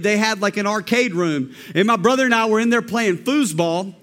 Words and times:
They 0.00 0.16
had 0.16 0.40
like 0.40 0.56
an 0.56 0.66
arcade 0.66 1.14
room, 1.14 1.54
and 1.74 1.86
my 1.86 1.96
brother 1.96 2.24
and 2.24 2.34
I 2.34 2.46
were 2.46 2.60
in 2.60 2.70
there 2.70 2.82
playing 2.82 3.18
foosball. 3.18 3.94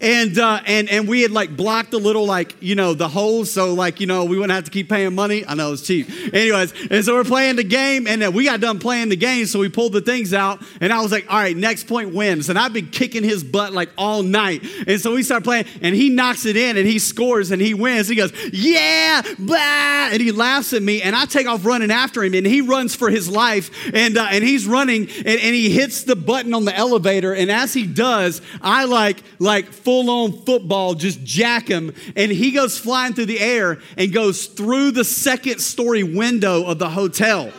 And, 0.00 0.38
uh, 0.38 0.60
and, 0.66 0.88
and 0.88 1.08
we 1.08 1.22
had 1.22 1.30
like 1.30 1.56
blocked 1.56 1.94
a 1.94 1.98
little, 1.98 2.26
like, 2.26 2.56
you 2.60 2.74
know, 2.74 2.94
the 2.94 3.08
holes. 3.08 3.50
So, 3.50 3.74
like, 3.74 4.00
you 4.00 4.06
know, 4.06 4.24
we 4.24 4.36
wouldn't 4.36 4.52
have 4.52 4.64
to 4.64 4.70
keep 4.70 4.88
paying 4.88 5.14
money. 5.14 5.44
I 5.46 5.54
know 5.54 5.72
it's 5.72 5.86
cheap. 5.86 6.08
Anyways, 6.32 6.74
and 6.90 7.04
so 7.04 7.14
we're 7.14 7.24
playing 7.24 7.56
the 7.56 7.64
game, 7.64 8.06
and 8.06 8.22
uh, 8.22 8.30
we 8.30 8.44
got 8.44 8.60
done 8.60 8.78
playing 8.78 9.08
the 9.08 9.16
game. 9.16 9.46
So 9.46 9.58
we 9.58 9.68
pulled 9.68 9.92
the 9.92 10.00
things 10.00 10.34
out, 10.34 10.62
and 10.80 10.92
I 10.92 11.00
was 11.00 11.12
like, 11.12 11.26
all 11.30 11.38
right, 11.38 11.56
next 11.56 11.84
point 11.84 12.14
wins. 12.14 12.48
And 12.48 12.58
I've 12.58 12.72
been 12.72 12.88
kicking 12.88 13.24
his 13.24 13.42
butt 13.42 13.72
like 13.72 13.90
all 13.96 14.22
night. 14.22 14.64
And 14.86 15.00
so 15.00 15.14
we 15.14 15.22
start 15.22 15.44
playing, 15.44 15.66
and 15.82 15.94
he 15.94 16.10
knocks 16.10 16.46
it 16.46 16.56
in, 16.56 16.76
and 16.76 16.86
he 16.86 16.98
scores, 16.98 17.50
and 17.50 17.60
he 17.60 17.74
wins. 17.74 18.08
He 18.08 18.16
goes, 18.16 18.32
yeah, 18.52 19.22
blah. 19.38 20.08
And 20.12 20.20
he 20.20 20.32
laughs 20.32 20.72
at 20.72 20.82
me, 20.82 21.02
and 21.02 21.16
I 21.16 21.24
take 21.24 21.46
off 21.46 21.64
running 21.64 21.90
after 21.90 22.22
him, 22.22 22.34
and 22.34 22.46
he 22.46 22.60
runs 22.60 22.94
for 22.94 23.10
his 23.10 23.28
life, 23.28 23.70
and, 23.94 24.16
uh, 24.16 24.28
and 24.30 24.44
he's 24.44 24.66
running, 24.66 25.08
and, 25.08 25.26
and 25.26 25.54
he 25.54 25.70
hits 25.70 26.04
the 26.04 26.16
button 26.16 26.54
on 26.54 26.64
the 26.64 26.76
elevator. 26.76 27.32
And 27.32 27.50
as 27.50 27.72
he 27.72 27.86
does, 27.86 28.42
I 28.60 28.84
like, 28.84 29.22
like, 29.38 29.66
full 29.86 30.10
on 30.10 30.32
football, 30.32 30.94
just 30.94 31.22
jack 31.22 31.68
him. 31.68 31.94
And 32.16 32.32
he 32.32 32.50
goes 32.50 32.76
flying 32.76 33.14
through 33.14 33.26
the 33.26 33.38
air 33.38 33.78
and 33.96 34.12
goes 34.12 34.46
through 34.46 34.90
the 34.90 35.04
second 35.04 35.60
story 35.60 36.02
window 36.02 36.64
of 36.66 36.80
the 36.80 36.88
hotel. 36.88 37.52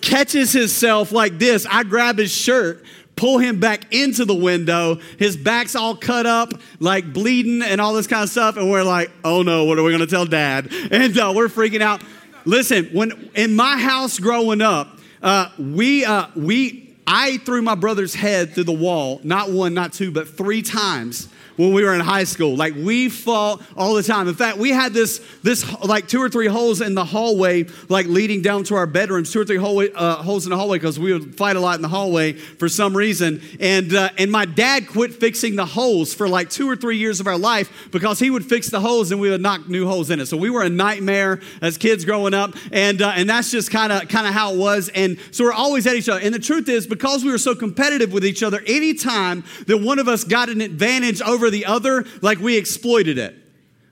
Catches 0.00 0.50
himself 0.50 1.12
like 1.12 1.38
this. 1.38 1.64
I 1.70 1.84
grab 1.84 2.18
his 2.18 2.32
shirt, 2.32 2.84
pull 3.14 3.38
him 3.38 3.60
back 3.60 3.94
into 3.94 4.24
the 4.24 4.34
window. 4.34 4.96
His 5.16 5.36
back's 5.36 5.76
all 5.76 5.94
cut 5.94 6.26
up, 6.26 6.54
like 6.80 7.12
bleeding 7.12 7.62
and 7.62 7.80
all 7.80 7.94
this 7.94 8.08
kind 8.08 8.24
of 8.24 8.30
stuff. 8.30 8.56
And 8.56 8.68
we're 8.68 8.82
like, 8.82 9.08
oh 9.22 9.42
no, 9.42 9.64
what 9.64 9.78
are 9.78 9.84
we 9.84 9.92
going 9.92 10.00
to 10.00 10.08
tell 10.08 10.26
dad? 10.26 10.72
And 10.90 11.16
uh, 11.16 11.32
we're 11.36 11.46
freaking 11.46 11.82
out. 11.82 12.02
Listen, 12.46 12.86
when 12.86 13.30
in 13.36 13.54
my 13.54 13.78
house 13.78 14.18
growing 14.18 14.60
up, 14.60 14.98
uh, 15.22 15.50
we, 15.56 16.04
uh, 16.04 16.26
we, 16.34 16.87
I 17.10 17.38
threw 17.38 17.62
my 17.62 17.74
brother's 17.74 18.14
head 18.14 18.52
through 18.52 18.64
the 18.64 18.72
wall, 18.72 19.18
not 19.24 19.50
one, 19.50 19.72
not 19.72 19.94
two, 19.94 20.10
but 20.10 20.28
three 20.28 20.60
times 20.60 21.26
when 21.58 21.72
we 21.72 21.84
were 21.84 21.92
in 21.92 22.00
high 22.00 22.24
school. 22.24 22.56
Like 22.56 22.74
we 22.74 23.10
fought 23.10 23.60
all 23.76 23.94
the 23.94 24.02
time. 24.02 24.28
In 24.28 24.34
fact, 24.34 24.56
we 24.58 24.70
had 24.70 24.94
this 24.94 25.20
this 25.42 25.70
like 25.82 26.08
two 26.08 26.22
or 26.22 26.30
three 26.30 26.46
holes 26.46 26.80
in 26.80 26.94
the 26.94 27.04
hallway, 27.04 27.66
like 27.88 28.06
leading 28.06 28.40
down 28.40 28.64
to 28.64 28.76
our 28.76 28.86
bedrooms. 28.86 29.32
Two 29.32 29.40
or 29.40 29.44
three 29.44 29.56
hallway, 29.56 29.92
uh, 29.92 30.16
holes 30.16 30.46
in 30.46 30.50
the 30.50 30.56
hallway 30.56 30.78
because 30.78 30.98
we 30.98 31.12
would 31.12 31.36
fight 31.36 31.56
a 31.56 31.60
lot 31.60 31.74
in 31.74 31.82
the 31.82 31.88
hallway 31.88 32.32
for 32.32 32.68
some 32.68 32.96
reason. 32.96 33.42
And 33.60 33.92
uh, 33.92 34.10
and 34.16 34.30
my 34.30 34.46
dad 34.46 34.88
quit 34.88 35.12
fixing 35.14 35.56
the 35.56 35.66
holes 35.66 36.14
for 36.14 36.28
like 36.28 36.48
two 36.48 36.70
or 36.70 36.76
three 36.76 36.96
years 36.96 37.18
of 37.20 37.26
our 37.26 37.38
life 37.38 37.88
because 37.90 38.20
he 38.20 38.30
would 38.30 38.46
fix 38.46 38.70
the 38.70 38.80
holes 38.80 39.10
and 39.10 39.20
we 39.20 39.28
would 39.28 39.42
knock 39.42 39.68
new 39.68 39.86
holes 39.86 40.10
in 40.10 40.20
it. 40.20 40.26
So 40.26 40.36
we 40.36 40.50
were 40.50 40.62
a 40.62 40.70
nightmare 40.70 41.40
as 41.60 41.76
kids 41.76 42.04
growing 42.04 42.34
up, 42.34 42.54
and 42.70 43.02
uh, 43.02 43.12
and 43.16 43.28
that's 43.28 43.50
just 43.50 43.72
kind 43.72 43.92
of 43.92 44.08
kind 44.08 44.28
of 44.28 44.32
how 44.32 44.54
it 44.54 44.58
was. 44.58 44.90
And 44.90 45.18
so 45.32 45.44
we're 45.44 45.52
always 45.52 45.88
at 45.88 45.96
each 45.96 46.08
other. 46.08 46.20
And 46.20 46.32
the 46.32 46.38
truth 46.38 46.68
is, 46.68 46.86
because 46.86 47.24
we 47.24 47.32
were 47.32 47.38
so 47.38 47.56
competitive 47.56 48.12
with 48.12 48.24
each 48.24 48.44
other, 48.44 48.62
anytime 48.64 49.42
that 49.66 49.78
one 49.78 49.98
of 49.98 50.06
us 50.06 50.22
got 50.22 50.48
an 50.48 50.60
advantage 50.60 51.20
over 51.22 51.47
over 51.48 51.50
the 51.50 51.66
other 51.66 52.04
like 52.20 52.38
we 52.38 52.56
exploited 52.56 53.18
it. 53.18 53.34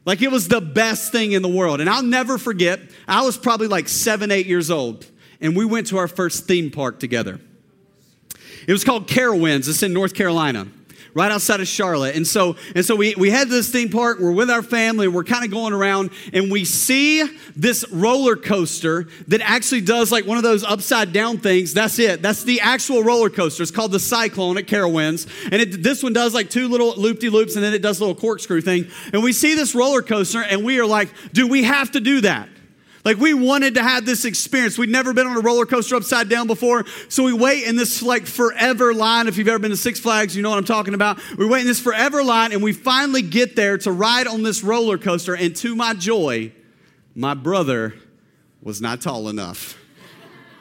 Like 0.04 0.22
it 0.22 0.30
was 0.30 0.48
the 0.48 0.60
best 0.60 1.10
thing 1.10 1.32
in 1.32 1.42
the 1.42 1.48
world. 1.48 1.80
And 1.80 1.90
I'll 1.90 2.02
never 2.02 2.38
forget, 2.38 2.80
I 3.08 3.22
was 3.22 3.36
probably 3.36 3.66
like 3.66 3.88
seven, 3.88 4.30
eight 4.30 4.46
years 4.46 4.70
old, 4.70 5.04
and 5.40 5.56
we 5.56 5.64
went 5.64 5.88
to 5.88 5.96
our 5.96 6.06
first 6.06 6.44
theme 6.44 6.70
park 6.70 7.00
together. 7.00 7.40
It 8.68 8.72
was 8.72 8.84
called 8.84 9.08
Carowinds. 9.08 9.68
It's 9.68 9.82
in 9.82 9.92
North 9.92 10.14
Carolina 10.14 10.68
right 11.16 11.32
outside 11.32 11.60
of 11.60 11.66
Charlotte. 11.66 12.14
And 12.14 12.26
so, 12.26 12.56
and 12.74 12.84
so 12.84 12.94
we, 12.94 13.14
we 13.14 13.30
head 13.30 13.44
to 13.44 13.50
this 13.50 13.70
theme 13.70 13.88
park, 13.88 14.18
we're 14.20 14.32
with 14.32 14.50
our 14.50 14.62
family, 14.62 15.08
we're 15.08 15.24
kind 15.24 15.46
of 15.46 15.50
going 15.50 15.72
around, 15.72 16.10
and 16.34 16.52
we 16.52 16.66
see 16.66 17.26
this 17.56 17.90
roller 17.90 18.36
coaster 18.36 19.08
that 19.28 19.40
actually 19.40 19.80
does 19.80 20.12
like 20.12 20.26
one 20.26 20.36
of 20.36 20.42
those 20.42 20.62
upside 20.62 21.14
down 21.14 21.38
things. 21.38 21.72
That's 21.72 21.98
it. 21.98 22.20
That's 22.20 22.44
the 22.44 22.60
actual 22.60 23.02
roller 23.02 23.30
coaster. 23.30 23.62
It's 23.62 23.72
called 23.72 23.92
the 23.92 23.98
Cyclone 23.98 24.58
at 24.58 24.66
Carowinds. 24.66 25.26
And 25.44 25.54
it, 25.54 25.82
this 25.82 26.02
one 26.02 26.12
does 26.12 26.34
like 26.34 26.50
two 26.50 26.68
little 26.68 26.94
loop 26.96 27.18
de 27.20 27.30
loops, 27.30 27.54
and 27.54 27.64
then 27.64 27.72
it 27.72 27.80
does 27.80 27.98
a 27.98 28.04
little 28.04 28.20
corkscrew 28.20 28.60
thing. 28.60 28.86
And 29.14 29.22
we 29.22 29.32
see 29.32 29.54
this 29.54 29.74
roller 29.74 30.02
coaster, 30.02 30.42
and 30.42 30.66
we 30.66 30.78
are 30.80 30.86
like, 30.86 31.08
do 31.32 31.48
we 31.48 31.62
have 31.62 31.92
to 31.92 32.00
do 32.00 32.20
that? 32.20 32.50
Like 33.06 33.18
we 33.18 33.34
wanted 33.34 33.74
to 33.74 33.84
have 33.84 34.04
this 34.04 34.24
experience. 34.24 34.76
We'd 34.76 34.90
never 34.90 35.14
been 35.14 35.28
on 35.28 35.36
a 35.36 35.40
roller 35.40 35.64
coaster 35.64 35.94
upside 35.94 36.28
down 36.28 36.48
before. 36.48 36.84
So 37.08 37.22
we 37.22 37.32
wait 37.32 37.62
in 37.62 37.76
this 37.76 38.02
like 38.02 38.26
forever 38.26 38.92
line. 38.92 39.28
If 39.28 39.38
you've 39.38 39.46
ever 39.46 39.60
been 39.60 39.70
to 39.70 39.76
Six 39.76 40.00
Flags, 40.00 40.34
you 40.34 40.42
know 40.42 40.50
what 40.50 40.58
I'm 40.58 40.64
talking 40.64 40.92
about. 40.92 41.20
We 41.38 41.46
wait 41.46 41.60
in 41.60 41.68
this 41.68 41.78
forever 41.78 42.24
line 42.24 42.50
and 42.50 42.64
we 42.64 42.72
finally 42.72 43.22
get 43.22 43.54
there 43.54 43.78
to 43.78 43.92
ride 43.92 44.26
on 44.26 44.42
this 44.42 44.64
roller 44.64 44.98
coaster. 44.98 45.36
And 45.36 45.54
to 45.54 45.76
my 45.76 45.94
joy, 45.94 46.50
my 47.14 47.34
brother 47.34 47.94
was 48.60 48.80
not 48.80 49.00
tall 49.02 49.28
enough. 49.28 49.78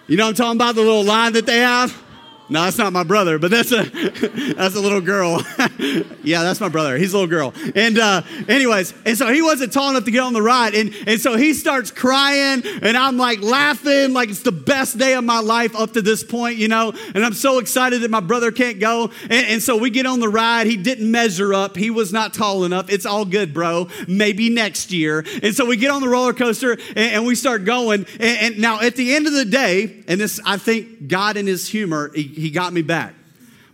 You 0.05 0.15
know 0.15 0.27
I'm 0.27 0.35
talking 0.35 0.57
about? 0.57 0.75
The 0.75 0.81
little 0.81 1.03
line 1.03 1.33
that 1.33 1.47
they 1.47 1.61
have? 1.61 1.99
No, 2.47 2.63
that's 2.63 2.77
not 2.77 2.93
my 2.93 3.03
brother, 3.03 3.39
but 3.39 3.49
that's 3.49 3.71
a 3.71 3.83
that's 4.55 4.75
a 4.75 4.79
little 4.79 5.01
girl. 5.01 5.41
yeah, 6.23 6.43
that's 6.43 6.59
my 6.59 6.69
brother. 6.69 6.97
He's 6.97 7.13
a 7.13 7.17
little 7.17 7.29
girl. 7.29 7.53
And 7.75 7.97
uh, 7.97 8.21
anyways, 8.47 8.93
and 9.05 9.17
so 9.17 9.33
he 9.33 9.41
wasn't 9.41 9.73
tall 9.73 9.89
enough 9.89 10.05
to 10.05 10.11
get 10.11 10.19
on 10.19 10.33
the 10.33 10.41
ride, 10.43 10.75
and 10.75 10.93
and 11.07 11.19
so 11.19 11.37
he 11.37 11.53
starts 11.53 11.89
crying, 11.89 12.61
and 12.65 12.95
I'm 12.95 13.17
like 13.17 13.41
laughing, 13.41 14.13
like 14.13 14.29
it's 14.29 14.43
the 14.43 14.51
best 14.51 14.97
day 14.97 15.15
of 15.15 15.23
my 15.23 15.39
life 15.39 15.75
up 15.75 15.93
to 15.93 16.01
this 16.03 16.23
point, 16.23 16.57
you 16.57 16.67
know. 16.67 16.93
And 17.15 17.25
I'm 17.25 17.33
so 17.33 17.57
excited 17.57 18.01
that 18.01 18.11
my 18.11 18.19
brother 18.19 18.51
can't 18.51 18.79
go, 18.79 19.09
and, 19.23 19.47
and 19.47 19.63
so 19.63 19.77
we 19.77 19.89
get 19.89 20.05
on 20.05 20.19
the 20.19 20.29
ride. 20.29 20.67
He 20.67 20.77
didn't 20.77 21.09
measure 21.09 21.53
up. 21.53 21.75
He 21.75 21.89
was 21.89 22.13
not 22.13 22.35
tall 22.35 22.63
enough. 22.63 22.91
It's 22.91 23.07
all 23.07 23.25
good, 23.25 23.55
bro. 23.55 23.87
Maybe 24.07 24.49
next 24.49 24.91
year. 24.91 25.25
And 25.41 25.55
so 25.55 25.65
we 25.65 25.77
get 25.77 25.89
on 25.89 26.01
the 26.01 26.09
roller 26.09 26.33
coaster, 26.33 26.73
and, 26.73 26.97
and 26.97 27.25
we 27.25 27.33
start 27.33 27.65
going. 27.65 28.05
And, 28.19 28.37
and 28.39 28.59
now 28.59 28.81
at 28.81 28.95
the 28.95 29.15
end 29.15 29.25
of 29.25 29.33
the 29.33 29.45
day, 29.45 30.03
and 30.07 30.21
this 30.21 30.39
I 30.45 30.57
think 30.57 31.07
God 31.07 31.37
in 31.37 31.47
His 31.47 31.67
humor. 31.67 32.11
He, 32.13 32.34
he 32.35 32.51
got 32.51 32.73
me 32.73 32.81
back. 32.81 33.13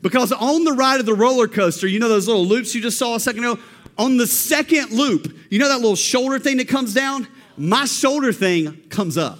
Because 0.01 0.31
on 0.31 0.63
the 0.63 0.73
ride 0.73 0.99
of 0.99 1.05
the 1.05 1.13
roller 1.13 1.47
coaster, 1.47 1.87
you 1.87 1.99
know 1.99 2.09
those 2.09 2.27
little 2.27 2.45
loops 2.45 2.73
you 2.73 2.81
just 2.81 2.97
saw 2.97 3.15
a 3.15 3.19
second 3.19 3.43
ago? 3.43 3.59
On 3.97 4.17
the 4.17 4.25
second 4.25 4.91
loop, 4.91 5.35
you 5.49 5.59
know 5.59 5.67
that 5.67 5.79
little 5.79 5.95
shoulder 5.95 6.39
thing 6.39 6.57
that 6.57 6.67
comes 6.67 6.93
down? 6.93 7.27
My 7.57 7.85
shoulder 7.85 8.33
thing 8.33 8.81
comes 8.89 9.17
up. 9.17 9.39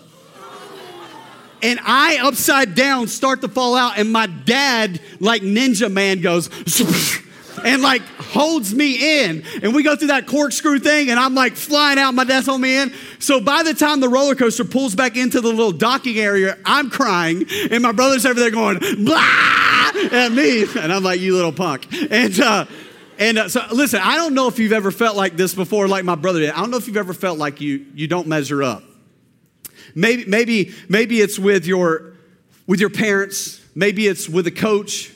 And 1.64 1.80
I, 1.84 2.18
upside 2.18 2.74
down, 2.74 3.08
start 3.08 3.42
to 3.42 3.48
fall 3.48 3.76
out, 3.76 4.00
and 4.00 4.12
my 4.12 4.26
dad, 4.26 5.00
like 5.20 5.44
Ninja 5.44 5.92
Man, 5.92 6.22
goes, 6.22 6.48
and 7.64 7.82
like 7.82 8.02
holds 8.18 8.74
me 8.74 9.26
in. 9.26 9.44
And 9.62 9.74
we 9.74 9.84
go 9.84 9.96
through 9.96 10.10
that 10.10 10.28
corkscrew 10.28 10.80
thing, 10.80 11.10
and 11.10 11.20
I'm 11.20 11.36
like 11.36 11.56
flying 11.56 12.00
out. 12.00 12.14
My 12.14 12.24
dad's 12.24 12.46
holding 12.46 12.64
me 12.64 12.78
in. 12.78 12.94
So 13.20 13.40
by 13.40 13.64
the 13.64 13.74
time 13.74 14.00
the 14.00 14.10
roller 14.10 14.36
coaster 14.36 14.64
pulls 14.64 14.96
back 14.96 15.18
into 15.18 15.42
the 15.42 15.50
little 15.50 15.72
docking 15.72 16.18
area, 16.18 16.58
I'm 16.66 16.90
crying, 16.90 17.46
and 17.70 17.82
my 17.82 17.92
brother's 17.92 18.26
over 18.26 18.40
there 18.40 18.52
going 18.52 18.80
blah 19.04 19.92
at 20.12 20.32
me, 20.32 20.66
and 20.80 20.92
I'm 20.92 21.04
like, 21.04 21.20
"You 21.20 21.36
little 21.36 21.52
punk." 21.52 21.88
And 22.12 22.40
uh, 22.40 22.66
and 23.18 23.38
uh, 23.38 23.50
so 23.50 23.62
listen, 23.72 24.00
I 24.04 24.16
don't 24.16 24.34
know 24.34 24.48
if 24.48 24.60
you've 24.60 24.74
ever 24.74 24.92
felt 24.92 25.16
like 25.16 25.38
this 25.38 25.54
before, 25.54 25.88
like 25.88 26.04
my 26.06 26.16
brother 26.16 26.40
did. 26.40 26.52
I 26.52 26.58
don't 26.58 26.72
know 26.72 26.78
if 26.78 26.88
you've 26.88 26.98
ever 26.98 27.14
felt 27.14 27.38
like 27.38 27.62
you 27.62 27.86
you 27.94 28.08
don't 28.08 28.28
measure 28.28 28.64
up. 28.64 28.84
Maybe 29.96 30.26
maybe 30.26 30.74
maybe 30.90 31.22
it's 31.22 31.38
with 31.38 31.66
your 31.66 32.14
with 32.68 32.80
your 32.80 32.90
parents. 32.90 33.60
Maybe 33.76 34.08
it's 34.08 34.28
with 34.28 34.48
a 34.48 34.52
coach. 34.52 35.14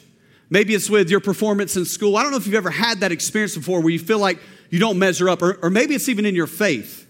Maybe 0.50 0.76
it's 0.76 0.90
with 0.90 1.10
your 1.10 1.20
performance 1.20 1.76
in 1.76 1.86
school. 1.86 2.18
I 2.18 2.24
don't 2.24 2.32
know 2.32 2.38
if 2.38 2.46
you've 2.46 2.56
ever 2.56 2.70
had 2.70 3.00
that 3.00 3.12
experience 3.12 3.56
before 3.56 3.82
where 3.82 3.90
you 3.90 4.00
feel 4.00 4.20
like 4.20 4.40
you 4.70 4.80
don't 4.80 5.00
measure 5.00 5.30
up, 5.30 5.42
or, 5.42 5.60
or 5.64 5.70
maybe 5.70 5.96
it's 5.96 6.10
even 6.10 6.26
in 6.26 6.36
your 6.36 6.48
faith. 6.48 7.06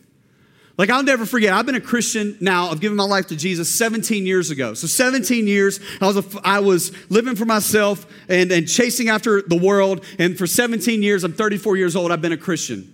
Like, 0.78 0.90
I'll 0.90 1.03
never 1.03 1.25
forget, 1.25 1.53
I've 1.53 1.66
been 1.66 1.75
a 1.75 1.81
Christian 1.81 2.38
now, 2.41 2.69
I've 2.69 2.81
given 2.81 2.97
my 2.97 3.06
life 3.06 3.28
to 3.28 3.35
Jesus 3.35 3.73
17 3.78 4.25
years 4.25 4.51
ago. 4.51 4.73
So, 4.73 4.88
17 4.88 5.47
years, 5.47 5.79
I 6.01 6.07
was, 6.07 6.18
a, 6.18 6.41
I 6.44 6.59
was 6.59 6.91
living 7.09 7.35
for 7.35 7.46
myself 7.46 8.06
and, 8.28 8.51
and 8.51 8.68
chasing 8.68 9.07
after 9.07 9.41
the 9.41 9.56
world. 9.56 10.03
And 10.19 10.38
for 10.38 10.46
17 10.46 11.02
years, 11.02 11.23
I'm 11.23 11.31
34 11.31 11.78
years 11.78 11.96
old, 11.96 12.12
I've 12.12 12.22
been 12.22 12.34
a 12.34 12.38
Christian. 12.38 12.94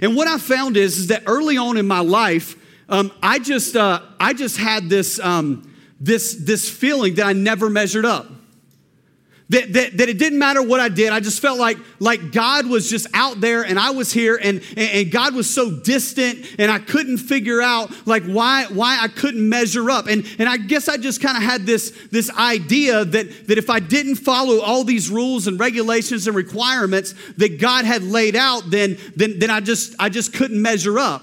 And 0.00 0.14
what 0.14 0.28
I 0.28 0.38
found 0.38 0.76
is, 0.76 0.98
is 0.98 1.06
that 1.08 1.24
early 1.26 1.56
on 1.56 1.78
in 1.78 1.86
my 1.86 2.00
life, 2.00 2.54
um, 2.88 3.10
I, 3.22 3.40
just, 3.40 3.74
uh, 3.74 4.00
I 4.20 4.32
just 4.32 4.56
had 4.56 4.88
this, 4.88 5.18
um, 5.18 5.74
this, 6.00 6.34
this 6.34 6.70
feeling 6.70 7.16
that 7.16 7.26
I 7.26 7.32
never 7.32 7.68
measured 7.68 8.04
up. 8.04 8.30
That, 9.50 9.72
that, 9.72 9.96
that, 9.96 10.08
it 10.10 10.18
didn't 10.18 10.38
matter 10.38 10.62
what 10.62 10.78
I 10.78 10.90
did. 10.90 11.10
I 11.10 11.20
just 11.20 11.40
felt 11.40 11.58
like, 11.58 11.78
like 12.00 12.32
God 12.32 12.66
was 12.66 12.90
just 12.90 13.06
out 13.14 13.40
there 13.40 13.62
and 13.62 13.78
I 13.78 13.90
was 13.92 14.12
here 14.12 14.38
and, 14.40 14.62
and 14.76 15.10
God 15.10 15.34
was 15.34 15.48
so 15.48 15.70
distant 15.70 16.44
and 16.58 16.70
I 16.70 16.78
couldn't 16.78 17.16
figure 17.16 17.62
out 17.62 17.90
like 18.06 18.24
why, 18.24 18.66
why 18.66 18.98
I 19.00 19.08
couldn't 19.08 19.48
measure 19.48 19.90
up. 19.90 20.06
And, 20.06 20.26
and 20.38 20.50
I 20.50 20.58
guess 20.58 20.86
I 20.86 20.98
just 20.98 21.22
kind 21.22 21.34
of 21.34 21.42
had 21.42 21.64
this, 21.64 21.92
this 22.10 22.30
idea 22.36 23.06
that, 23.06 23.46
that 23.48 23.56
if 23.56 23.70
I 23.70 23.80
didn't 23.80 24.16
follow 24.16 24.60
all 24.60 24.84
these 24.84 25.08
rules 25.08 25.46
and 25.46 25.58
regulations 25.58 26.26
and 26.26 26.36
requirements 26.36 27.14
that 27.38 27.58
God 27.58 27.86
had 27.86 28.02
laid 28.02 28.36
out, 28.36 28.68
then, 28.68 28.98
then, 29.16 29.38
then 29.38 29.48
I, 29.48 29.60
just, 29.60 29.94
I 29.98 30.10
just 30.10 30.34
couldn't 30.34 30.60
measure 30.60 30.98
up. 30.98 31.22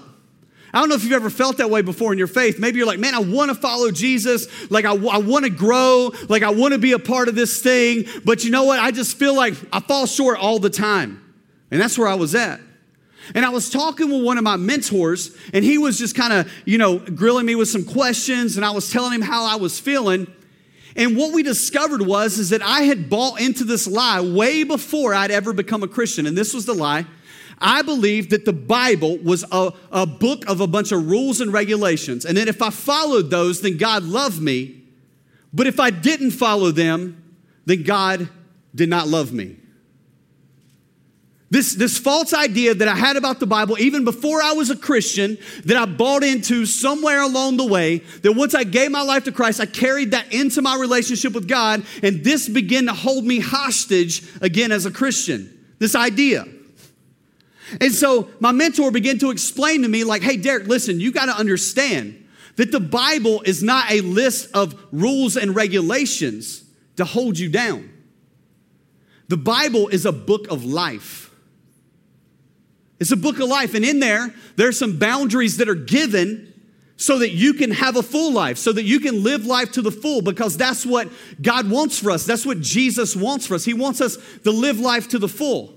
I 0.76 0.80
don't 0.80 0.90
know 0.90 0.94
if 0.94 1.04
you've 1.04 1.14
ever 1.14 1.30
felt 1.30 1.56
that 1.56 1.70
way 1.70 1.80
before 1.80 2.12
in 2.12 2.18
your 2.18 2.26
faith. 2.26 2.58
Maybe 2.58 2.76
you're 2.76 2.86
like, 2.86 2.98
man, 2.98 3.14
I 3.14 3.20
want 3.20 3.48
to 3.48 3.54
follow 3.54 3.90
Jesus. 3.90 4.70
Like, 4.70 4.84
I, 4.84 4.90
I 4.90 5.16
want 5.16 5.46
to 5.46 5.50
grow. 5.50 6.12
Like, 6.28 6.42
I 6.42 6.50
want 6.50 6.74
to 6.74 6.78
be 6.78 6.92
a 6.92 6.98
part 6.98 7.28
of 7.28 7.34
this 7.34 7.62
thing. 7.62 8.04
But 8.26 8.44
you 8.44 8.50
know 8.50 8.64
what? 8.64 8.78
I 8.78 8.90
just 8.90 9.16
feel 9.16 9.34
like 9.34 9.54
I 9.72 9.80
fall 9.80 10.04
short 10.04 10.38
all 10.38 10.58
the 10.58 10.68
time. 10.68 11.34
And 11.70 11.80
that's 11.80 11.96
where 11.96 12.06
I 12.06 12.14
was 12.16 12.34
at. 12.34 12.60
And 13.34 13.46
I 13.46 13.48
was 13.48 13.70
talking 13.70 14.10
with 14.10 14.22
one 14.22 14.36
of 14.36 14.44
my 14.44 14.56
mentors, 14.56 15.34
and 15.54 15.64
he 15.64 15.78
was 15.78 15.98
just 15.98 16.14
kind 16.14 16.34
of, 16.34 16.52
you 16.66 16.76
know, 16.76 16.98
grilling 16.98 17.46
me 17.46 17.54
with 17.54 17.68
some 17.68 17.86
questions, 17.86 18.58
and 18.58 18.64
I 18.64 18.72
was 18.72 18.90
telling 18.92 19.14
him 19.14 19.22
how 19.22 19.46
I 19.46 19.56
was 19.56 19.80
feeling. 19.80 20.30
And 20.94 21.16
what 21.16 21.32
we 21.32 21.42
discovered 21.42 22.02
was 22.02 22.38
is 22.38 22.50
that 22.50 22.60
I 22.60 22.82
had 22.82 23.08
bought 23.08 23.40
into 23.40 23.64
this 23.64 23.88
lie 23.88 24.20
way 24.20 24.62
before 24.62 25.14
I'd 25.14 25.30
ever 25.30 25.54
become 25.54 25.82
a 25.82 25.88
Christian. 25.88 26.26
And 26.26 26.36
this 26.36 26.52
was 26.52 26.66
the 26.66 26.74
lie. 26.74 27.06
I 27.58 27.82
believed 27.82 28.30
that 28.30 28.44
the 28.44 28.52
Bible 28.52 29.18
was 29.18 29.44
a, 29.50 29.72
a 29.90 30.06
book 30.06 30.46
of 30.46 30.60
a 30.60 30.66
bunch 30.66 30.92
of 30.92 31.08
rules 31.08 31.40
and 31.40 31.52
regulations. 31.52 32.24
And 32.24 32.36
that 32.36 32.48
if 32.48 32.60
I 32.60 32.70
followed 32.70 33.30
those, 33.30 33.62
then 33.62 33.76
God 33.76 34.02
loved 34.04 34.40
me. 34.40 34.82
But 35.52 35.66
if 35.66 35.80
I 35.80 35.90
didn't 35.90 36.32
follow 36.32 36.70
them, 36.70 37.22
then 37.64 37.82
God 37.82 38.28
did 38.74 38.88
not 38.88 39.08
love 39.08 39.32
me. 39.32 39.56
This, 41.48 41.74
this 41.74 41.96
false 41.96 42.34
idea 42.34 42.74
that 42.74 42.88
I 42.88 42.96
had 42.96 43.16
about 43.16 43.38
the 43.38 43.46
Bible, 43.46 43.78
even 43.78 44.04
before 44.04 44.42
I 44.42 44.52
was 44.52 44.68
a 44.68 44.76
Christian, 44.76 45.38
that 45.64 45.76
I 45.76 45.86
bought 45.86 46.24
into 46.24 46.66
somewhere 46.66 47.22
along 47.22 47.56
the 47.56 47.66
way, 47.66 47.98
that 48.22 48.32
once 48.32 48.54
I 48.54 48.64
gave 48.64 48.90
my 48.90 49.02
life 49.02 49.24
to 49.24 49.32
Christ, 49.32 49.60
I 49.60 49.66
carried 49.66 50.10
that 50.10 50.32
into 50.32 50.60
my 50.60 50.76
relationship 50.76 51.32
with 51.32 51.46
God, 51.46 51.84
and 52.02 52.24
this 52.24 52.48
began 52.48 52.86
to 52.86 52.92
hold 52.92 53.24
me 53.24 53.38
hostage 53.38 54.24
again 54.42 54.72
as 54.72 54.86
a 54.86 54.90
Christian. 54.90 55.52
This 55.78 55.94
idea. 55.94 56.46
And 57.80 57.92
so 57.92 58.28
my 58.40 58.52
mentor 58.52 58.90
began 58.90 59.18
to 59.18 59.30
explain 59.30 59.82
to 59.82 59.88
me, 59.88 60.04
like, 60.04 60.22
hey, 60.22 60.36
Derek, 60.36 60.66
listen, 60.66 61.00
you 61.00 61.10
got 61.12 61.26
to 61.26 61.36
understand 61.36 62.24
that 62.56 62.72
the 62.72 62.80
Bible 62.80 63.42
is 63.42 63.62
not 63.62 63.90
a 63.90 64.00
list 64.00 64.48
of 64.54 64.74
rules 64.92 65.36
and 65.36 65.54
regulations 65.54 66.64
to 66.96 67.04
hold 67.04 67.38
you 67.38 67.48
down. 67.48 67.90
The 69.28 69.36
Bible 69.36 69.88
is 69.88 70.06
a 70.06 70.12
book 70.12 70.48
of 70.48 70.64
life. 70.64 71.30
It's 72.98 73.12
a 73.12 73.16
book 73.16 73.40
of 73.40 73.48
life, 73.48 73.74
and 73.74 73.84
in 73.84 74.00
there, 74.00 74.32
there's 74.56 74.78
some 74.78 74.98
boundaries 74.98 75.58
that 75.58 75.68
are 75.68 75.74
given 75.74 76.54
so 76.96 77.18
that 77.18 77.32
you 77.32 77.52
can 77.52 77.72
have 77.72 77.96
a 77.96 78.02
full 78.02 78.32
life, 78.32 78.56
so 78.56 78.72
that 78.72 78.84
you 78.84 79.00
can 79.00 79.22
live 79.22 79.44
life 79.44 79.72
to 79.72 79.82
the 79.82 79.90
full, 79.90 80.22
because 80.22 80.56
that's 80.56 80.86
what 80.86 81.10
God 81.42 81.68
wants 81.68 81.98
for 81.98 82.10
us. 82.10 82.24
That's 82.24 82.46
what 82.46 82.62
Jesus 82.62 83.14
wants 83.14 83.46
for 83.46 83.54
us. 83.54 83.66
He 83.66 83.74
wants 83.74 84.00
us 84.00 84.16
to 84.44 84.50
live 84.50 84.80
life 84.80 85.08
to 85.08 85.18
the 85.18 85.28
full. 85.28 85.75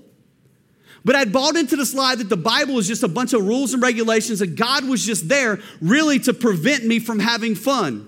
But 1.04 1.16
I'd 1.16 1.32
bought 1.32 1.56
into 1.56 1.76
this 1.76 1.94
lie 1.94 2.14
that 2.14 2.28
the 2.28 2.36
Bible 2.36 2.74
was 2.74 2.86
just 2.86 3.02
a 3.02 3.08
bunch 3.08 3.32
of 3.32 3.46
rules 3.46 3.72
and 3.72 3.82
regulations, 3.82 4.42
and 4.42 4.56
God 4.56 4.84
was 4.84 5.04
just 5.04 5.28
there 5.28 5.58
really 5.80 6.18
to 6.20 6.34
prevent 6.34 6.84
me 6.84 6.98
from 6.98 7.18
having 7.18 7.54
fun. 7.54 8.06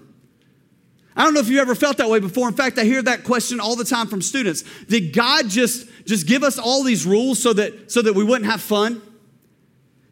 I 1.14 1.24
don't 1.24 1.34
know 1.34 1.40
if 1.40 1.48
you 1.48 1.60
ever 1.60 1.74
felt 1.74 1.98
that 1.98 2.08
way 2.08 2.20
before. 2.20 2.48
In 2.48 2.54
fact, 2.54 2.78
I 2.78 2.84
hear 2.84 3.02
that 3.02 3.24
question 3.24 3.60
all 3.60 3.76
the 3.76 3.84
time 3.84 4.06
from 4.06 4.22
students. 4.22 4.64
Did 4.88 5.12
God 5.12 5.48
just, 5.48 5.86
just 6.06 6.26
give 6.26 6.42
us 6.42 6.58
all 6.58 6.82
these 6.82 7.06
rules 7.06 7.42
so 7.42 7.52
that, 7.52 7.90
so 7.90 8.02
that 8.02 8.14
we 8.14 8.24
wouldn't 8.24 8.50
have 8.50 8.62
fun? 8.62 9.02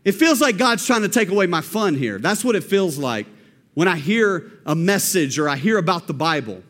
It 0.05 0.12
feels 0.12 0.41
like 0.41 0.56
God's 0.56 0.87
trying 0.87 1.03
to 1.03 1.09
take 1.09 1.31
away 1.31 1.47
my 1.47 1.61
fun 1.61 1.94
here. 1.94 2.19
That's 2.19 2.44
what 2.44 2.55
it 2.55 2.65
feels 2.65 2.99
like 2.99 3.26
when 3.75 3.88
I 3.88 3.97
hear 3.97 4.50
a 4.67 4.75
message 4.75 5.38
or 5.38 5.49
I 5.49 5.56
hear 5.56 5.79
about 5.79 6.06
the 6.06 6.15
Bible. 6.15 6.62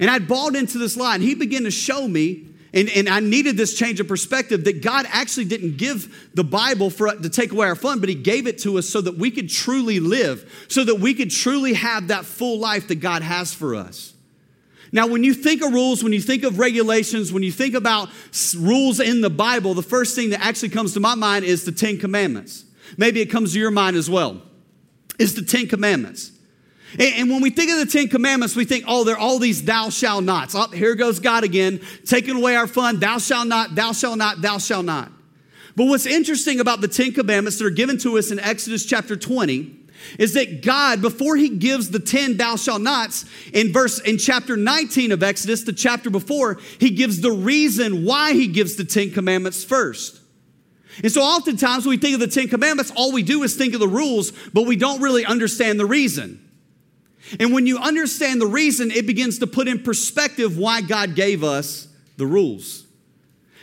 And 0.00 0.10
I'd 0.10 0.28
bought 0.28 0.54
into 0.54 0.78
this 0.78 0.96
lie, 0.96 1.14
and 1.14 1.22
he 1.22 1.34
began 1.34 1.64
to 1.64 1.70
show 1.70 2.06
me 2.06 2.46
and, 2.74 2.88
and 2.90 3.08
I 3.08 3.20
needed 3.20 3.56
this 3.56 3.74
change 3.74 3.98
of 3.98 4.08
perspective 4.08 4.64
that 4.64 4.82
God 4.82 5.06
actually 5.08 5.46
didn't 5.46 5.78
give 5.78 6.30
the 6.34 6.44
Bible 6.44 6.90
for 6.90 7.14
to 7.14 7.30
take 7.30 7.52
away 7.52 7.66
our 7.66 7.74
fun, 7.74 8.00
but 8.00 8.08
He 8.08 8.14
gave 8.14 8.46
it 8.46 8.58
to 8.58 8.78
us 8.78 8.88
so 8.88 9.00
that 9.00 9.16
we 9.16 9.30
could 9.30 9.48
truly 9.48 10.00
live, 10.00 10.66
so 10.68 10.84
that 10.84 10.96
we 10.96 11.14
could 11.14 11.30
truly 11.30 11.72
have 11.74 12.08
that 12.08 12.24
full 12.24 12.58
life 12.58 12.88
that 12.88 12.96
God 12.96 13.22
has 13.22 13.54
for 13.54 13.74
us. 13.74 14.12
Now, 14.92 15.06
when 15.06 15.22
you 15.24 15.34
think 15.34 15.62
of 15.62 15.72
rules, 15.72 16.02
when 16.02 16.12
you 16.12 16.20
think 16.20 16.44
of 16.44 16.58
regulations, 16.58 17.32
when 17.32 17.42
you 17.42 17.52
think 17.52 17.74
about 17.74 18.08
rules 18.56 19.00
in 19.00 19.20
the 19.20 19.30
Bible, 19.30 19.74
the 19.74 19.82
first 19.82 20.14
thing 20.14 20.30
that 20.30 20.40
actually 20.40 20.70
comes 20.70 20.94
to 20.94 21.00
my 21.00 21.14
mind 21.14 21.44
is 21.44 21.64
the 21.64 21.72
Ten 21.72 21.98
Commandments. 21.98 22.64
Maybe 22.96 23.20
it 23.20 23.26
comes 23.26 23.52
to 23.52 23.58
your 23.58 23.70
mind 23.70 23.96
as 23.96 24.08
well. 24.08 24.42
Is 25.18 25.34
the 25.34 25.42
Ten 25.42 25.66
Commandments. 25.66 26.32
And, 26.98 27.28
when 27.28 27.42
we 27.42 27.50
think 27.50 27.70
of 27.70 27.78
the 27.78 27.86
Ten 27.86 28.08
Commandments, 28.08 28.56
we 28.56 28.64
think, 28.64 28.84
oh, 28.88 29.04
there 29.04 29.14
are 29.14 29.18
all 29.18 29.38
these 29.38 29.62
thou 29.62 29.90
shalt 29.90 30.24
nots. 30.24 30.54
Oh, 30.54 30.68
here 30.68 30.94
goes 30.94 31.20
God 31.20 31.44
again, 31.44 31.80
taking 32.06 32.36
away 32.36 32.56
our 32.56 32.66
fun. 32.66 32.98
Thou 32.98 33.18
shalt 33.18 33.46
not, 33.46 33.74
thou 33.74 33.92
shalt 33.92 34.16
not, 34.16 34.40
thou 34.40 34.58
shalt 34.58 34.86
not. 34.86 35.12
But 35.76 35.86
what's 35.86 36.06
interesting 36.06 36.60
about 36.60 36.80
the 36.80 36.88
Ten 36.88 37.12
Commandments 37.12 37.58
that 37.58 37.66
are 37.66 37.70
given 37.70 37.98
to 37.98 38.16
us 38.16 38.30
in 38.30 38.40
Exodus 38.40 38.86
chapter 38.86 39.16
20 39.16 39.76
is 40.18 40.34
that 40.34 40.62
God, 40.62 41.02
before 41.02 41.36
he 41.36 41.50
gives 41.50 41.90
the 41.90 41.98
10 41.98 42.36
thou 42.36 42.56
shalt 42.56 42.80
nots, 42.80 43.26
in 43.52 43.72
verse 43.72 44.00
in 44.00 44.16
chapter 44.16 44.56
19 44.56 45.12
of 45.12 45.22
Exodus, 45.22 45.62
the 45.62 45.72
chapter 45.72 46.08
before, 46.08 46.58
he 46.78 46.90
gives 46.90 47.20
the 47.20 47.32
reason 47.32 48.04
why 48.04 48.32
he 48.32 48.46
gives 48.46 48.76
the 48.76 48.84
10 48.84 49.10
commandments 49.10 49.62
first. 49.62 50.20
And 51.02 51.12
so 51.12 51.20
oftentimes 51.20 51.84
when 51.84 51.90
we 51.90 51.98
think 51.98 52.14
of 52.14 52.20
the 52.20 52.26
10 52.28 52.48
commandments, 52.48 52.92
all 52.96 53.12
we 53.12 53.22
do 53.22 53.42
is 53.42 53.54
think 53.54 53.74
of 53.74 53.80
the 53.80 53.88
rules, 53.88 54.32
but 54.52 54.62
we 54.62 54.76
don't 54.76 55.00
really 55.00 55.24
understand 55.24 55.78
the 55.78 55.86
reason. 55.86 56.47
And 57.38 57.52
when 57.52 57.66
you 57.66 57.78
understand 57.78 58.40
the 58.40 58.46
reason, 58.46 58.90
it 58.90 59.06
begins 59.06 59.38
to 59.40 59.46
put 59.46 59.68
in 59.68 59.82
perspective 59.82 60.56
why 60.56 60.80
God 60.80 61.14
gave 61.14 61.44
us 61.44 61.88
the 62.16 62.26
rules. 62.26 62.84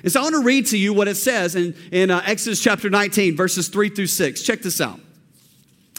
And 0.03 0.11
so 0.11 0.19
I 0.19 0.23
want 0.23 0.35
to 0.35 0.43
read 0.43 0.67
to 0.67 0.77
you 0.77 0.93
what 0.93 1.07
it 1.07 1.15
says 1.15 1.55
in, 1.55 1.75
in 1.91 2.11
uh, 2.11 2.21
Exodus 2.25 2.61
chapter 2.61 2.89
19, 2.89 3.35
verses 3.35 3.69
3 3.69 3.89
through 3.89 4.07
6. 4.07 4.41
Check 4.43 4.61
this 4.61 4.79
out. 4.79 4.99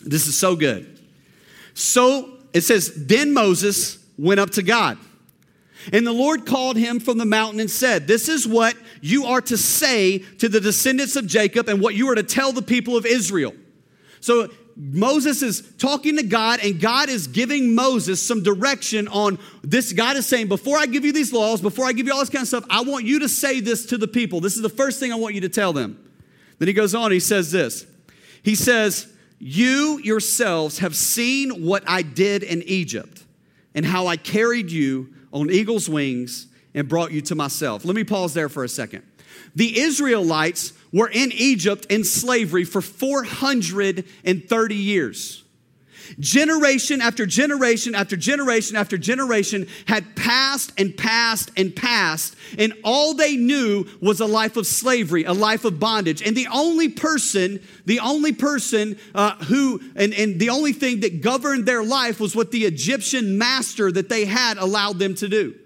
This 0.03 0.27
is 0.27 0.39
so 0.39 0.55
good. 0.55 1.01
So 1.75 2.31
it 2.53 2.61
says, 2.61 2.93
Then 3.07 3.35
Moses 3.35 3.99
went 4.17 4.41
up 4.41 4.51
to 4.51 4.63
God. 4.63 4.99
And 5.93 6.07
the 6.07 6.13
Lord 6.13 6.47
called 6.47 6.77
him 6.77 7.01
from 7.01 7.19
the 7.19 7.25
mountain 7.25 7.61
and 7.61 7.71
said, 7.71 8.07
This 8.07 8.29
is 8.29 8.47
what 8.47 8.77
you 9.01 9.27
are 9.27 9.41
to 9.43 9.57
say 9.57 10.19
to 10.19 10.49
the 10.49 10.61
descendants 10.61 11.17
of 11.17 11.27
Jacob 11.27 11.69
and 11.69 11.81
what 11.81 11.95
you 11.95 12.09
are 12.11 12.15
to 12.15 12.23
tell 12.23 12.53
the 12.53 12.63
people 12.63 12.97
of 12.97 13.07
Israel. 13.07 13.55
So 14.21 14.49
Moses 14.77 15.43
is 15.43 15.73
talking 15.79 16.17
to 16.17 16.23
God, 16.23 16.61
and 16.63 16.79
God 16.79 17.09
is 17.09 17.29
giving 17.29 17.75
Moses 17.75 18.23
some 18.23 18.43
direction 18.43 19.09
on 19.09 19.39
this. 19.63 19.95
God 19.95 20.17
is 20.19 20.27
saying, 20.27 20.49
Before 20.49 20.77
I 20.77 20.85
give 20.85 21.03
you 21.03 21.13
these 21.13 21.33
laws, 21.33 21.63
before 21.63 21.87
I 21.87 21.93
give 21.93 22.07
you 22.07 22.13
all 22.13 22.21
this 22.21 22.29
kind 22.29 22.43
of 22.43 22.49
stuff, 22.49 22.65
I 22.69 22.83
want 22.83 23.07
you 23.07 23.21
to 23.21 23.29
say 23.29 23.61
this 23.61 23.87
to 23.87 23.99
the 23.99 24.07
people. 24.07 24.41
This 24.41 24.55
is 24.55 24.63
the 24.63 24.69
first 24.69 25.01
thing 25.01 25.13
I 25.13 25.17
want 25.17 25.35
you 25.35 25.41
to 25.43 25.49
tell 25.49 25.73
them. 25.73 25.99
Then 26.59 26.69
he 26.69 26.75
goes 26.75 26.95
on, 26.95 27.11
he 27.11 27.21
says 27.21 27.51
this. 27.51 27.87
He 28.43 28.55
says, 28.55 29.11
You 29.39 29.99
yourselves 30.05 30.81
have 30.81 30.95
seen 30.95 31.65
what 31.65 31.83
I 31.87 32.03
did 32.03 32.43
in 32.43 32.63
Egypt, 32.65 33.25
and 33.75 33.87
how 33.87 34.09
I 34.09 34.19
carried 34.19 34.71
you 34.71 35.09
on 35.33 35.51
eagle's 35.51 35.89
wings 35.89 36.49
and 36.75 36.87
brought 36.87 37.13
you 37.13 37.23
to 37.23 37.35
myself. 37.35 37.87
Let 37.87 37.97
me 37.97 38.05
pause 38.05 38.35
there 38.35 38.51
for 38.51 38.63
a 38.63 38.69
second. 38.69 39.05
The 39.55 39.81
Israelites 39.81 40.75
were 40.97 41.09
in 41.09 41.31
Egypt 41.33 41.85
in 41.91 42.03
slavery 42.05 42.65
for 42.65 42.81
430 42.81 44.75
years. 44.75 45.45
Generation 46.19 47.03
after 47.03 47.27
generation 47.27 47.95
after 47.95 48.17
generation 48.17 48.77
after 48.77 48.97
generation 48.97 49.67
had 49.87 50.17
passed 50.17 50.73
and 50.79 50.97
passed 50.97 51.51
and 51.55 51.77
passed, 51.77 52.35
and 52.59 52.73
all 52.83 53.13
they 53.13 53.37
knew 53.37 53.85
was 54.01 54.21
a 54.21 54.27
life 54.27 54.57
of 54.57 54.67
slavery, 54.67 55.25
a 55.25 55.35
life 55.35 55.67
of 55.67 55.79
bondage. 55.79 56.23
And 56.23 56.35
the 56.35 56.47
only 56.51 56.89
person, 56.89 57.61
the 57.85 58.01
only 58.01 58.33
person 58.33 58.99
uh, 59.15 59.35
who, 59.45 59.83
and, 59.97 60.15
and 60.15 60.41
the 60.41 60.49
only 60.49 60.73
thing 60.73 61.01
that 61.01 61.21
governed 61.21 61.67
their 61.67 61.85
life 61.85 62.21
was 62.21 62.35
what 62.35 62.53
the 62.53 62.65
Egyptian 62.65 63.37
master 63.37 63.93
that 63.93 64.09
they 64.09 64.25
had 64.25 64.57
allowed 64.57 64.99
them 64.99 65.15
to 65.17 65.29
do. 65.29 65.57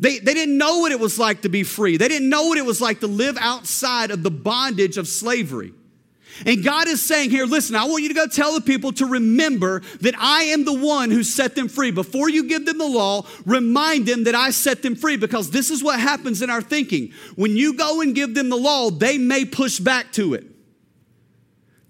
They, 0.00 0.18
they 0.18 0.32
didn't 0.32 0.56
know 0.56 0.78
what 0.78 0.92
it 0.92 0.98
was 0.98 1.18
like 1.18 1.42
to 1.42 1.50
be 1.50 1.62
free. 1.62 1.98
They 1.98 2.08
didn't 2.08 2.30
know 2.30 2.44
what 2.44 2.56
it 2.56 2.64
was 2.64 2.80
like 2.80 3.00
to 3.00 3.06
live 3.06 3.36
outside 3.38 4.10
of 4.10 4.22
the 4.22 4.30
bondage 4.30 4.96
of 4.96 5.06
slavery. 5.06 5.74
And 6.46 6.64
God 6.64 6.88
is 6.88 7.02
saying 7.02 7.30
here, 7.30 7.44
listen, 7.44 7.76
I 7.76 7.84
want 7.84 8.02
you 8.02 8.08
to 8.08 8.14
go 8.14 8.26
tell 8.26 8.54
the 8.54 8.62
people 8.62 8.92
to 8.92 9.04
remember 9.04 9.80
that 10.00 10.14
I 10.18 10.44
am 10.44 10.64
the 10.64 10.72
one 10.72 11.10
who 11.10 11.22
set 11.22 11.54
them 11.54 11.68
free. 11.68 11.90
Before 11.90 12.30
you 12.30 12.48
give 12.48 12.64
them 12.64 12.78
the 12.78 12.88
law, 12.88 13.26
remind 13.44 14.06
them 14.06 14.24
that 14.24 14.34
I 14.34 14.50
set 14.50 14.80
them 14.80 14.96
free 14.96 15.18
because 15.18 15.50
this 15.50 15.70
is 15.70 15.84
what 15.84 16.00
happens 16.00 16.40
in 16.40 16.48
our 16.48 16.62
thinking. 16.62 17.12
When 17.36 17.56
you 17.56 17.74
go 17.74 18.00
and 18.00 18.14
give 18.14 18.34
them 18.34 18.48
the 18.48 18.56
law, 18.56 18.90
they 18.90 19.18
may 19.18 19.44
push 19.44 19.80
back 19.80 20.12
to 20.12 20.32
it. 20.32 20.46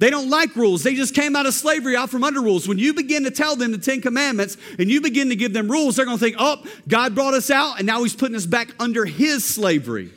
They 0.01 0.09
don't 0.09 0.31
like 0.31 0.57
rules. 0.57 0.83
They 0.83 0.95
just 0.95 1.15
came 1.15 1.37
out 1.37 1.45
of 1.45 1.53
slavery, 1.53 1.95
out 1.95 2.09
from 2.09 2.25
under 2.25 2.41
rules. 2.41 2.67
When 2.67 2.79
you 2.79 2.95
begin 2.95 3.25
to 3.25 3.31
tell 3.31 3.55
them 3.55 3.71
the 3.71 3.79
Ten 3.79 4.01
Commandments 4.01 4.57
and 4.79 4.91
you 4.91 5.03
begin 5.03 5.29
to 5.29 5.37
give 5.37 5.53
them 5.53 5.71
rules, 5.71 5.97
they're 5.97 6.07
going 6.07 6.17
to 6.17 6.25
think, 6.25 6.37
oh, 6.39 6.65
God 6.89 7.15
brought 7.15 7.35
us 7.35 7.51
out 7.51 7.77
and 7.77 7.87
now 7.87 8.03
He's 8.03 8.17
putting 8.17 8.35
us 8.35 8.47
back 8.47 8.71
under 8.81 9.05
His 9.05 9.45
slavery. 9.45 10.11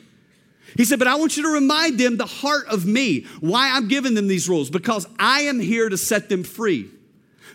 He 0.74 0.86
said, 0.86 0.98
but 0.98 1.06
I 1.06 1.16
want 1.16 1.36
you 1.36 1.42
to 1.42 1.50
remind 1.50 2.00
them 2.00 2.16
the 2.16 2.24
heart 2.24 2.66
of 2.68 2.86
me, 2.86 3.26
why 3.40 3.72
I'm 3.72 3.86
giving 3.86 4.14
them 4.14 4.26
these 4.26 4.48
rules, 4.48 4.70
because 4.70 5.06
I 5.18 5.42
am 5.42 5.60
here 5.60 5.90
to 5.90 5.98
set 5.98 6.30
them 6.30 6.44
free. 6.44 6.88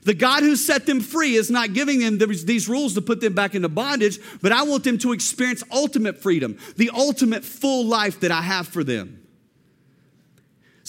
The 0.04 0.14
God 0.14 0.44
who 0.44 0.56
set 0.56 0.86
them 0.86 1.02
free 1.02 1.34
is 1.34 1.50
not 1.50 1.74
giving 1.74 2.00
them 2.00 2.20
these 2.20 2.70
rules 2.70 2.94
to 2.94 3.02
put 3.02 3.22
them 3.22 3.34
back 3.34 3.56
into 3.56 3.70
bondage, 3.70 4.20
but 4.44 4.52
I 4.52 4.62
want 4.64 4.84
them 4.84 5.00
to 5.00 5.14
experience 5.14 5.64
ultimate 5.72 6.22
freedom, 6.22 6.60
the 6.78 6.92
ultimate 6.94 7.44
full 7.44 7.86
life 7.86 8.20
that 8.20 8.32
I 8.32 8.44
have 8.44 8.68
for 8.68 8.84
them. 8.84 9.19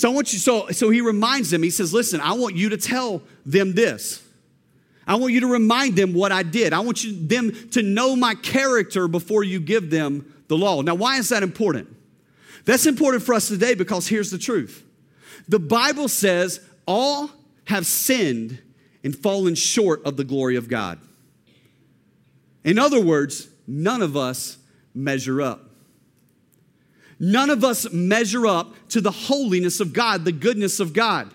So 0.00 0.10
I 0.10 0.14
want 0.14 0.32
you, 0.32 0.38
so, 0.38 0.66
so 0.68 0.88
he 0.88 1.02
reminds 1.02 1.50
them, 1.50 1.62
he 1.62 1.68
says, 1.68 1.92
listen, 1.92 2.22
I 2.22 2.32
want 2.32 2.56
you 2.56 2.70
to 2.70 2.78
tell 2.78 3.20
them 3.44 3.74
this. 3.74 4.26
I 5.06 5.16
want 5.16 5.34
you 5.34 5.40
to 5.40 5.46
remind 5.46 5.94
them 5.94 6.14
what 6.14 6.32
I 6.32 6.42
did. 6.42 6.72
I 6.72 6.80
want 6.80 7.04
you, 7.04 7.12
them 7.14 7.52
to 7.72 7.82
know 7.82 8.16
my 8.16 8.34
character 8.34 9.08
before 9.08 9.44
you 9.44 9.60
give 9.60 9.90
them 9.90 10.42
the 10.48 10.56
law. 10.56 10.80
Now, 10.80 10.94
why 10.94 11.18
is 11.18 11.28
that 11.28 11.42
important? 11.42 11.94
That's 12.64 12.86
important 12.86 13.24
for 13.24 13.34
us 13.34 13.48
today 13.48 13.74
because 13.74 14.08
here's 14.08 14.30
the 14.30 14.38
truth. 14.38 14.82
The 15.50 15.58
Bible 15.58 16.08
says 16.08 16.66
all 16.86 17.28
have 17.64 17.84
sinned 17.84 18.58
and 19.04 19.14
fallen 19.14 19.54
short 19.54 20.02
of 20.06 20.16
the 20.16 20.24
glory 20.24 20.56
of 20.56 20.66
God. 20.66 20.98
In 22.64 22.78
other 22.78 23.04
words, 23.04 23.50
none 23.66 24.00
of 24.00 24.16
us 24.16 24.56
measure 24.94 25.42
up. 25.42 25.69
None 27.20 27.50
of 27.50 27.62
us 27.62 27.92
measure 27.92 28.46
up 28.46 28.74
to 28.88 29.02
the 29.02 29.10
holiness 29.10 29.78
of 29.78 29.92
God, 29.92 30.24
the 30.24 30.32
goodness 30.32 30.80
of 30.80 30.94
God. 30.94 31.30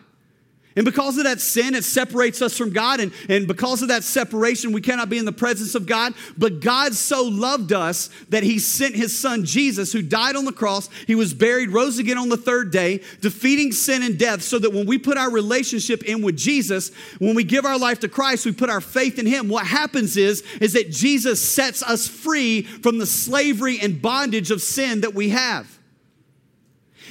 And 0.78 0.84
because 0.84 1.18
of 1.18 1.24
that 1.24 1.40
sin, 1.40 1.74
it 1.74 1.86
separates 1.86 2.42
us 2.42 2.58
from 2.58 2.72
God. 2.72 3.00
And, 3.00 3.14
and 3.30 3.48
because 3.48 3.82
of 3.82 3.88
that 3.88 4.04
separation, 4.04 4.74
we 4.74 4.82
cannot 4.82 5.10
be 5.10 5.18
in 5.18 5.24
the 5.24 5.32
presence 5.32 5.74
of 5.74 5.86
God. 5.86 6.14
But 6.38 6.60
God 6.60 6.94
so 6.94 7.24
loved 7.24 7.72
us 7.72 8.10
that 8.28 8.44
He 8.44 8.60
sent 8.60 8.94
His 8.94 9.18
Son 9.18 9.46
Jesus, 9.46 9.94
who 9.94 10.02
died 10.02 10.36
on 10.36 10.44
the 10.44 10.52
cross. 10.52 10.90
He 11.08 11.16
was 11.16 11.34
buried, 11.34 11.70
rose 11.70 11.98
again 11.98 12.18
on 12.18 12.28
the 12.28 12.36
third 12.36 12.72
day, 12.72 13.02
defeating 13.22 13.72
sin 13.72 14.04
and 14.04 14.20
death, 14.20 14.42
so 14.42 14.60
that 14.60 14.74
when 14.74 14.86
we 14.86 14.98
put 14.98 15.18
our 15.18 15.32
relationship 15.32 16.04
in 16.04 16.22
with 16.22 16.36
Jesus, 16.36 16.92
when 17.20 17.36
we 17.36 17.46
give 17.46 17.64
our 17.64 17.80
life 17.80 18.02
to 18.02 18.10
Christ, 18.10 18.46
we 18.46 18.52
put 18.52 18.70
our 18.70 18.82
faith 18.82 19.18
in 19.18 19.28
Him. 19.28 19.48
What 19.48 19.66
happens 19.66 20.18
is, 20.18 20.42
is 20.60 20.74
that 20.74 20.92
Jesus 20.92 21.42
sets 21.42 21.84
us 21.84 22.06
free 22.06 22.64
from 22.64 22.98
the 22.98 23.06
slavery 23.06 23.80
and 23.82 24.02
bondage 24.02 24.52
of 24.52 24.62
sin 24.62 25.02
that 25.02 25.14
we 25.14 25.30
have. 25.30 25.75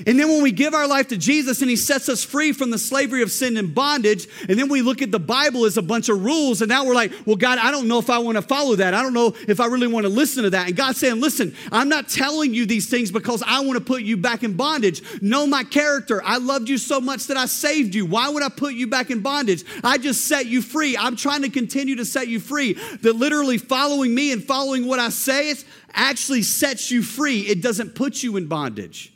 And 0.06 0.18
then 0.18 0.28
when 0.28 0.42
we 0.42 0.52
give 0.52 0.74
our 0.74 0.86
life 0.86 1.08
to 1.08 1.16
Jesus 1.16 1.60
and 1.60 1.70
He 1.70 1.76
sets 1.76 2.08
us 2.08 2.24
free 2.24 2.52
from 2.52 2.70
the 2.70 2.78
slavery 2.78 3.22
of 3.22 3.30
sin 3.30 3.56
and 3.56 3.74
bondage, 3.74 4.26
and 4.48 4.58
then 4.58 4.68
we 4.68 4.82
look 4.82 5.02
at 5.02 5.12
the 5.12 5.20
Bible 5.20 5.64
as 5.64 5.76
a 5.76 5.82
bunch 5.82 6.08
of 6.08 6.24
rules, 6.24 6.62
and 6.62 6.68
now 6.68 6.84
we're 6.84 6.94
like, 6.94 7.12
well, 7.26 7.36
God, 7.36 7.58
I 7.58 7.70
don't 7.70 7.86
know 7.86 7.98
if 7.98 8.10
I 8.10 8.18
want 8.18 8.36
to 8.36 8.42
follow 8.42 8.74
that. 8.76 8.94
I 8.94 9.02
don't 9.02 9.14
know 9.14 9.34
if 9.46 9.60
I 9.60 9.66
really 9.66 9.86
want 9.86 10.04
to 10.04 10.10
listen 10.10 10.42
to 10.44 10.50
that. 10.50 10.66
And 10.68 10.76
God's 10.76 10.98
saying, 10.98 11.20
listen, 11.20 11.54
I'm 11.70 11.88
not 11.88 12.08
telling 12.08 12.54
you 12.54 12.66
these 12.66 12.88
things 12.88 13.10
because 13.10 13.42
I 13.46 13.60
want 13.60 13.78
to 13.78 13.84
put 13.84 14.02
you 14.02 14.16
back 14.16 14.42
in 14.42 14.54
bondage. 14.54 15.02
Know 15.22 15.46
my 15.46 15.64
character. 15.64 16.22
I 16.24 16.38
loved 16.38 16.68
you 16.68 16.78
so 16.78 17.00
much 17.00 17.28
that 17.28 17.36
I 17.36 17.46
saved 17.46 17.94
you. 17.94 18.06
Why 18.06 18.28
would 18.28 18.42
I 18.42 18.48
put 18.48 18.74
you 18.74 18.86
back 18.86 19.10
in 19.10 19.20
bondage? 19.20 19.64
I 19.84 19.98
just 19.98 20.26
set 20.26 20.46
you 20.46 20.62
free. 20.62 20.96
I'm 20.96 21.16
trying 21.16 21.42
to 21.42 21.48
continue 21.48 21.96
to 21.96 22.04
set 22.04 22.28
you 22.28 22.40
free. 22.40 22.72
That 23.02 23.14
literally 23.14 23.58
following 23.58 24.14
me 24.14 24.32
and 24.32 24.42
following 24.42 24.86
what 24.86 24.98
I 24.98 25.10
say 25.10 25.54
actually 25.92 26.42
sets 26.42 26.90
you 26.90 27.02
free. 27.02 27.40
It 27.42 27.62
doesn't 27.62 27.94
put 27.94 28.22
you 28.22 28.36
in 28.36 28.46
bondage. 28.46 29.13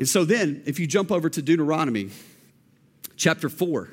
And 0.00 0.08
so 0.08 0.24
then, 0.24 0.62
if 0.64 0.80
you 0.80 0.86
jump 0.86 1.12
over 1.12 1.28
to 1.28 1.42
Deuteronomy 1.42 2.08
chapter 3.16 3.50
4, 3.50 3.90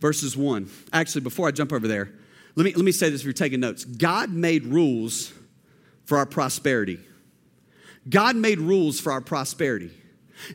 verses 0.00 0.38
1. 0.38 0.70
Actually, 0.90 1.20
before 1.20 1.46
I 1.46 1.50
jump 1.50 1.70
over 1.70 1.86
there, 1.86 2.10
let 2.54 2.64
me, 2.64 2.72
let 2.72 2.82
me 2.82 2.92
say 2.92 3.10
this 3.10 3.20
if 3.20 3.26
you're 3.26 3.34
taking 3.34 3.60
notes. 3.60 3.84
God 3.84 4.30
made 4.30 4.64
rules 4.64 5.30
for 6.06 6.16
our 6.16 6.24
prosperity. 6.24 6.98
God 8.08 8.36
made 8.36 8.58
rules 8.58 9.00
for 9.00 9.12
our 9.12 9.20
prosperity. 9.20 9.90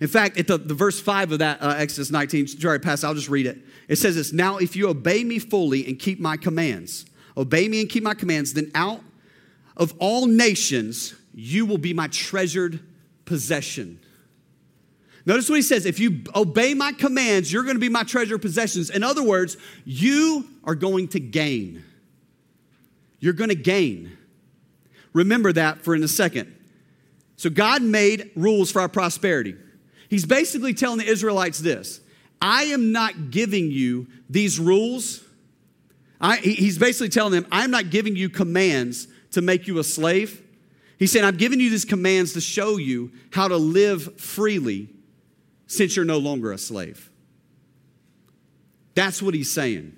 In 0.01 0.07
fact, 0.07 0.39
at 0.39 0.47
the, 0.47 0.57
the 0.57 0.73
verse 0.73 0.99
5 0.99 1.33
of 1.33 1.39
that 1.39 1.61
uh, 1.61 1.75
Exodus 1.77 2.09
19, 2.09 2.47
Jerry 2.47 2.79
pass, 2.79 3.03
I'll 3.03 3.13
just 3.13 3.29
read 3.29 3.45
it. 3.45 3.59
It 3.87 3.97
says 3.97 4.15
this 4.15 4.33
Now, 4.33 4.57
if 4.57 4.75
you 4.75 4.89
obey 4.89 5.23
me 5.23 5.37
fully 5.37 5.85
and 5.85 5.99
keep 5.99 6.19
my 6.19 6.35
commands, 6.35 7.05
obey 7.37 7.67
me 7.67 7.81
and 7.81 7.87
keep 7.87 8.01
my 8.01 8.15
commands, 8.15 8.53
then 8.53 8.71
out 8.73 9.01
of 9.75 9.93
all 9.99 10.25
nations 10.25 11.13
you 11.35 11.67
will 11.67 11.77
be 11.77 11.93
my 11.93 12.07
treasured 12.07 12.79
possession. 13.25 13.99
Notice 15.27 15.49
what 15.49 15.57
he 15.57 15.61
says 15.61 15.85
if 15.85 15.99
you 15.99 16.21
obey 16.33 16.73
my 16.73 16.93
commands, 16.93 17.51
you're 17.51 17.63
going 17.63 17.75
to 17.75 17.81
be 17.81 17.89
my 17.89 18.03
treasure 18.03 18.37
possessions. 18.37 18.89
In 18.89 19.03
other 19.03 19.21
words, 19.21 19.57
you 19.83 20.47
are 20.63 20.73
going 20.73 21.09
to 21.09 21.19
gain. 21.19 21.83
You're 23.19 23.33
going 23.33 23.49
to 23.49 23.55
gain. 23.55 24.17
Remember 25.11 25.51
that 25.51 25.81
for 25.81 25.93
in 25.93 26.01
a 26.01 26.07
second. 26.07 26.55
So, 27.35 27.49
God 27.49 27.81
made 27.81 28.31
rules 28.37 28.71
for 28.71 28.79
our 28.79 28.87
prosperity. 28.87 29.55
He's 30.09 30.25
basically 30.25 30.73
telling 30.73 30.99
the 30.99 31.05
Israelites 31.05 31.59
this 31.59 31.99
I 32.41 32.63
am 32.65 32.93
not 32.93 33.29
giving 33.29 33.69
you 33.69 34.07
these 34.29 34.61
rules. 34.61 35.25
I, 36.21 36.37
he's 36.37 36.77
basically 36.77 37.09
telling 37.09 37.33
them, 37.33 37.45
I'm 37.51 37.69
not 37.69 37.89
giving 37.89 38.15
you 38.15 38.29
commands 38.29 39.09
to 39.31 39.41
make 39.41 39.67
you 39.67 39.77
a 39.79 39.83
slave. 39.83 40.41
He's 40.97 41.11
saying, 41.11 41.25
I'm 41.25 41.35
giving 41.35 41.59
you 41.59 41.69
these 41.69 41.85
commands 41.85 42.31
to 42.33 42.41
show 42.41 42.77
you 42.77 43.11
how 43.31 43.49
to 43.49 43.57
live 43.57 44.19
freely 44.19 44.89
since 45.67 45.95
you're 45.95 46.05
no 46.05 46.17
longer 46.17 46.51
a 46.51 46.57
slave. 46.57 47.11
That's 48.95 49.21
what 49.21 49.33
he's 49.33 49.51
saying. 49.51 49.95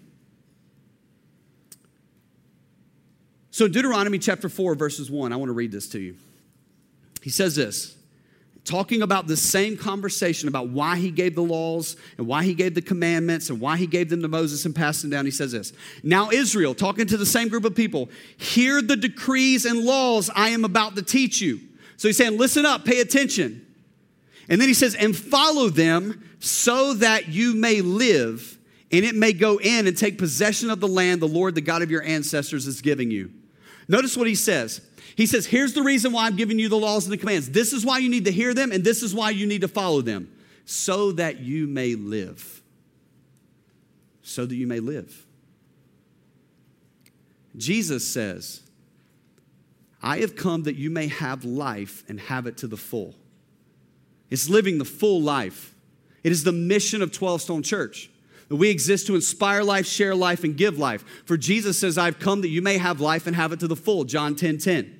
So, 3.52 3.68
Deuteronomy 3.68 4.20
chapter 4.20 4.50
4, 4.50 4.76
verses 4.76 5.10
1, 5.10 5.32
I 5.32 5.36
want 5.36 5.50
to 5.50 5.54
read 5.54 5.72
this 5.72 5.90
to 5.90 6.00
you. 6.00 6.16
He 7.22 7.30
says 7.30 7.56
this, 7.56 7.96
talking 8.64 9.02
about 9.02 9.28
the 9.28 9.36
same 9.36 9.78
conversation 9.78 10.48
about 10.48 10.70
why 10.70 10.96
he 10.96 11.12
gave 11.12 11.36
the 11.36 11.42
laws 11.42 11.98
and 12.18 12.28
why 12.28 12.44
he 12.44 12.54
gave 12.54 12.76
the 12.76 12.82
commandments 12.82 13.50
and 13.50 13.60
why 13.60 13.78
he 13.78 13.88
gave 13.88 14.10
them 14.10 14.22
to 14.22 14.28
Moses 14.28 14.66
and 14.66 14.76
passed 14.76 15.02
them 15.02 15.12
down. 15.12 15.26
He 15.26 15.32
says 15.32 15.52
this 15.52 15.74
Now, 16.04 16.30
Israel, 16.30 16.74
talking 16.74 17.08
to 17.08 17.18
the 17.18 17.26
same 17.26 17.50
group 17.50 17.66
of 17.66 17.76
people, 17.76 18.10
hear 18.38 18.82
the 18.82 18.96
decrees 18.96 19.66
and 19.66 19.84
laws 19.84 20.30
I 20.36 20.50
am 20.50 20.64
about 20.66 20.96
to 20.96 21.02
teach 21.02 21.42
you. 21.42 21.60
So 21.98 22.08
he's 22.08 22.18
saying, 22.18 22.38
listen 22.38 22.66
up, 22.66 22.86
pay 22.86 23.02
attention. 23.02 23.66
And 24.50 24.60
then 24.60 24.68
he 24.68 24.74
says, 24.74 24.96
and 24.96 25.16
follow 25.16 25.70
them 25.70 26.28
so 26.40 26.96
that 26.96 27.30
you 27.30 27.56
may 27.56 27.82
live 27.82 28.58
and 28.92 29.06
it 29.06 29.16
may 29.16 29.34
go 29.34 29.60
in 29.60 29.88
and 29.88 29.96
take 29.96 30.18
possession 30.18 30.70
of 30.72 30.80
the 30.80 30.88
land 30.88 31.22
the 31.22 31.28
Lord, 31.28 31.54
the 31.54 31.62
God 31.62 31.84
of 31.84 31.92
your 31.92 32.02
ancestors, 32.04 32.66
is 32.66 32.82
giving 32.82 33.12
you. 33.12 33.32
Notice 33.88 34.18
what 34.18 34.28
he 34.28 34.36
says. 34.36 34.82
He 35.16 35.26
says, 35.26 35.46
Here's 35.46 35.74
the 35.74 35.84
reason 35.84 36.12
why 36.12 36.26
I'm 36.26 36.36
giving 36.36 36.58
you 36.58 36.70
the 36.70 36.78
laws 36.78 37.06
and 37.06 37.14
the 37.14 37.18
commands. 37.18 37.52
This 37.52 37.72
is 37.72 37.86
why 37.86 38.00
you 38.00 38.10
need 38.10 38.26
to 38.26 38.32
hear 38.32 38.54
them, 38.54 38.72
and 38.72 38.84
this 38.84 39.04
is 39.04 39.14
why 39.14 39.30
you 39.30 39.46
need 39.46 39.62
to 39.62 39.68
follow 39.68 40.02
them, 40.02 40.32
so 40.66 41.12
that 41.14 41.40
you 41.40 41.68
may 41.68 41.96
live. 41.96 42.62
So 44.24 44.46
that 44.46 44.56
you 44.56 44.66
may 44.66 44.80
live. 44.80 45.26
Jesus 47.58 48.08
says, 48.08 48.62
I 50.02 50.20
have 50.20 50.36
come 50.36 50.64
that 50.64 50.76
you 50.76 50.90
may 50.90 51.08
have 51.08 51.44
life 51.44 52.04
and 52.08 52.20
have 52.22 52.48
it 52.48 52.58
to 52.58 52.68
the 52.68 52.78
full. 52.78 53.16
It's 54.30 54.50
living 54.50 54.78
the 54.78 54.86
full 54.86 55.22
life. 55.22 55.74
It 56.24 56.32
is 56.32 56.44
the 56.44 56.52
mission 56.52 57.02
of 57.02 57.12
12 57.12 57.42
Stone 57.42 57.64
Church. 57.64 58.10
That 58.50 58.56
we 58.56 58.70
exist 58.70 59.08
to 59.08 59.16
inspire 59.16 59.64
life, 59.64 59.86
share 59.86 60.16
life, 60.16 60.44
and 60.44 60.58
give 60.58 60.78
life. 60.80 61.06
For 61.26 61.38
Jesus 61.38 61.80
says, 61.80 61.98
I've 61.98 62.20
come 62.20 62.42
that 62.42 62.50
you 62.50 62.62
may 62.62 62.78
have 62.78 63.00
life 63.00 63.28
and 63.28 63.36
have 63.36 63.52
it 63.52 63.60
to 63.60 63.68
the 63.68 63.76
full. 63.76 64.06
John 64.06 64.36
10 64.36 64.58
10. 64.58 64.96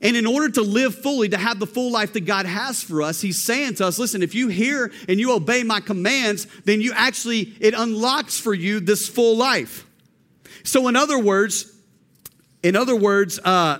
And 0.00 0.16
in 0.16 0.26
order 0.26 0.50
to 0.50 0.60
live 0.60 0.94
fully, 0.94 1.30
to 1.30 1.38
have 1.38 1.58
the 1.58 1.66
full 1.66 1.90
life 1.90 2.12
that 2.12 2.26
God 2.26 2.44
has 2.44 2.82
for 2.82 3.00
us, 3.00 3.22
He's 3.22 3.40
saying 3.40 3.76
to 3.76 3.86
us, 3.86 3.98
listen, 3.98 4.22
if 4.22 4.34
you 4.34 4.48
hear 4.48 4.92
and 5.08 5.18
you 5.18 5.32
obey 5.32 5.62
my 5.62 5.80
commands, 5.80 6.46
then 6.64 6.82
you 6.82 6.92
actually, 6.94 7.54
it 7.60 7.72
unlocks 7.74 8.38
for 8.38 8.52
you 8.52 8.80
this 8.80 9.08
full 9.08 9.36
life. 9.36 9.86
So, 10.62 10.88
in 10.88 10.96
other 10.96 11.18
words, 11.18 11.74
in 12.62 12.76
other 12.76 12.96
words, 12.96 13.38
uh, 13.38 13.78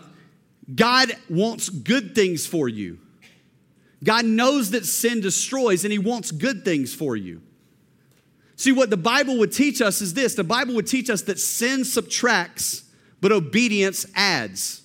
God 0.75 1.13
wants 1.29 1.69
good 1.69 2.15
things 2.15 2.47
for 2.47 2.69
you. 2.69 2.99
God 4.05 4.25
knows 4.25 4.71
that 4.71 4.87
sin 4.87 5.21
destroys 5.21 5.85
and 5.85 5.93
He 5.93 5.99
wants 5.99 6.31
good 6.31 6.65
things 6.65 6.95
for 6.95 7.17
you. 7.17 7.43
See, 8.57 8.71
what 8.71 8.91
the 8.91 8.97
Bible 8.97 9.39
would 9.39 9.53
teach 9.53 9.81
us 9.81 10.01
is 10.01 10.15
this 10.15 10.35
the 10.35 10.45
Bible 10.45 10.75
would 10.75 10.87
teach 10.87 11.11
us 11.11 11.23
that 11.23 11.41
sin 11.41 11.85
subtracts, 11.85 12.85
but 13.21 13.33
obedience 13.33 14.07
adds. 14.15 14.83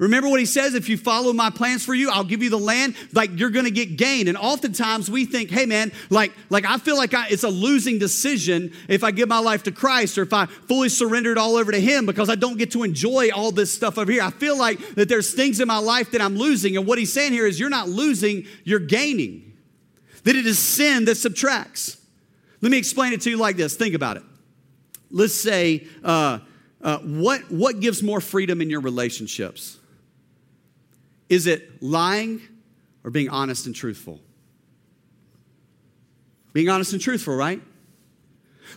Remember 0.00 0.30
what 0.30 0.40
he 0.40 0.46
says 0.46 0.72
if 0.72 0.88
you 0.88 0.96
follow 0.96 1.30
my 1.34 1.50
plans 1.50 1.84
for 1.84 1.92
you, 1.92 2.08
I'll 2.10 2.24
give 2.24 2.42
you 2.42 2.48
the 2.48 2.58
land, 2.58 2.96
like 3.12 3.38
you're 3.38 3.50
gonna 3.50 3.70
get 3.70 3.98
gain. 3.98 4.28
And 4.28 4.38
oftentimes 4.38 5.10
we 5.10 5.26
think, 5.26 5.50
hey 5.50 5.66
man, 5.66 5.92
like, 6.08 6.32
like 6.48 6.64
I 6.64 6.78
feel 6.78 6.96
like 6.96 7.12
I, 7.12 7.28
it's 7.28 7.42
a 7.42 7.50
losing 7.50 7.98
decision 7.98 8.72
if 8.88 9.04
I 9.04 9.10
give 9.10 9.28
my 9.28 9.40
life 9.40 9.62
to 9.64 9.72
Christ 9.72 10.16
or 10.16 10.22
if 10.22 10.32
I 10.32 10.46
fully 10.46 10.88
surrender 10.88 11.30
it 11.32 11.36
all 11.36 11.54
over 11.54 11.70
to 11.70 11.78
him 11.78 12.06
because 12.06 12.30
I 12.30 12.34
don't 12.34 12.56
get 12.56 12.70
to 12.70 12.82
enjoy 12.82 13.28
all 13.30 13.52
this 13.52 13.74
stuff 13.74 13.98
over 13.98 14.10
here. 14.10 14.22
I 14.22 14.30
feel 14.30 14.56
like 14.56 14.94
that 14.94 15.10
there's 15.10 15.34
things 15.34 15.60
in 15.60 15.68
my 15.68 15.76
life 15.76 16.12
that 16.12 16.22
I'm 16.22 16.34
losing. 16.34 16.78
And 16.78 16.86
what 16.86 16.98
he's 16.98 17.12
saying 17.12 17.34
here 17.34 17.46
is 17.46 17.60
you're 17.60 17.68
not 17.68 17.90
losing, 17.90 18.46
you're 18.64 18.80
gaining. 18.80 19.52
That 20.24 20.34
it 20.34 20.46
is 20.46 20.58
sin 20.58 21.04
that 21.04 21.16
subtracts. 21.16 21.98
Let 22.62 22.72
me 22.72 22.78
explain 22.78 23.12
it 23.12 23.20
to 23.22 23.30
you 23.30 23.36
like 23.36 23.58
this. 23.58 23.76
Think 23.76 23.94
about 23.94 24.16
it. 24.16 24.22
Let's 25.10 25.34
say, 25.34 25.86
uh, 26.02 26.38
uh, 26.80 26.98
what, 27.00 27.50
what 27.50 27.80
gives 27.80 28.02
more 28.02 28.22
freedom 28.22 28.62
in 28.62 28.70
your 28.70 28.80
relationships? 28.80 29.76
Is 31.30 31.46
it 31.46 31.82
lying 31.82 32.42
or 33.04 33.10
being 33.10 33.30
honest 33.30 33.64
and 33.64 33.74
truthful? 33.74 34.20
Being 36.52 36.68
honest 36.68 36.92
and 36.92 37.00
truthful, 37.00 37.34
right? 37.34 37.62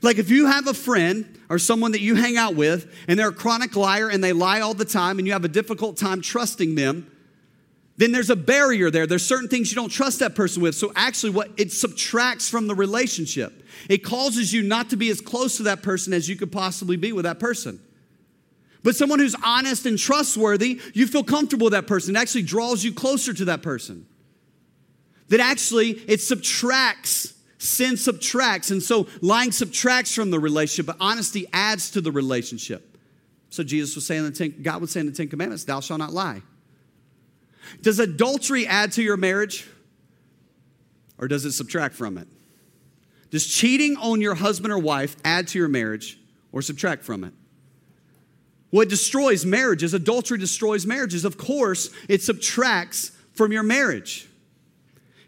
Like 0.01 0.19
if 0.19 0.29
you 0.29 0.45
have 0.45 0.67
a 0.67 0.73
friend 0.73 1.39
or 1.49 1.59
someone 1.59 1.91
that 1.91 2.01
you 2.01 2.15
hang 2.15 2.37
out 2.37 2.55
with 2.55 2.93
and 3.07 3.19
they're 3.19 3.29
a 3.29 3.33
chronic 3.33 3.75
liar 3.75 4.07
and 4.09 4.23
they 4.23 4.33
lie 4.33 4.61
all 4.61 4.73
the 4.73 4.85
time 4.85 5.17
and 5.17 5.27
you 5.27 5.33
have 5.33 5.43
a 5.43 5.49
difficult 5.49 5.97
time 5.97 6.21
trusting 6.21 6.75
them, 6.75 7.09
then 7.97 8.11
there's 8.11 8.29
a 8.29 8.35
barrier 8.35 8.89
there. 8.89 9.05
There's 9.05 9.25
certain 9.25 9.49
things 9.49 9.71
you 9.71 9.75
don't 9.75 9.89
trust 9.89 10.19
that 10.19 10.35
person 10.35 10.61
with. 10.61 10.75
So 10.75 10.91
actually 10.95 11.31
what 11.31 11.51
it 11.57 11.71
subtracts 11.71 12.49
from 12.49 12.67
the 12.67 12.75
relationship. 12.75 13.63
It 13.89 14.03
causes 14.03 14.53
you 14.53 14.63
not 14.63 14.89
to 14.91 14.97
be 14.97 15.09
as 15.09 15.21
close 15.21 15.57
to 15.57 15.63
that 15.63 15.83
person 15.83 16.13
as 16.13 16.29
you 16.29 16.35
could 16.35 16.51
possibly 16.51 16.97
be 16.97 17.11
with 17.11 17.25
that 17.25 17.39
person. 17.39 17.79
But 18.83 18.95
someone 18.95 19.19
who's 19.19 19.35
honest 19.43 19.85
and 19.85 19.97
trustworthy, 19.97 20.81
you 20.93 21.07
feel 21.07 21.23
comfortable 21.23 21.65
with 21.65 21.73
that 21.73 21.87
person. 21.87 22.15
It 22.15 22.19
actually 22.19 22.43
draws 22.43 22.83
you 22.83 22.93
closer 22.93 23.33
to 23.33 23.45
that 23.45 23.61
person. 23.61 24.05
That 25.29 25.39
actually 25.39 25.91
it 25.91 26.21
subtracts 26.21 27.33
sin 27.63 27.97
subtracts. 27.97 28.71
And 28.71 28.83
so 28.83 29.07
lying 29.21 29.51
subtracts 29.51 30.13
from 30.13 30.31
the 30.31 30.39
relationship, 30.39 30.85
but 30.85 30.97
honesty 30.99 31.47
adds 31.53 31.91
to 31.91 32.01
the 32.01 32.11
relationship. 32.11 32.97
So 33.49 33.63
Jesus 33.63 33.95
was 33.95 34.05
saying, 34.05 34.23
the 34.25 34.31
ten, 34.31 34.61
God 34.61 34.81
would 34.81 34.89
say 34.89 34.99
in 34.99 35.05
the 35.05 35.11
Ten 35.11 35.27
Commandments, 35.27 35.63
Thou 35.63 35.79
shalt 35.79 35.99
not 35.99 36.11
lie. 36.11 36.41
Does 37.81 37.99
adultery 37.99 38.67
add 38.67 38.91
to 38.93 39.03
your 39.03 39.17
marriage 39.17 39.67
or 41.17 41.27
does 41.27 41.45
it 41.45 41.53
subtract 41.53 41.95
from 41.95 42.17
it? 42.17 42.27
Does 43.29 43.47
cheating 43.47 43.95
on 43.97 44.21
your 44.21 44.35
husband 44.35 44.73
or 44.73 44.79
wife 44.79 45.15
add 45.23 45.47
to 45.49 45.59
your 45.59 45.67
marriage 45.67 46.19
or 46.51 46.61
subtract 46.61 47.03
from 47.03 47.23
it? 47.23 47.33
What 48.73 48.89
destroys 48.89 49.45
marriages, 49.45 49.93
adultery 49.93 50.39
destroys 50.39 50.83
marriages. 50.83 51.25
Of 51.25 51.37
course, 51.37 51.91
it 52.09 52.23
subtracts 52.23 53.11
from 53.33 53.51
your 53.51 53.61
marriage. 53.61 54.27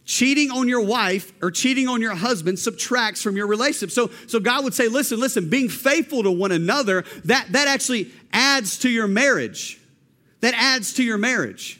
Cheating 0.03 0.49
on 0.49 0.67
your 0.67 0.81
wife 0.81 1.31
or 1.43 1.51
cheating 1.51 1.87
on 1.87 2.01
your 2.01 2.15
husband 2.15 2.57
subtracts 2.57 3.21
from 3.21 3.37
your 3.37 3.45
relationship. 3.45 3.91
So, 3.91 4.09
so 4.25 4.39
God 4.39 4.63
would 4.63 4.73
say, 4.73 4.87
listen, 4.87 5.19
listen, 5.19 5.47
being 5.47 5.69
faithful 5.69 6.23
to 6.23 6.31
one 6.31 6.51
another, 6.51 7.05
that, 7.25 7.45
that 7.51 7.67
actually 7.67 8.11
adds 8.33 8.79
to 8.79 8.89
your 8.89 9.07
marriage. 9.07 9.79
That 10.41 10.55
adds 10.55 10.93
to 10.93 11.03
your 11.03 11.19
marriage. 11.19 11.79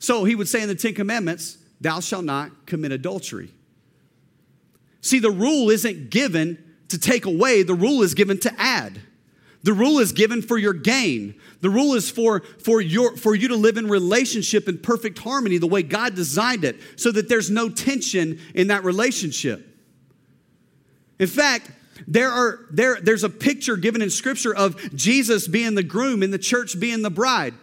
So 0.00 0.24
he 0.24 0.34
would 0.34 0.48
say 0.48 0.60
in 0.60 0.66
the 0.66 0.74
Ten 0.74 0.94
Commandments, 0.94 1.56
thou 1.80 2.00
shalt 2.00 2.24
not 2.24 2.66
commit 2.66 2.90
adultery. 2.90 3.52
See, 5.02 5.20
the 5.20 5.30
rule 5.30 5.70
isn't 5.70 6.10
given 6.10 6.74
to 6.88 6.98
take 6.98 7.26
away, 7.26 7.62
the 7.62 7.74
rule 7.74 8.02
is 8.02 8.14
given 8.14 8.40
to 8.40 8.52
add. 8.60 9.00
The 9.66 9.72
rule 9.72 9.98
is 9.98 10.12
given 10.12 10.42
for 10.42 10.56
your 10.56 10.72
gain. 10.72 11.34
The 11.60 11.68
rule 11.68 11.94
is 11.94 12.08
for, 12.08 12.42
for, 12.62 12.80
your, 12.80 13.16
for 13.16 13.34
you 13.34 13.48
to 13.48 13.56
live 13.56 13.76
in 13.76 13.88
relationship 13.88 14.68
in 14.68 14.78
perfect 14.78 15.18
harmony 15.18 15.58
the 15.58 15.66
way 15.66 15.82
God 15.82 16.14
designed 16.14 16.62
it 16.62 16.76
so 16.94 17.10
that 17.10 17.28
there's 17.28 17.50
no 17.50 17.68
tension 17.68 18.38
in 18.54 18.68
that 18.68 18.84
relationship. 18.84 19.66
In 21.18 21.26
fact, 21.26 21.72
there 22.06 22.30
are, 22.30 22.60
there, 22.70 23.00
there's 23.00 23.24
a 23.24 23.28
picture 23.28 23.76
given 23.76 24.02
in 24.02 24.08
Scripture 24.08 24.54
of 24.54 24.94
Jesus 24.94 25.48
being 25.48 25.74
the 25.74 25.82
groom 25.82 26.22
and 26.22 26.32
the 26.32 26.38
church 26.38 26.78
being 26.78 27.02
the 27.02 27.10
bride. 27.10 27.54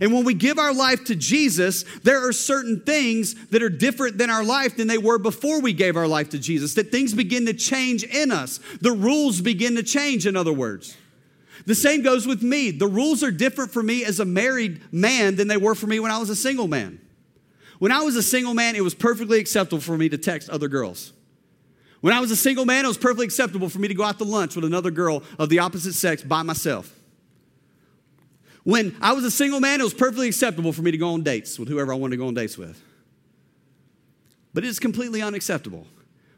And 0.00 0.12
when 0.12 0.22
we 0.22 0.34
give 0.34 0.56
our 0.56 0.72
life 0.72 1.06
to 1.06 1.16
Jesus, 1.16 1.82
there 2.04 2.28
are 2.28 2.32
certain 2.32 2.82
things 2.82 3.34
that 3.48 3.60
are 3.60 3.68
different 3.68 4.18
than 4.18 4.30
our 4.30 4.44
life 4.44 4.76
than 4.76 4.86
they 4.86 4.98
were 4.98 5.18
before 5.18 5.60
we 5.60 5.72
gave 5.72 5.96
our 5.96 6.06
life 6.06 6.28
to 6.28 6.38
Jesus, 6.38 6.74
that 6.74 6.92
things 6.92 7.12
begin 7.12 7.46
to 7.46 7.54
change 7.54 8.04
in 8.04 8.30
us. 8.30 8.60
The 8.80 8.92
rules 8.92 9.40
begin 9.40 9.74
to 9.74 9.82
change, 9.82 10.28
in 10.28 10.36
other 10.36 10.52
words. 10.52 10.96
The 11.66 11.74
same 11.74 12.02
goes 12.02 12.26
with 12.26 12.42
me. 12.42 12.70
The 12.70 12.86
rules 12.86 13.22
are 13.22 13.30
different 13.30 13.70
for 13.70 13.82
me 13.82 14.04
as 14.04 14.20
a 14.20 14.24
married 14.24 14.80
man 14.92 15.36
than 15.36 15.48
they 15.48 15.56
were 15.56 15.74
for 15.74 15.86
me 15.86 16.00
when 16.00 16.10
I 16.10 16.18
was 16.18 16.30
a 16.30 16.36
single 16.36 16.68
man. 16.68 17.00
When 17.78 17.92
I 17.92 18.02
was 18.02 18.16
a 18.16 18.22
single 18.22 18.54
man, 18.54 18.76
it 18.76 18.84
was 18.84 18.94
perfectly 18.94 19.40
acceptable 19.40 19.80
for 19.80 19.96
me 19.96 20.08
to 20.08 20.18
text 20.18 20.50
other 20.50 20.68
girls. 20.68 21.12
When 22.00 22.14
I 22.14 22.20
was 22.20 22.30
a 22.30 22.36
single 22.36 22.64
man, 22.64 22.84
it 22.84 22.88
was 22.88 22.98
perfectly 22.98 23.26
acceptable 23.26 23.68
for 23.68 23.78
me 23.78 23.88
to 23.88 23.94
go 23.94 24.04
out 24.04 24.18
to 24.18 24.24
lunch 24.24 24.56
with 24.56 24.64
another 24.64 24.90
girl 24.90 25.22
of 25.38 25.48
the 25.48 25.58
opposite 25.58 25.94
sex 25.94 26.22
by 26.22 26.42
myself. 26.42 26.94
When 28.64 28.96
I 29.00 29.12
was 29.12 29.24
a 29.24 29.30
single 29.30 29.60
man, 29.60 29.80
it 29.80 29.84
was 29.84 29.94
perfectly 29.94 30.28
acceptable 30.28 30.72
for 30.72 30.82
me 30.82 30.90
to 30.90 30.98
go 30.98 31.14
on 31.14 31.22
dates 31.22 31.58
with 31.58 31.68
whoever 31.68 31.92
I 31.92 31.96
wanted 31.96 32.12
to 32.12 32.16
go 32.18 32.26
on 32.26 32.34
dates 32.34 32.58
with. 32.58 32.82
But 34.52 34.64
it 34.64 34.68
is 34.68 34.78
completely 34.78 35.22
unacceptable 35.22 35.86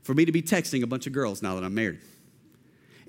for 0.03 0.15
me 0.15 0.25
to 0.25 0.33
be 0.33 0.43
texting 0.43 0.83
a 0.83 0.87
bunch 0.87 1.07
of 1.07 1.13
girls 1.13 1.43
now 1.43 1.55
that 1.55 1.65
I'm 1.65 1.75
married. 1.75 2.01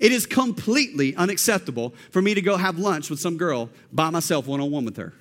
It 0.04 0.12
is 0.12 0.26
completely 0.26 1.16
unacceptable 1.16 1.94
for 2.10 2.20
me 2.20 2.34
to 2.34 2.42
go 2.42 2.58
have 2.58 2.78
lunch 2.78 3.08
with 3.08 3.18
some 3.18 3.38
girl 3.38 3.70
by 3.90 4.10
myself, 4.10 4.46
one 4.46 4.60
on 4.60 4.70
one 4.70 4.84
with 4.84 4.98
her. 4.98 5.14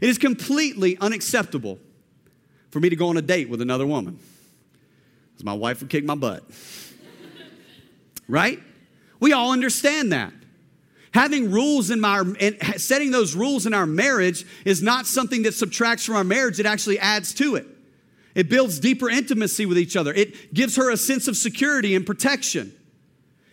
It 0.00 0.08
is 0.08 0.16
completely 0.16 0.96
unacceptable 0.96 1.78
for 2.70 2.80
me 2.80 2.88
to 2.88 2.96
go 2.96 3.08
on 3.10 3.18
a 3.18 3.20
date 3.22 3.50
with 3.50 3.60
another 3.60 3.86
woman. 3.86 4.18
Because 5.32 5.44
my 5.44 5.52
wife 5.52 5.80
would 5.80 5.90
kick 5.90 6.04
my 6.04 6.14
butt. 6.14 6.42
right? 8.28 8.58
We 9.20 9.34
all 9.34 9.52
understand 9.52 10.14
that. 10.14 10.32
Having 11.12 11.50
rules 11.50 11.90
in 11.90 12.00
my, 12.00 12.24
setting 12.78 13.10
those 13.10 13.34
rules 13.34 13.66
in 13.66 13.74
our 13.74 13.84
marriage 13.84 14.46
is 14.64 14.82
not 14.82 15.04
something 15.04 15.42
that 15.42 15.52
subtracts 15.52 16.06
from 16.06 16.16
our 16.16 16.24
marriage, 16.24 16.58
it 16.58 16.64
actually 16.64 16.98
adds 16.98 17.34
to 17.34 17.56
it. 17.56 17.66
It 18.34 18.48
builds 18.48 18.80
deeper 18.80 19.10
intimacy 19.10 19.66
with 19.66 19.76
each 19.76 19.96
other. 19.96 20.14
It 20.14 20.54
gives 20.54 20.76
her 20.76 20.90
a 20.90 20.96
sense 20.96 21.28
of 21.28 21.36
security 21.36 21.94
and 21.94 22.06
protection. 22.06 22.72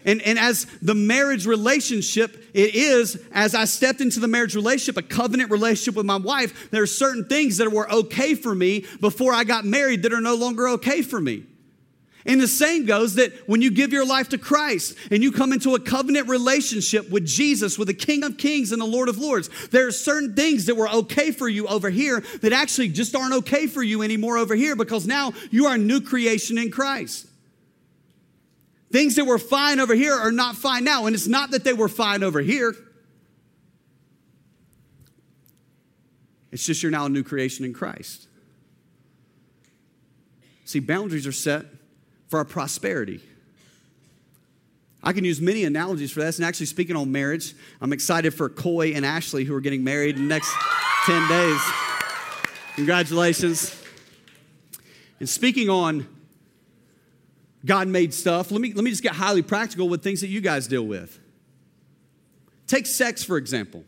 And, 0.06 0.22
and 0.22 0.38
as 0.38 0.66
the 0.84 0.94
marriage 0.94 1.48
relationship, 1.48 2.52
it 2.54 2.76
is, 2.76 3.18
as 3.34 3.56
I 3.56 3.66
stepped 3.66 4.02
into 4.02 4.20
the 4.20 4.28
marriage 4.28 4.56
relationship, 4.56 4.98
a 4.98 5.02
covenant 5.02 5.50
relationship 5.50 5.96
with 5.96 6.06
my 6.06 6.18
wife, 6.18 6.70
there 6.70 6.84
are 6.84 6.88
certain 6.88 7.26
things 7.26 7.58
that 7.58 7.72
were 7.72 7.92
okay 7.92 8.36
for 8.36 8.54
me 8.54 8.86
before 9.02 9.34
I 9.34 9.44
got 9.44 9.66
married 9.66 10.04
that 10.04 10.14
are 10.14 10.22
no 10.22 10.36
longer 10.36 10.68
okay 10.70 11.02
for 11.02 11.20
me. 11.20 11.44
And 12.28 12.42
the 12.42 12.48
same 12.48 12.86
goes 12.86 13.16
that 13.16 13.34
when 13.48 13.62
you 13.62 13.70
give 13.70 13.94
your 13.94 14.06
life 14.06 14.30
to 14.30 14.38
Christ 14.38 14.98
and 15.12 15.22
you 15.22 15.32
come 15.32 15.54
into 15.54 15.76
a 15.76 15.80
covenant 15.80 16.28
relationship 16.28 17.10
with 17.10 17.26
Jesus, 17.26 17.78
with 17.78 17.88
the 17.88 17.94
King 17.94 18.24
of 18.24 18.38
Kings 18.38 18.72
and 18.72 18.82
the 18.82 18.86
Lord 18.86 19.10
of 19.10 19.20
Lords, 19.20 19.50
there 19.68 19.88
are 19.88 19.92
certain 19.92 20.36
things 20.36 20.66
that 20.66 20.76
were 20.76 20.90
okay 20.90 21.32
for 21.32 21.48
you 21.48 21.68
over 21.68 21.90
here 21.90 22.24
that 22.42 22.52
actually 22.52 22.90
just 22.90 23.16
aren't 23.16 23.34
okay 23.36 23.68
for 23.68 23.84
you 23.84 24.02
anymore 24.02 24.38
over 24.38 24.56
here 24.56 24.76
because 24.76 25.06
now 25.06 25.34
you 25.52 25.68
are 25.68 25.76
a 25.76 25.80
new 25.80 26.02
creation 26.02 26.58
in 26.58 26.72
Christ. 26.72 27.28
Things 28.96 29.16
that 29.16 29.26
were 29.26 29.38
fine 29.38 29.82
over 29.82 29.94
here 29.94 30.14
are 30.14 30.32
not 30.32 30.56
fine 30.56 30.86
now. 30.86 31.06
And 31.06 31.14
it's 31.14 31.28
not 31.28 31.52
that 31.52 31.66
they 31.66 31.74
were 31.74 31.90
fine 31.90 32.24
over 32.24 32.40
here, 32.40 32.74
it's 36.50 36.66
just 36.66 36.82
you're 36.82 36.94
now 36.94 37.08
a 37.08 37.10
new 37.10 37.22
creation 37.22 37.66
in 37.66 37.74
Christ. 37.74 38.30
See, 40.64 40.80
boundaries 40.80 41.28
are 41.28 41.34
set 41.34 41.66
for 42.30 42.38
our 42.38 42.46
prosperity. 42.46 43.20
I 45.04 45.12
can 45.12 45.26
use 45.26 45.42
many 45.42 45.66
analogies 45.66 46.14
for 46.14 46.22
this. 46.22 46.38
And 46.38 46.46
actually, 46.46 46.68
speaking 46.68 46.96
on 46.96 47.12
marriage, 47.12 47.54
I'm 47.82 47.92
excited 47.92 48.34
for 48.34 48.48
Coy 48.48 48.94
and 48.94 49.06
Ashley 49.06 49.44
who 49.44 49.54
are 49.56 49.62
getting 49.62 49.84
married 49.84 50.16
in 50.16 50.22
the 50.22 50.30
next 50.30 50.56
10 51.06 51.28
days. 51.28 51.62
Congratulations. 52.76 53.78
And 55.20 55.28
speaking 55.28 55.70
on 55.70 56.08
God 57.66 57.88
made 57.88 58.14
stuff, 58.14 58.52
let 58.52 58.62
me, 58.62 58.74
let 58.74 58.84
me 58.84 58.92
just 58.92 59.04
get 59.04 59.14
highly 59.14 59.42
practical 59.42 59.90
with 59.90 60.04
things 60.04 60.22
that 60.22 60.28
you 60.28 60.40
guys 60.40 60.68
deal 60.68 60.86
with. 60.86 61.20
Take 62.68 62.86
sex, 62.86 63.24
for 63.24 63.38
example. 63.38 63.84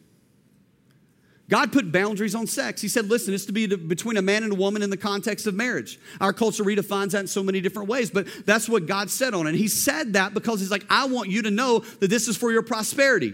God 1.50 1.72
put 1.72 1.92
boundaries 1.92 2.36
on 2.36 2.46
sex. 2.46 2.82
He 2.82 2.90
said, 2.90 3.06
listen, 3.06 3.34
it's 3.34 3.46
to 3.46 3.54
be 3.54 3.68
between 3.68 4.18
a 4.18 4.22
man 4.22 4.44
and 4.44 4.52
a 4.52 4.56
woman 4.56 4.82
in 4.82 4.90
the 4.90 4.98
context 4.98 5.48
of 5.48 5.54
marriage. 5.54 5.98
Our 6.20 6.34
culture 6.34 6.64
redefines 6.64 7.12
that 7.12 7.22
in 7.22 7.28
so 7.28 7.42
many 7.42 7.62
different 7.62 7.88
ways, 7.88 8.12
but 8.12 8.28
that's 8.46 8.68
what 8.68 8.86
God 8.86 9.10
said 9.10 9.34
on 9.34 9.48
it. 9.48 9.52
And 9.52 9.58
he 9.58 9.70
said 9.70 10.14
that 10.14 10.34
because 10.34 10.60
he's 10.60 10.72
like, 10.72 10.86
I 10.90 11.06
want 11.08 11.30
you 11.30 11.44
to 11.44 11.52
know 11.52 11.80
that 11.80 12.10
this 12.10 12.28
is 12.28 12.36
for 12.36 12.52
your 12.52 12.64
prosperity. 12.64 13.34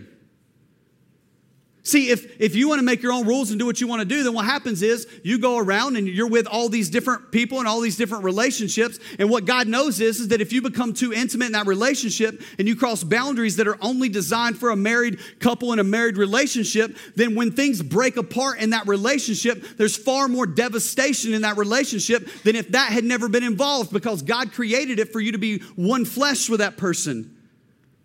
See, 1.86 2.12
if, 2.12 2.40
if 2.40 2.56
you 2.56 2.70
want 2.70 2.80
to 2.80 2.86
make 2.86 3.04
your 3.04 3.12
own 3.12 3.28
rules 3.28 3.50
and 3.50 3.60
do 3.60 3.66
what 3.66 3.82
you 3.82 3.88
want 3.88 4.00
to 4.00 4.06
do, 4.06 4.24
then 4.24 4.34
what 4.34 4.46
happens 4.46 4.82
is 4.82 5.06
you 5.22 5.38
go 5.38 5.58
around 5.58 5.98
and 5.98 6.08
you're 6.08 6.30
with 6.30 6.48
all 6.48 6.70
these 6.70 6.90
different 6.90 7.30
people 7.30 7.60
and 7.60 7.68
all 7.68 7.82
these 7.82 7.98
different 7.98 8.24
relationships. 8.24 9.00
And 9.20 9.30
what 9.30 9.44
God 9.44 9.68
knows 9.68 10.00
is, 10.00 10.22
is 10.22 10.30
that 10.30 10.40
if 10.40 10.54
you 10.54 10.62
become 10.62 10.94
too 10.94 11.12
intimate 11.12 11.48
in 11.48 11.52
that 11.52 11.68
relationship 11.68 12.42
and 12.58 12.70
you 12.70 12.78
cross 12.78 13.04
boundaries 13.04 13.58
that 13.58 13.68
are 13.68 13.78
only 13.82 14.08
designed 14.08 14.58
for 14.58 14.70
a 14.70 14.78
married 14.78 15.20
couple 15.42 15.74
in 15.74 15.80
a 15.80 15.84
married 15.84 16.16
relationship, 16.16 16.96
then 17.18 17.36
when 17.36 17.52
things 17.52 17.82
break 17.82 18.16
apart 18.16 18.60
in 18.60 18.70
that 18.70 18.88
relationship, 18.88 19.62
there's 19.76 19.98
far 19.98 20.30
more 20.30 20.46
devastation 20.46 21.34
in 21.34 21.42
that 21.42 21.58
relationship 21.58 22.30
than 22.44 22.56
if 22.56 22.70
that 22.70 22.94
had 22.94 23.04
never 23.04 23.28
been 23.28 23.44
involved 23.44 23.92
because 23.92 24.22
God 24.22 24.54
created 24.54 25.00
it 25.00 25.12
for 25.12 25.20
you 25.20 25.34
to 25.34 25.38
be 25.38 25.60
one 25.76 26.06
flesh 26.06 26.50
with 26.50 26.62
that 26.62 26.78
person 26.78 27.38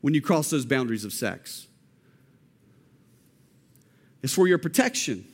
when 0.00 0.14
you 0.14 0.20
cross 0.20 0.50
those 0.50 0.66
boundaries 0.66 1.04
of 1.04 1.12
sex. 1.12 1.67
It's 4.22 4.35
for 4.35 4.48
your 4.48 4.59
protection, 4.59 5.24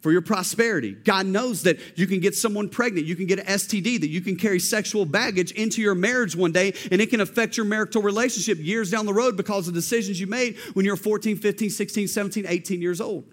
for 0.00 0.10
your 0.10 0.22
prosperity. 0.22 0.92
God 0.92 1.26
knows 1.26 1.62
that 1.62 1.98
you 1.98 2.06
can 2.06 2.20
get 2.20 2.34
someone 2.34 2.68
pregnant, 2.68 3.06
you 3.06 3.14
can 3.14 3.26
get 3.26 3.38
an 3.38 3.46
STD, 3.46 4.00
that 4.00 4.08
you 4.08 4.20
can 4.20 4.36
carry 4.36 4.58
sexual 4.58 5.04
baggage 5.04 5.52
into 5.52 5.80
your 5.80 5.94
marriage 5.94 6.34
one 6.34 6.52
day, 6.52 6.74
and 6.90 7.00
it 7.00 7.10
can 7.10 7.20
affect 7.20 7.56
your 7.56 7.66
marital 7.66 8.02
relationship 8.02 8.58
years 8.58 8.90
down 8.90 9.06
the 9.06 9.14
road 9.14 9.36
because 9.36 9.68
of 9.68 9.74
decisions 9.74 10.20
you 10.20 10.26
made 10.26 10.56
when 10.74 10.84
you're 10.84 10.96
14, 10.96 11.36
15, 11.36 11.70
16, 11.70 12.08
17, 12.08 12.44
18 12.48 12.82
years 12.82 13.00
old. 13.00 13.24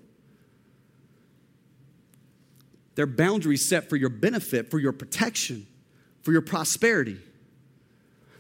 There 2.95 3.03
are 3.03 3.07
boundaries 3.07 3.63
set 3.63 3.89
for 3.89 3.95
your 3.95 4.09
benefit, 4.09 4.71
for 4.71 4.79
your 4.79 4.91
protection, 4.91 5.67
for 6.23 6.31
your 6.31 6.41
prosperity. 6.41 7.17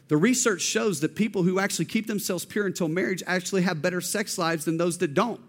The 0.07 0.17
research 0.17 0.61
shows 0.61 1.01
that 1.01 1.15
people 1.15 1.43
who 1.43 1.59
actually 1.59 1.85
keep 1.85 2.07
themselves 2.07 2.43
pure 2.43 2.65
until 2.65 2.87
marriage 2.87 3.21
actually 3.27 3.61
have 3.63 3.81
better 3.81 4.01
sex 4.01 4.37
lives 4.37 4.65
than 4.65 4.77
those 4.77 4.97
that 4.97 5.13
don't. 5.13 5.41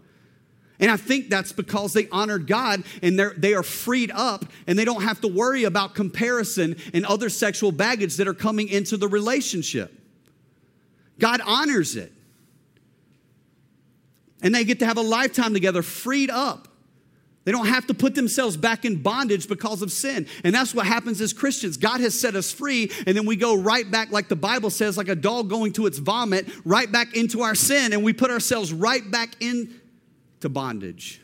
And 0.81 0.91
I 0.91 0.97
think 0.97 1.29
that's 1.29 1.53
because 1.53 1.93
they 1.93 2.09
honored 2.11 2.47
God 2.47 2.85
and 3.03 3.19
they're, 3.19 3.63
freed 3.63 4.13
up 4.15 4.45
and 4.67 4.79
they 4.79 4.85
don't 4.85 5.03
have 5.03 5.21
to 5.23 5.29
worry 5.29 5.65
about 5.65 5.95
comparison 5.95 6.77
and 6.95 7.05
other 7.05 7.29
sexual 7.29 7.73
baggage 7.73 8.17
that 8.17 8.29
are 8.29 8.35
coming 8.35 8.69
into 8.69 8.97
the 8.97 9.09
relationship. 9.09 9.93
God 11.19 11.41
honors 11.45 11.97
it. 11.97 12.13
And 14.41 14.55
they 14.55 14.65
get 14.65 14.79
to 14.79 14.87
have 14.87 14.99
a 14.99 15.03
lifetime 15.03 15.53
together 15.53 15.83
freed 15.83 16.31
up. 16.31 16.69
They 17.45 17.53
don't 17.53 17.67
have 17.67 17.87
to 17.87 17.95
put 17.95 18.15
themselves 18.15 18.57
back 18.59 18.85
in 18.85 19.03
bondage 19.03 19.49
because 19.49 19.81
of 19.81 19.91
sin. 19.91 20.27
And 20.45 20.55
that's 20.55 20.75
what 20.75 20.87
happens 20.87 21.21
as 21.21 21.33
Christians. 21.33 21.79
God 21.79 22.01
has 22.03 22.19
set 22.19 22.37
us 22.37 22.53
free, 22.53 22.93
and 23.07 23.17
then 23.17 23.25
we 23.25 23.37
go 23.37 23.57
right 23.57 23.91
back, 23.91 24.11
like 24.13 24.29
the 24.29 24.37
Bible 24.37 24.69
says, 24.69 24.99
like 24.99 25.09
a 25.09 25.15
dog 25.15 25.49
going 25.49 25.73
to 25.73 25.87
its 25.87 25.97
vomit, 25.97 26.47
right 26.67 26.93
back 26.93 27.17
into 27.17 27.41
our 27.41 27.55
sin, 27.55 27.95
and 27.95 28.05
we 28.05 28.13
put 28.13 28.31
ourselves 28.31 28.71
right 28.71 29.11
back 29.11 29.35
into 30.39 30.49
bondage. 30.49 31.21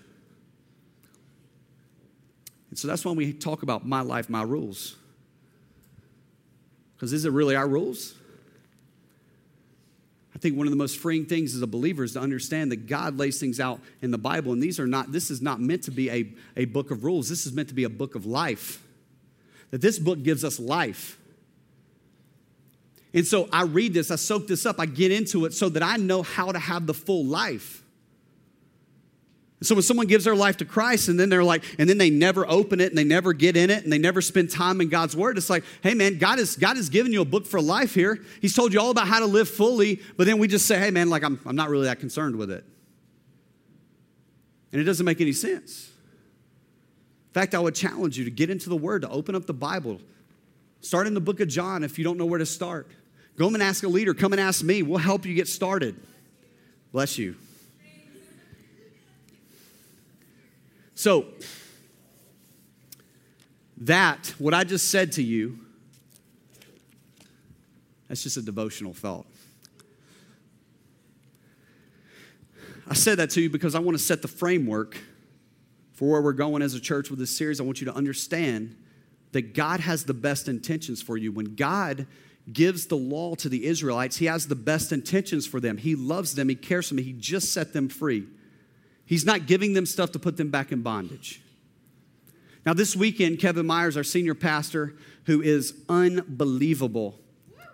And 2.70 2.78
so 2.78 2.88
that's 2.88 3.04
why 3.04 3.12
we 3.12 3.32
talk 3.32 3.62
about 3.62 3.86
my 3.86 4.00
life, 4.00 4.28
my 4.28 4.42
rules. 4.42 4.96
Because 6.96 7.12
is 7.12 7.24
it 7.24 7.30
really 7.30 7.54
our 7.54 7.68
rules? 7.68 8.14
I 10.34 10.38
think 10.38 10.56
one 10.56 10.66
of 10.66 10.72
the 10.72 10.76
most 10.76 10.98
freeing 10.98 11.26
things 11.26 11.54
as 11.54 11.62
a 11.62 11.66
believer 11.68 12.02
is 12.02 12.14
to 12.14 12.20
understand 12.20 12.72
that 12.72 12.88
God 12.88 13.16
lays 13.16 13.38
things 13.38 13.60
out 13.60 13.80
in 14.02 14.10
the 14.10 14.18
Bible, 14.18 14.52
and 14.52 14.60
these 14.60 14.80
are 14.80 14.86
not, 14.88 15.12
this 15.12 15.30
is 15.30 15.40
not 15.40 15.60
meant 15.60 15.84
to 15.84 15.92
be 15.92 16.10
a, 16.10 16.32
a 16.56 16.64
book 16.64 16.90
of 16.90 17.04
rules. 17.04 17.28
This 17.28 17.46
is 17.46 17.52
meant 17.52 17.68
to 17.68 17.74
be 17.74 17.84
a 17.84 17.88
book 17.88 18.16
of 18.16 18.26
life. 18.26 18.84
That 19.70 19.80
this 19.80 20.00
book 20.00 20.24
gives 20.24 20.42
us 20.42 20.58
life. 20.58 21.20
And 23.12 23.24
so 23.24 23.48
I 23.52 23.62
read 23.62 23.94
this, 23.94 24.10
I 24.10 24.16
soak 24.16 24.48
this 24.48 24.66
up, 24.66 24.80
I 24.80 24.86
get 24.86 25.12
into 25.12 25.44
it 25.44 25.54
so 25.54 25.68
that 25.68 25.84
I 25.84 25.98
know 25.98 26.22
how 26.22 26.50
to 26.50 26.58
have 26.58 26.88
the 26.88 26.94
full 26.94 27.24
life. 27.24 27.83
So 29.64 29.74
when 29.74 29.82
someone 29.82 30.06
gives 30.06 30.24
their 30.24 30.34
life 30.34 30.56
to 30.58 30.64
Christ 30.64 31.08
and 31.08 31.18
then 31.18 31.28
they're 31.28 31.44
like, 31.44 31.64
and 31.78 31.88
then 31.88 31.98
they 31.98 32.10
never 32.10 32.48
open 32.48 32.80
it 32.80 32.90
and 32.90 32.98
they 32.98 33.04
never 33.04 33.32
get 33.32 33.56
in 33.56 33.70
it 33.70 33.84
and 33.84 33.92
they 33.92 33.98
never 33.98 34.20
spend 34.20 34.50
time 34.50 34.80
in 34.80 34.88
God's 34.88 35.16
word, 35.16 35.38
it's 35.38 35.50
like, 35.50 35.64
hey 35.82 35.94
man, 35.94 36.18
God 36.18 36.38
has 36.38 36.56
God 36.56 36.76
has 36.76 36.88
given 36.88 37.12
you 37.12 37.20
a 37.20 37.24
book 37.24 37.46
for 37.46 37.60
life 37.60 37.94
here. 37.94 38.20
He's 38.40 38.54
told 38.54 38.72
you 38.72 38.80
all 38.80 38.90
about 38.90 39.08
how 39.08 39.20
to 39.20 39.26
live 39.26 39.48
fully, 39.48 40.00
but 40.16 40.26
then 40.26 40.38
we 40.38 40.48
just 40.48 40.66
say, 40.66 40.78
hey 40.78 40.90
man, 40.90 41.08
like 41.08 41.22
I'm, 41.22 41.40
I'm 41.46 41.56
not 41.56 41.70
really 41.70 41.86
that 41.86 42.00
concerned 42.00 42.36
with 42.36 42.50
it. 42.50 42.64
And 44.72 44.80
it 44.80 44.84
doesn't 44.84 45.06
make 45.06 45.20
any 45.20 45.32
sense. 45.32 45.90
In 47.28 47.40
fact, 47.40 47.54
I 47.54 47.58
would 47.58 47.74
challenge 47.74 48.18
you 48.18 48.24
to 48.24 48.30
get 48.30 48.50
into 48.50 48.68
the 48.68 48.76
word, 48.76 49.02
to 49.02 49.08
open 49.08 49.34
up 49.34 49.46
the 49.46 49.54
Bible. 49.54 50.00
Start 50.80 51.06
in 51.06 51.14
the 51.14 51.20
book 51.20 51.40
of 51.40 51.48
John 51.48 51.82
if 51.82 51.98
you 51.98 52.04
don't 52.04 52.18
know 52.18 52.26
where 52.26 52.38
to 52.38 52.46
start. 52.46 52.88
Go 53.36 53.48
and 53.48 53.62
ask 53.62 53.82
a 53.82 53.88
leader. 53.88 54.14
Come 54.14 54.32
and 54.32 54.40
ask 54.40 54.62
me. 54.62 54.82
We'll 54.82 54.98
help 54.98 55.26
you 55.26 55.34
get 55.34 55.48
started. 55.48 55.96
Bless 56.92 57.18
you. 57.18 57.36
So, 60.94 61.26
that, 63.78 64.32
what 64.38 64.54
I 64.54 64.64
just 64.64 64.90
said 64.90 65.12
to 65.12 65.22
you, 65.22 65.58
that's 68.08 68.22
just 68.22 68.36
a 68.36 68.42
devotional 68.42 68.94
thought. 68.94 69.26
I 72.86 72.94
said 72.94 73.18
that 73.18 73.30
to 73.30 73.40
you 73.40 73.50
because 73.50 73.74
I 73.74 73.78
want 73.78 73.96
to 73.96 74.02
set 74.02 74.22
the 74.22 74.28
framework 74.28 74.96
for 75.92 76.10
where 76.10 76.22
we're 76.22 76.32
going 76.32 76.62
as 76.62 76.74
a 76.74 76.80
church 76.80 77.10
with 77.10 77.18
this 77.18 77.36
series. 77.36 77.60
I 77.60 77.64
want 77.64 77.80
you 77.80 77.86
to 77.86 77.94
understand 77.94 78.76
that 79.32 79.54
God 79.54 79.80
has 79.80 80.04
the 80.04 80.14
best 80.14 80.48
intentions 80.48 81.02
for 81.02 81.16
you. 81.16 81.32
When 81.32 81.54
God 81.56 82.06
gives 82.52 82.86
the 82.86 82.96
law 82.96 83.34
to 83.36 83.48
the 83.48 83.64
Israelites, 83.64 84.18
He 84.18 84.26
has 84.26 84.46
the 84.46 84.54
best 84.54 84.92
intentions 84.92 85.46
for 85.46 85.60
them. 85.60 85.78
He 85.78 85.94
loves 85.94 86.34
them, 86.34 86.48
He 86.48 86.54
cares 86.54 86.88
for 86.88 86.94
them, 86.94 87.04
He 87.04 87.12
just 87.12 87.52
set 87.52 87.72
them 87.72 87.88
free. 87.88 88.26
He's 89.06 89.24
not 89.24 89.46
giving 89.46 89.74
them 89.74 89.86
stuff 89.86 90.12
to 90.12 90.18
put 90.18 90.36
them 90.36 90.50
back 90.50 90.72
in 90.72 90.82
bondage. 90.82 91.40
Now, 92.64 92.72
this 92.72 92.96
weekend, 92.96 93.38
Kevin 93.38 93.66
Myers, 93.66 93.96
our 93.96 94.04
senior 94.04 94.34
pastor, 94.34 94.94
who 95.24 95.42
is 95.42 95.74
unbelievable, 95.88 97.18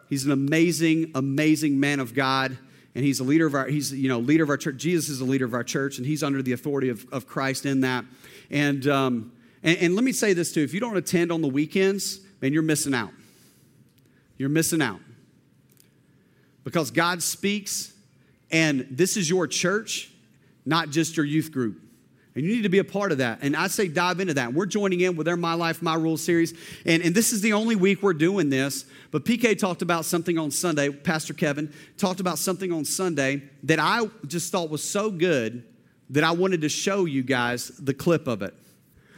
he's 0.09 0.27
an 0.27 0.33
amazing, 0.33 1.13
amazing 1.15 1.79
man 1.79 2.01
of 2.01 2.13
God, 2.15 2.59
and 2.95 3.05
he's 3.05 3.21
a 3.21 3.25
leader 3.25 3.47
of 3.47 3.55
our, 3.55 3.69
he's, 3.69 3.93
you 3.93 4.09
know, 4.09 4.19
leader 4.19 4.43
of 4.43 4.51
our 4.51 4.57
church. 4.57 4.77
Jesus 4.77 5.09
is 5.09 5.21
a 5.21 5.25
leader 5.25 5.45
of 5.45 5.55
our 5.55 5.63
church, 5.63 5.99
and 5.99 6.07
he's 6.07 6.25
under 6.25 6.43
the 6.43 6.53
authority 6.53 6.89
of, 6.89 7.07
of 7.13 7.27
Christ 7.27 7.67
in 7.67 7.83
that. 7.83 8.05
And, 8.51 8.87
um, 8.89 9.33
and, 9.63 9.79
and 9.79 9.95
let 9.95 10.03
me 10.03 10.13
say 10.13 10.33
this 10.33 10.53
too 10.53 10.63
if 10.63 10.75
you 10.75 10.81
don't 10.81 10.97
attend 10.97 11.31
on 11.31 11.41
the 11.41 11.49
weekends, 11.49 12.21
man, 12.41 12.53
you're 12.53 12.63
missing 12.63 12.95
out. 12.95 13.13
You're 14.39 14.49
missing 14.49 14.83
out. 14.83 15.01
Because 16.65 16.91
God 16.91 17.23
speaks, 17.23 17.93
and 18.51 18.87
this 18.91 19.17
is 19.17 19.31
your 19.31 19.47
church, 19.47 20.11
not 20.65 20.91
just 20.91 21.17
your 21.17 21.27
youth 21.27 21.53
group. 21.53 21.81
And 22.35 22.45
you 22.45 22.55
need 22.55 22.63
to 22.63 22.69
be 22.69 22.79
a 22.79 22.85
part 22.85 23.11
of 23.11 23.19
that. 23.19 23.41
And 23.43 23.57
I 23.57 23.67
say 23.67 23.89
dive 23.89 24.21
into 24.21 24.35
that. 24.35 24.55
We're 24.55 24.67
joining 24.67 25.01
in 25.01 25.17
with 25.17 25.27
their 25.27 25.37
My 25.37 25.55
Life, 25.55 25.83
My 25.83 25.95
Rules 25.95 26.23
series. 26.23 26.55
And, 26.87 27.03
and 27.03 27.15
this 27.15 27.33
is 27.33 27.41
the 27.41 27.55
only 27.55 27.75
week 27.75 28.03
we're 28.03 28.13
doing 28.13 28.51
this. 28.51 28.85
But 29.11 29.25
PK 29.25 29.59
talked 29.59 29.83
about 29.83 30.05
something 30.05 30.39
on 30.39 30.53
Sunday, 30.53 30.91
Pastor 30.91 31.35
Kevin 31.35 31.73
talked 31.97 32.21
about 32.21 32.39
something 32.39 32.73
on 32.73 32.85
Sunday 32.85 33.43
that 33.65 33.81
I 33.81 34.09
just 34.27 34.53
thought 34.53 34.71
was 34.71 34.83
so 34.83 35.11
good 35.11 35.65
that 36.11 36.23
I 36.23 36.31
wanted 36.31 36.61
to 36.61 36.69
show 36.69 37.05
you 37.05 37.23
guys 37.23 37.69
the 37.69 37.95
clip 37.95 38.29
of 38.29 38.43
it. 38.43 38.55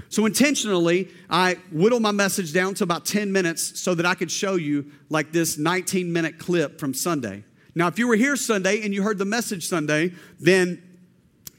So 0.09 0.27
intentionally, 0.27 1.09
I 1.31 1.57
whittled 1.71 2.03
my 2.03 2.11
message 2.13 2.53
down 2.53 2.75
to 2.75 2.85
about 2.85 3.07
10 3.07 3.33
minutes 3.33 3.81
so 3.81 3.95
that 3.95 4.05
I 4.05 4.15
could 4.15 4.31
show 4.31 4.57
you 4.57 4.91
like 5.09 5.33
this 5.33 5.57
19 5.57 6.13
minute 6.13 6.39
clip 6.39 6.79
from 6.79 6.93
Sunday. 6.93 7.45
Now, 7.75 7.89
if 7.89 7.99
you 7.99 8.07
were 8.07 8.17
here 8.17 8.37
Sunday 8.37 8.83
and 8.83 8.93
you 8.93 9.03
heard 9.03 9.17
the 9.17 9.25
message 9.25 9.67
Sunday, 9.67 10.13
then 10.39 10.83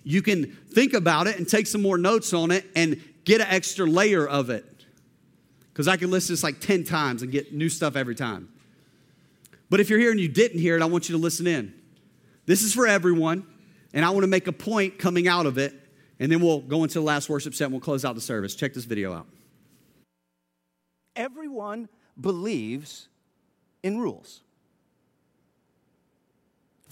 you 0.03 0.21
can 0.21 0.45
think 0.45 0.93
about 0.93 1.27
it 1.27 1.37
and 1.37 1.47
take 1.47 1.67
some 1.67 1.81
more 1.81 1.97
notes 1.97 2.33
on 2.33 2.51
it 2.51 2.65
and 2.75 3.01
get 3.25 3.41
an 3.41 3.47
extra 3.49 3.85
layer 3.85 4.27
of 4.27 4.49
it. 4.49 4.65
Because 5.71 5.87
I 5.87 5.97
can 5.97 6.11
listen 6.11 6.27
to 6.27 6.33
this 6.33 6.43
like 6.43 6.59
10 6.59 6.83
times 6.83 7.21
and 7.21 7.31
get 7.31 7.53
new 7.53 7.69
stuff 7.69 7.95
every 7.95 8.15
time. 8.15 8.49
But 9.69 9.79
if 9.79 9.89
you're 9.89 9.99
here 9.99 10.11
and 10.11 10.19
you 10.19 10.27
didn't 10.27 10.59
hear 10.59 10.75
it, 10.75 10.83
I 10.83 10.85
want 10.85 11.09
you 11.09 11.15
to 11.15 11.21
listen 11.21 11.47
in. 11.47 11.73
This 12.45 12.61
is 12.61 12.73
for 12.73 12.85
everyone, 12.85 13.47
and 13.93 14.05
I 14.05 14.09
want 14.09 14.23
to 14.23 14.27
make 14.27 14.47
a 14.47 14.51
point 14.51 14.99
coming 14.99 15.27
out 15.27 15.45
of 15.45 15.57
it, 15.57 15.73
and 16.19 16.31
then 16.31 16.41
we'll 16.41 16.59
go 16.59 16.83
into 16.83 16.95
the 16.95 17.01
last 17.01 17.29
worship 17.29 17.55
set 17.55 17.65
and 17.65 17.73
we'll 17.73 17.81
close 17.81 18.05
out 18.05 18.13
the 18.15 18.21
service. 18.21 18.53
Check 18.53 18.73
this 18.73 18.85
video 18.85 19.13
out. 19.13 19.27
Everyone 21.15 21.89
believes 22.19 23.07
in 23.81 23.99
rules 23.99 24.41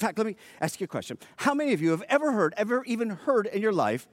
fact, 0.02 0.18
let 0.18 0.28
me 0.28 0.36
ask 0.60 0.80
you 0.80 0.86
a 0.86 0.88
question. 0.88 1.18
How 1.38 1.54
many 1.54 1.74
of 1.74 1.82
you 1.82 1.92
have 1.92 2.04
ever 2.10 2.32
heard, 2.32 2.54
ever 2.58 2.84
even 2.86 3.10
heard 3.10 3.48
in 3.48 3.62
your 3.62 3.72
life 3.72 4.08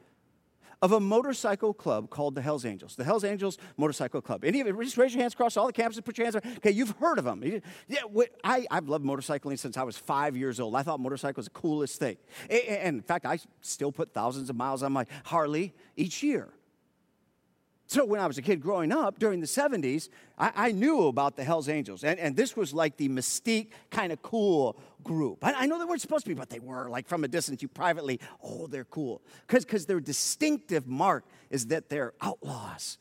of 0.80 0.92
a 0.92 1.00
motorcycle 1.00 1.74
club 1.74 2.08
called 2.08 2.36
the 2.36 2.42
Hells 2.42 2.64
Angels? 2.64 2.94
The 2.94 3.02
Hells 3.02 3.24
Angels 3.24 3.58
Motorcycle 3.76 4.20
Club. 4.20 4.44
Any 4.44 4.60
of 4.60 4.66
you, 4.68 4.82
just 4.84 4.96
raise 4.96 5.12
your 5.12 5.22
hands 5.22 5.32
across 5.32 5.56
all 5.56 5.66
the 5.66 5.72
campuses, 5.72 6.04
put 6.04 6.16
your 6.18 6.26
hands 6.26 6.36
up. 6.36 6.46
Okay, 6.58 6.70
you've 6.70 6.94
heard 7.00 7.18
of 7.18 7.24
them. 7.24 7.42
Yeah, 7.88 8.00
I, 8.44 8.66
I've 8.70 8.88
loved 8.88 9.04
motorcycling 9.04 9.58
since 9.58 9.76
I 9.76 9.82
was 9.82 9.96
five 9.96 10.36
years 10.36 10.60
old. 10.60 10.76
I 10.76 10.82
thought 10.82 11.00
motorcycle 11.00 11.40
was 11.40 11.46
the 11.46 11.50
coolest 11.50 11.98
thing. 11.98 12.16
And 12.48 12.96
in 12.96 13.02
fact, 13.02 13.26
I 13.26 13.40
still 13.60 13.90
put 13.90 14.14
thousands 14.14 14.50
of 14.50 14.56
miles 14.56 14.84
on 14.84 14.92
my 14.92 15.06
Harley 15.24 15.74
each 15.96 16.22
year. 16.22 16.50
So 17.88 18.04
when 18.04 18.20
I 18.20 18.26
was 18.26 18.36
a 18.36 18.42
kid 18.42 18.60
growing 18.60 18.92
up 18.92 19.18
during 19.18 19.40
the 19.40 19.46
70s, 19.46 20.10
I, 20.38 20.52
I 20.54 20.72
knew 20.72 21.06
about 21.06 21.36
the 21.36 21.42
Hells 21.42 21.70
Angels. 21.70 22.04
And, 22.04 22.20
and 22.20 22.36
this 22.36 22.54
was 22.54 22.74
like 22.74 22.98
the 22.98 23.08
mystique, 23.08 23.68
kind 23.90 24.12
of 24.12 24.20
cool 24.20 24.78
group. 25.02 25.42
I, 25.42 25.54
I, 25.54 25.66
know 25.66 25.78
they 25.78 25.86
weren't 25.86 26.02
supposed 26.02 26.26
to 26.26 26.28
be, 26.28 26.34
but 26.34 26.50
they 26.50 26.58
were. 26.58 26.90
Like 26.90 27.08
from 27.08 27.24
a 27.24 27.28
distance, 27.28 27.62
you 27.62 27.68
privately, 27.68 28.20
oh, 28.44 28.66
they're 28.66 28.84
cool. 28.84 29.22
Because 29.46 29.86
their 29.86 30.00
distinctive 30.00 30.86
mark 30.86 31.24
is 31.48 31.68
that 31.68 31.88
they're 31.88 32.12
outlaws, 32.20 32.98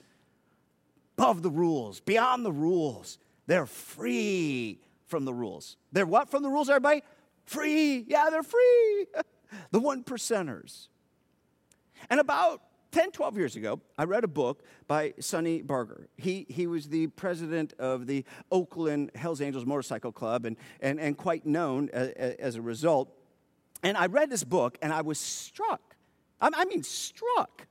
above 1.18 1.42
the 1.42 1.52
rules, 1.52 2.00
beyond 2.00 2.46
the 2.46 2.54
rules. 2.54 3.20
They're 3.46 3.66
free 3.66 4.80
from 5.06 5.26
the 5.26 5.34
rules. 5.34 5.76
They're 5.92 6.06
what 6.06 6.32
from 6.32 6.44
the 6.44 6.50
rules, 6.50 6.70
everybody? 6.70 7.04
Free. 7.46 8.06
Yeah, 8.08 8.30
they're 8.30 8.42
free. 8.42 9.08
the 9.72 9.82
one 9.82 10.06
percenters. 10.06 10.88
And 12.10 12.22
about 12.22 12.62
10, 12.92 13.12
12 13.12 13.38
years 13.38 13.56
ago, 13.56 13.82
I 13.98 14.04
read 14.04 14.24
a 14.24 14.28
book 14.28 14.64
by 14.88 15.14
Sonny 15.20 15.62
Barger. 15.62 16.08
He, 16.18 16.46
he 16.50 16.68
was 16.68 16.88
the 16.88 17.08
president 17.08 17.74
of 17.80 18.08
the 18.08 18.24
Oakland 18.52 19.12
Hells 19.16 19.42
Angels 19.42 19.66
Motorcycle 19.66 20.12
Club 20.12 20.46
and, 20.46 20.56
and, 20.80 21.00
and 21.00 21.18
quite 21.18 21.46
known 21.46 21.90
as, 21.92 22.10
as 22.10 22.56
a 22.56 22.62
result. 22.62 23.12
And 23.84 23.98
I 23.98 24.08
read 24.08 24.30
this 24.30 24.44
book 24.44 24.78
and 24.82 24.94
I 24.94 25.02
was 25.02 25.20
struck. 25.20 25.96
I, 26.40 26.66
mean, 26.66 26.84
struck 26.84 27.68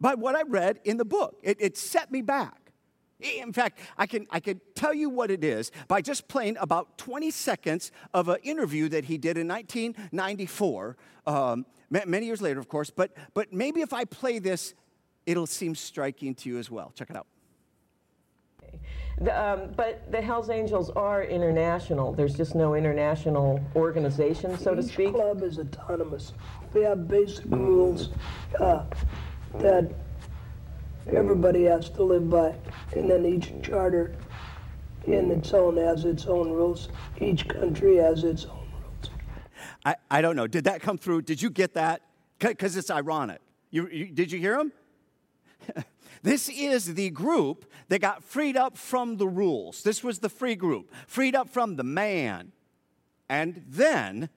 by 0.00 0.14
what 0.14 0.34
I 0.34 0.42
read 0.42 0.80
in 0.84 0.96
the 0.96 1.04
book. 1.04 1.38
It, 1.42 1.56
it 1.60 1.76
set 1.76 2.10
me 2.10 2.22
back. 2.22 2.72
In 3.18 3.52
fact, 3.52 3.78
I 3.96 4.06
can, 4.06 4.26
I 4.30 4.40
can 4.40 4.60
tell 4.74 4.92
you 4.92 5.08
what 5.08 5.30
it 5.30 5.42
is 5.42 5.72
by 5.88 6.02
just 6.02 6.28
playing 6.28 6.58
about 6.60 6.98
20 6.98 7.30
seconds 7.30 7.90
of 8.12 8.28
an 8.28 8.36
interview 8.42 8.90
that 8.90 9.06
he 9.06 9.16
did 9.16 9.38
in 9.38 9.48
1994 9.48 10.96
um, 11.26 11.64
many 11.90 12.26
years 12.26 12.42
later, 12.42 12.60
of 12.60 12.68
course, 12.68 12.90
but, 12.90 13.12
but 13.34 13.52
maybe 13.52 13.80
if 13.80 13.92
I 13.92 14.04
play 14.04 14.38
this, 14.38 14.74
it'll 15.24 15.46
seem 15.46 15.74
striking 15.74 16.34
to 16.36 16.48
you 16.48 16.58
as 16.58 16.70
well. 16.70 16.92
Check 16.94 17.10
it 17.10 17.16
out. 17.16 17.26
The, 19.18 19.42
um, 19.42 19.72
but 19.76 20.10
the 20.12 20.20
Hells 20.20 20.50
Angels 20.50 20.90
are 20.90 21.24
international. 21.24 22.12
There's 22.12 22.34
just 22.34 22.54
no 22.54 22.74
international 22.74 23.60
organization, 23.74 24.58
so 24.58 24.74
Each 24.74 24.76
to 24.76 24.82
speak. 24.82 25.08
Each 25.08 25.14
club 25.14 25.42
is 25.42 25.58
autonomous. 25.58 26.34
We 26.74 26.82
have 26.82 27.08
basic 27.08 27.46
rules 27.46 28.10
uh, 28.60 28.84
that 29.54 29.90
everybody 31.10 31.64
has 31.64 31.88
to 31.90 32.02
live 32.02 32.28
by, 32.28 32.54
and 32.94 33.08
then 33.10 33.24
each 33.24 33.52
charter 33.62 34.14
in 35.06 35.30
its 35.30 35.54
own 35.54 35.78
has 35.78 36.04
its 36.04 36.26
own 36.26 36.50
rules. 36.50 36.90
Each 37.18 37.48
country 37.48 37.96
has 37.96 38.22
its 38.22 38.44
own 38.44 38.65
I, 40.10 40.20
don't 40.20 40.36
know. 40.36 40.46
Did 40.46 40.64
that 40.64 40.80
come 40.80 40.98
through? 40.98 41.22
Did 41.22 41.42
you 41.42 41.50
get 41.50 41.74
that? 41.74 42.02
Because 42.38 42.76
it's 42.76 42.90
ironic. 42.90 43.40
You, 43.70 43.88
you, 43.88 44.06
did 44.06 44.30
you 44.30 44.38
hear 44.38 44.58
him? 44.58 44.72
This 46.26 46.48
is 46.48 46.94
the 46.94 47.10
group 47.10 47.70
that 47.88 48.00
got 48.00 48.24
freed 48.24 48.56
up 48.56 48.76
from 48.76 49.16
the 49.16 49.28
rules. 49.28 49.84
This 49.84 50.02
was 50.02 50.18
the 50.18 50.28
free 50.28 50.56
group, 50.56 50.92
freed 51.06 51.36
up 51.36 51.48
from 51.48 51.76
the 51.76 51.84
man. 51.84 52.50
And 53.28 53.64
then 53.68 54.28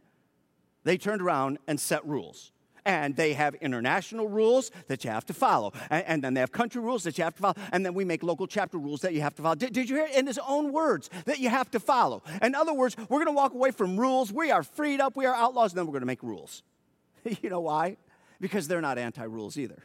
they 0.83 0.99
turned 0.99 1.21
around 1.21 1.57
and 1.67 1.79
set 1.79 2.05
rules. 2.05 2.51
And 2.85 3.15
they 3.15 3.33
have 3.33 3.55
international 3.55 4.27
rules 4.27 4.71
that 4.87 5.03
you 5.03 5.09
have 5.09 5.25
to 5.27 5.33
follow. 5.33 5.73
And, 5.89 6.05
and, 6.05 6.23
then 6.23 6.33
they 6.33 6.39
have 6.39 6.51
country 6.51 6.81
rules 6.81 7.03
that 7.03 7.17
you 7.17 7.23
have 7.23 7.35
to 7.35 7.41
follow. 7.41 7.55
And 7.71 7.85
then 7.85 7.93
we 7.93 8.05
make 8.05 8.23
local 8.23 8.47
chapter 8.47 8.77
rules 8.77 9.01
that 9.01 9.13
you 9.13 9.21
have 9.21 9.35
to 9.35 9.41
follow. 9.41 9.55
Did, 9.55 9.73
did 9.73 9.89
you 9.89 9.97
hear 9.97 10.05
it? 10.05 10.15
In 10.15 10.27
his 10.27 10.39
own 10.47 10.71
words, 10.71 11.09
that 11.25 11.39
you 11.39 11.49
have 11.49 11.69
to 11.71 11.79
follow. 11.79 12.23
In 12.41 12.55
other 12.55 12.73
words, 12.73 12.95
we're 13.09 13.23
going 13.23 13.27
to 13.27 13.31
walk 13.33 13.53
away 13.53 13.71
from 13.71 13.99
rules. 13.99 14.31
We 14.31 14.51
are 14.51 14.63
freed 14.63 15.01
up. 15.01 15.15
We 15.15 15.25
are 15.25 15.35
outlaws. 15.35 15.71
And 15.71 15.79
then 15.79 15.85
we're 15.85 15.93
going 15.93 16.01
to 16.01 16.07
make 16.07 16.23
rules. 16.23 16.63
you 17.41 17.49
know 17.49 17.61
why? 17.61 17.97
Because 18.39 18.67
they're 18.67 18.81
not 18.81 18.97
anti 18.97 19.23
rules 19.23 19.57
either. 19.57 19.83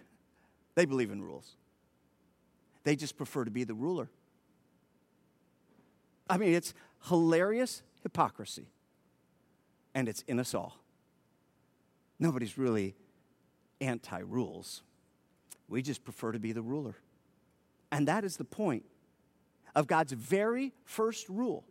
They 0.74 0.84
believe 0.84 1.10
in 1.10 1.22
rules. 1.22 1.56
They 2.84 2.96
just 2.96 3.16
prefer 3.16 3.44
to 3.44 3.50
be 3.50 3.64
the 3.64 3.74
ruler. 3.74 4.08
I 6.28 6.36
mean, 6.36 6.54
it's 6.54 6.74
hilarious 7.08 7.82
hypocrisy. 8.02 8.66
And 9.94 10.08
it's 10.08 10.22
in 10.22 10.40
us 10.40 10.54
all. 10.54 10.76
Nobody's 12.24 12.56
really 12.56 12.94
anti 13.82 14.20
rules. 14.20 14.82
We 15.68 15.82
just 15.82 16.04
prefer 16.04 16.32
to 16.32 16.38
be 16.38 16.52
the 16.52 16.62
ruler. 16.62 16.96
And 17.92 18.08
that 18.08 18.24
is 18.24 18.38
the 18.38 18.46
point 18.46 18.82
of 19.74 19.86
God's 19.86 20.12
very 20.12 20.72
first 20.86 21.28
rule 21.28 21.64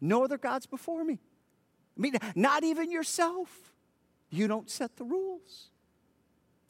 no 0.00 0.24
other 0.24 0.36
gods 0.36 0.66
before 0.66 1.04
me. 1.04 1.20
I 1.96 2.00
mean, 2.00 2.16
not 2.34 2.64
even 2.64 2.90
yourself. 2.90 3.72
You 4.30 4.48
don't 4.48 4.68
set 4.68 4.96
the 4.96 5.04
rules. 5.04 5.70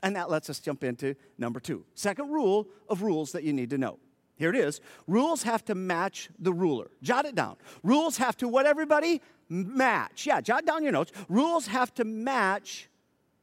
And 0.03 0.15
that 0.17 0.29
lets 0.29 0.51
us 0.51 0.61
jump 0.61 0.85
into 0.85 1.17
number 1.39 1.61
two. 1.61 1.87
Second 1.95 2.31
rule 2.31 2.69
of 2.91 3.01
rules 3.01 3.33
that 3.33 3.43
you 3.43 3.55
need 3.55 3.71
to 3.71 3.79
know. 3.79 3.99
Here 4.37 4.51
it 4.51 4.57
is. 4.57 4.83
Rules 5.07 5.45
have 5.45 5.65
to 5.65 5.75
match 5.75 6.29
the 6.39 6.53
ruler. 6.53 6.91
Jot 7.03 7.25
it 7.25 7.35
down. 7.35 7.57
Rules 7.83 8.19
have 8.19 8.37
to 8.37 8.49
what, 8.49 8.67
everybody? 8.67 9.23
Match. 9.49 10.27
Yeah, 10.27 10.43
jot 10.43 10.67
down 10.67 10.83
your 10.83 10.93
notes. 10.93 11.11
Rules 11.31 11.69
have 11.69 11.95
to 11.95 12.05
match 12.05 12.91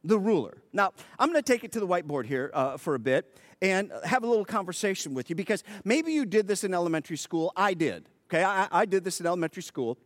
the 0.04 0.18
ruler. 0.18 0.62
Now, 0.72 0.92
I'm 1.18 1.30
going 1.30 1.42
to 1.42 1.52
take 1.52 1.64
it 1.64 1.72
to 1.72 1.80
the 1.80 1.86
whiteboard 1.86 2.26
here 2.26 2.50
uh, 2.54 2.76
for 2.76 2.94
a 2.94 2.98
bit 2.98 3.38
and 3.60 3.92
have 4.04 4.24
a 4.24 4.26
little 4.26 4.44
conversation 4.44 5.14
with 5.14 5.30
you 5.30 5.36
because 5.36 5.62
maybe 5.84 6.12
you 6.12 6.26
did 6.26 6.48
this 6.48 6.64
in 6.64 6.74
elementary 6.74 7.16
school. 7.16 7.52
I 7.56 7.74
did. 7.74 8.08
Okay, 8.28 8.42
I, 8.42 8.66
I 8.72 8.86
did 8.86 9.04
this 9.04 9.20
in 9.20 9.26
elementary 9.26 9.62
school 9.62 9.98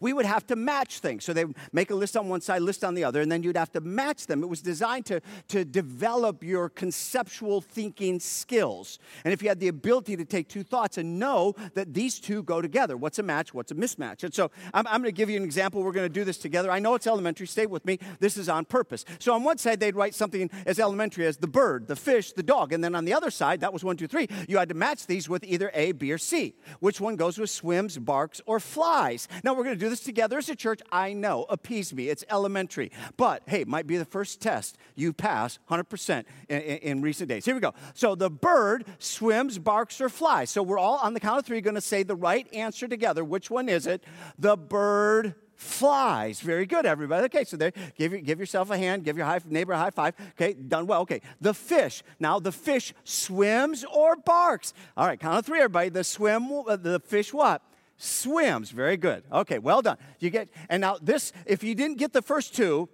we 0.00 0.12
would 0.12 0.26
have 0.26 0.46
to 0.48 0.56
match 0.56 0.98
things. 0.98 1.24
So 1.24 1.32
they 1.32 1.44
make 1.72 1.90
a 1.90 1.94
list 1.94 2.16
on 2.16 2.28
one 2.28 2.40
side, 2.40 2.62
list 2.62 2.84
on 2.84 2.94
the 2.94 3.04
other, 3.04 3.20
and 3.20 3.30
then 3.30 3.42
you'd 3.42 3.56
have 3.56 3.72
to 3.72 3.80
match 3.80 4.26
them. 4.26 4.42
It 4.42 4.48
was 4.48 4.62
designed 4.62 5.06
to, 5.06 5.20
to 5.48 5.64
develop 5.64 6.42
your 6.42 6.68
conceptual 6.68 7.60
thinking 7.60 8.20
skills. 8.20 8.98
And 9.24 9.32
if 9.32 9.42
you 9.42 9.48
had 9.48 9.60
the 9.60 9.68
ability 9.68 10.16
to 10.16 10.24
take 10.24 10.48
two 10.48 10.62
thoughts 10.62 10.98
and 10.98 11.18
know 11.18 11.54
that 11.74 11.94
these 11.94 12.18
two 12.18 12.42
go 12.42 12.60
together, 12.60 12.96
what's 12.96 13.18
a 13.18 13.22
match, 13.22 13.54
what's 13.54 13.72
a 13.72 13.74
mismatch? 13.74 14.24
And 14.24 14.34
so 14.34 14.50
I'm, 14.74 14.86
I'm 14.86 15.02
going 15.02 15.12
to 15.14 15.16
give 15.16 15.30
you 15.30 15.36
an 15.36 15.44
example. 15.44 15.82
We're 15.82 15.92
going 15.92 16.08
to 16.08 16.12
do 16.12 16.24
this 16.24 16.38
together. 16.38 16.70
I 16.70 16.78
know 16.78 16.94
it's 16.94 17.06
elementary, 17.06 17.46
stay 17.46 17.66
with 17.66 17.84
me. 17.84 17.98
This 18.20 18.36
is 18.36 18.48
on 18.48 18.64
purpose. 18.64 19.04
So 19.18 19.34
on 19.34 19.44
one 19.44 19.58
side, 19.58 19.80
they'd 19.80 19.96
write 19.96 20.14
something 20.14 20.50
as 20.66 20.78
elementary 20.78 21.26
as 21.26 21.36
the 21.36 21.46
bird, 21.46 21.88
the 21.88 21.96
fish, 21.96 22.32
the 22.32 22.42
dog. 22.42 22.72
And 22.72 22.82
then 22.82 22.94
on 22.94 23.04
the 23.04 23.14
other 23.14 23.30
side, 23.30 23.60
that 23.60 23.72
was 23.72 23.84
one, 23.84 23.96
two, 23.96 24.06
three, 24.06 24.28
you 24.48 24.58
had 24.58 24.68
to 24.68 24.74
match 24.74 25.06
these 25.06 25.28
with 25.28 25.44
either 25.44 25.70
A, 25.74 25.92
B, 25.92 26.12
or 26.12 26.18
C. 26.18 26.54
Which 26.80 27.00
one 27.00 27.16
goes 27.16 27.38
with 27.38 27.50
swims, 27.50 27.98
barks, 27.98 28.40
or 28.46 28.60
flies? 28.60 29.28
Now 29.44 29.54
we're 29.54 29.64
going 29.64 29.71
to 29.72 29.84
do 29.84 29.88
this 29.88 30.00
together 30.00 30.38
as 30.38 30.48
a 30.48 30.56
church. 30.56 30.80
I 30.90 31.12
know, 31.12 31.44
appease 31.48 31.92
me. 31.92 32.08
It's 32.08 32.24
elementary. 32.30 32.90
But 33.16 33.42
hey, 33.46 33.64
might 33.64 33.86
be 33.86 33.96
the 33.96 34.04
first 34.04 34.40
test 34.40 34.76
you 34.94 35.12
pass 35.12 35.58
100% 35.70 36.24
in, 36.48 36.60
in, 36.60 36.78
in 36.78 37.02
recent 37.02 37.28
days. 37.28 37.44
Here 37.44 37.54
we 37.54 37.60
go. 37.60 37.74
So 37.94 38.14
the 38.14 38.30
bird 38.30 38.84
swims, 38.98 39.58
barks, 39.58 40.00
or 40.00 40.08
flies. 40.08 40.50
So 40.50 40.62
we're 40.62 40.78
all 40.78 40.98
on 40.98 41.14
the 41.14 41.20
count 41.20 41.38
of 41.38 41.46
three 41.46 41.60
going 41.60 41.74
to 41.74 41.80
say 41.80 42.02
the 42.02 42.16
right 42.16 42.46
answer 42.52 42.88
together. 42.88 43.24
Which 43.24 43.50
one 43.50 43.68
is 43.68 43.86
it? 43.86 44.04
The 44.38 44.56
bird 44.56 45.34
flies. 45.62 46.40
Very 46.40 46.66
good, 46.66 46.84
everybody. 46.84 47.24
Okay, 47.26 47.44
so 47.44 47.56
there, 47.56 47.72
give, 47.96 48.24
give 48.24 48.40
yourself 48.40 48.70
a 48.70 48.76
hand, 48.76 49.04
give 49.04 49.16
your 49.16 49.26
high, 49.26 49.40
neighbor 49.46 49.72
a 49.72 49.78
high 49.78 49.90
five. 49.90 50.14
Okay, 50.32 50.54
done 50.54 50.86
well. 50.86 51.02
Okay, 51.02 51.22
the 51.40 51.54
fish. 51.54 52.02
Now, 52.18 52.38
the 52.38 52.52
fish 52.52 52.92
swims 53.04 53.84
or 53.84 54.16
barks. 54.16 54.74
All 54.96 55.06
right, 55.06 55.18
count 55.18 55.38
of 55.38 55.46
three, 55.46 55.58
everybody. 55.58 55.88
The 55.88 56.04
swim, 56.04 56.52
uh, 56.52 56.76
the 56.76 57.00
fish 57.00 57.32
what? 57.32 57.62
Swims. 58.02 58.70
Very 58.70 58.96
good. 58.96 59.24
Okay, 59.32 59.58
well 59.58 59.80
done. 59.80 59.96
You 60.18 60.30
get, 60.30 60.48
and 60.68 60.80
now 60.80 60.98
this, 61.00 61.32
if 61.46 61.62
you 61.62 61.74
didn't 61.74 61.98
get 61.98 62.12
the 62.12 62.22
first 62.22 62.54
two, 62.54 62.88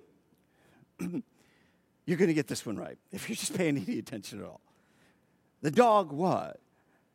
you're 1.01 2.19
going 2.19 2.29
to 2.29 2.35
get 2.35 2.47
this 2.47 2.67
one 2.67 2.77
right 2.77 2.99
if 3.11 3.29
you're 3.29 3.37
just 3.37 3.57
paying 3.57 3.77
any 3.77 3.99
attention 3.99 4.41
at 4.41 4.47
all. 4.47 4.61
The 5.63 5.71
dog 5.71 6.13
what? 6.13 6.61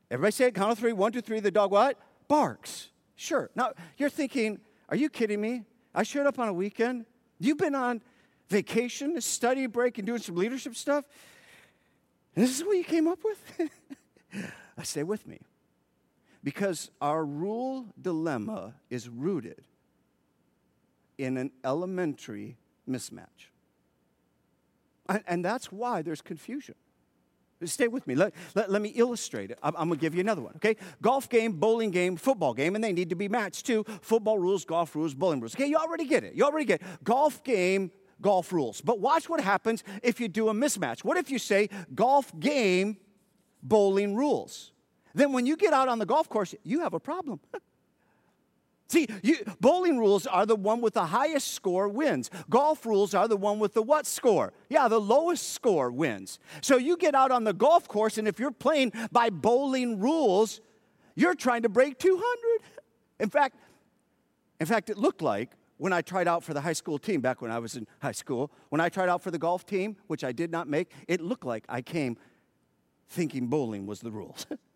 Everybody 0.10 0.32
say 0.32 0.45
it, 0.47 0.56
count 0.56 0.71
of 0.71 0.79
three. 0.79 0.93
One, 0.93 1.12
two, 1.12 1.21
three. 1.21 1.39
The 1.39 1.51
dog 1.51 1.71
what? 1.71 1.97
Barks. 2.27 2.89
Sure. 3.15 3.49
Now, 3.56 3.73
you're 3.97 4.10
thinking, 4.10 4.60
are 4.89 4.95
you 4.95 5.10
kidding 5.10 5.39
me? 5.39 5.63
I 5.95 6.03
showed 6.03 6.25
up 6.25 6.39
on 6.39 6.47
a 6.47 6.53
weekend. 6.53 7.06
You've 7.39 7.58
been 7.58 7.75
on 7.75 8.01
vacation, 8.49 9.19
study 9.21 9.67
break, 9.67 9.97
and 9.97 10.08
doing 10.08 10.19
some 10.19 10.36
leadership 10.36 10.75
stuff. 10.75 11.06
And 12.36 12.43
this 12.43 12.60
is 12.60 12.65
what 12.65 12.75
you 12.75 12.84
came 12.84 13.08
up 13.08 13.19
with? 13.23 13.69
Uh, 14.75 14.82
stay 14.82 15.03
with 15.03 15.27
me. 15.27 15.39
Because 16.43 16.91
our 17.01 17.23
rule 17.23 17.88
dilemma 18.01 18.73
is 18.89 19.08
rooted 19.08 19.63
in 21.17 21.38
an 21.38 21.51
elementary 21.63 22.58
mismatch. 22.89 23.49
And, 25.27 25.43
that's 25.43 25.71
why 25.71 26.01
there's 26.01 26.21
confusion. 26.21 26.75
Stay 27.65 27.88
with 27.88 28.08
me. 28.08 28.15
Let, 28.15 28.34
let, 28.56 28.71
let 28.71 28.82
me 28.82 28.89
illustrate 28.89 29.51
it. 29.51 29.60
I'm, 29.63 29.73
I'm 29.77 29.88
going 29.88 29.99
to 29.99 30.01
give 30.01 30.15
you 30.15 30.21
another 30.21 30.41
one, 30.41 30.53
okay? 30.58 30.75
Golf 31.01 31.29
game, 31.29 31.53
bowling 31.53 31.91
game, 31.91 32.17
football 32.17 32.53
game, 32.53 32.75
and 32.75 32.84
they 32.84 32.91
need 32.91 33.10
to 33.10 33.15
be 33.15 33.29
matched 33.29 33.65
too. 33.65 33.86
Football 34.01 34.39
rules, 34.39 34.65
golf 34.65 34.95
rules, 34.95 35.13
bowling 35.13 35.39
rules. 35.39 35.56
Okay, 35.56 35.67
you 35.67 35.77
already 35.77 36.06
get 36.06 36.23
it. 36.23 36.34
You 36.34 36.43
already 36.43 36.65
get 36.65 36.82
it. 36.82 36.88
Golf 37.03 37.43
game, 37.43 37.91
golf 38.21 38.51
rules. 38.51 38.82
But 38.82 38.99
watch 38.99 39.29
what 39.29 39.39
happens 39.39 39.84
if 40.01 40.19
you 40.19 40.27
do 40.27 40.49
a 40.49 40.53
mismatch. 40.53 41.06
What 41.06 41.17
if 41.17 41.29
you 41.29 41.39
say 41.39 41.69
golf 41.95 42.38
game, 42.39 42.97
bowling 43.62 44.15
rules? 44.15 44.72
Then 45.13 45.32
when 45.32 45.45
you 45.45 45.56
get 45.56 45.73
out 45.73 45.88
on 45.88 45.99
the 45.99 46.06
golf 46.06 46.30
course, 46.30 46.56
you 46.63 46.82
have 46.82 46.93
a 46.93 46.99
problem. 46.99 47.39
See, 48.88 49.08
you, 49.23 49.38
bowling 49.60 49.97
rules 49.97 50.28
are 50.28 50.45
the 50.45 50.56
one 50.56 50.80
with 50.82 50.93
the 50.93 51.06
highest 51.06 51.54
score 51.54 51.88
wins. 51.88 52.30
Golf 52.49 52.86
rules 52.86 53.15
are 53.15 53.28
the 53.28 53.38
one 53.38 53.58
with 53.58 53.73
the 53.73 53.82
what 53.82 54.06
score? 54.06 54.54
Yeah, 54.69 54.88
the 54.88 55.02
lowest 55.02 55.54
score 55.54 55.89
wins. 55.89 56.38
So 56.62 56.78
you 56.78 56.97
get 56.97 57.15
out 57.15 57.32
on 57.32 57.43
the 57.43 57.54
golf 57.54 57.88
course, 57.88 58.19
and 58.19 58.28
if 58.28 58.39
you're 58.39 58.52
playing 58.52 58.91
by 59.12 59.32
bowling 59.32 59.99
rules, 59.99 60.62
you're 61.15 61.34
trying 61.34 61.63
to 61.63 61.69
break 61.69 61.97
200. 61.97 62.84
In 63.19 63.30
fact, 63.30 63.56
in 64.60 64.67
fact, 64.67 64.89
it 64.89 64.97
looked 64.97 65.21
like 65.21 65.52
when 65.78 65.91
I 65.91 66.02
tried 66.02 66.28
out 66.28 66.43
for 66.43 66.54
the 66.54 66.62
high 66.62 66.73
school 66.73 66.99
team 66.99 67.19
back 67.19 67.41
when 67.41 67.52
I 67.52 67.60
was 67.60 67.76
in 67.76 67.88
high 67.99 68.12
school, 68.12 68.52
when 68.69 68.80
I 68.80 68.89
tried 68.89 69.10
out 69.10 69.23
for 69.23 69.32
the 69.32 69.39
golf 69.39 69.65
team, 69.65 69.95
which 70.08 70.23
I 70.23 70.32
did 70.32 70.52
not 70.52 70.67
make, 70.67 70.91
it 71.08 71.19
looked 71.19 71.45
like 71.45 71.65
I 71.67 71.82
came 71.82 72.15
thinking 73.10 73.47
bowling 73.47 73.86
was 73.86 74.02
the 74.02 74.12
rules. 74.12 74.45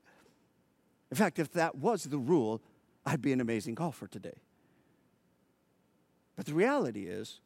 In 1.12 1.17
fact, 1.17 1.39
if 1.39 1.52
that 1.54 1.76
was 1.76 2.04
the 2.04 2.17
rule, 2.17 2.62
I'd 3.06 3.22
be 3.22 3.32
an 3.32 3.41
amazing 3.41 3.76
golfer 3.76 4.08
today. 4.08 4.41
But 6.36 6.46
the 6.46 6.54
reality 6.54 7.06
is, 7.06 7.39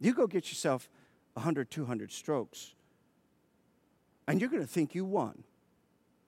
you 0.00 0.12
go 0.12 0.26
get 0.26 0.48
yourself 0.48 0.88
100, 1.34 1.70
200 1.70 2.12
strokes, 2.12 2.74
and 4.26 4.40
you're 4.40 4.50
going 4.50 4.62
to 4.62 4.68
think 4.68 4.94
you 4.94 5.04
won. 5.04 5.44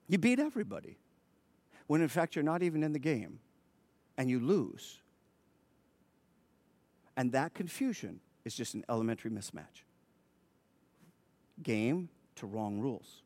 You 0.09 0.18
beat 0.18 0.38
everybody. 0.38 0.99
When 1.87 2.01
in 2.01 2.09
fact, 2.09 2.35
you're 2.35 2.44
not 2.44 2.62
even 2.62 2.83
in 2.83 2.92
the 2.92 2.99
game, 2.99 3.40
and 4.16 4.31
you 4.31 4.40
lose. 4.40 4.99
And 7.16 7.33
that 7.33 7.55
confusion 7.55 8.20
is 8.44 8.55
just 8.55 8.75
an 8.75 8.85
elementary 8.88 9.31
mismatch. 9.31 9.85
Game 11.62 12.09
to 12.37 12.46
wrong 12.46 12.81
rules. 12.81 13.22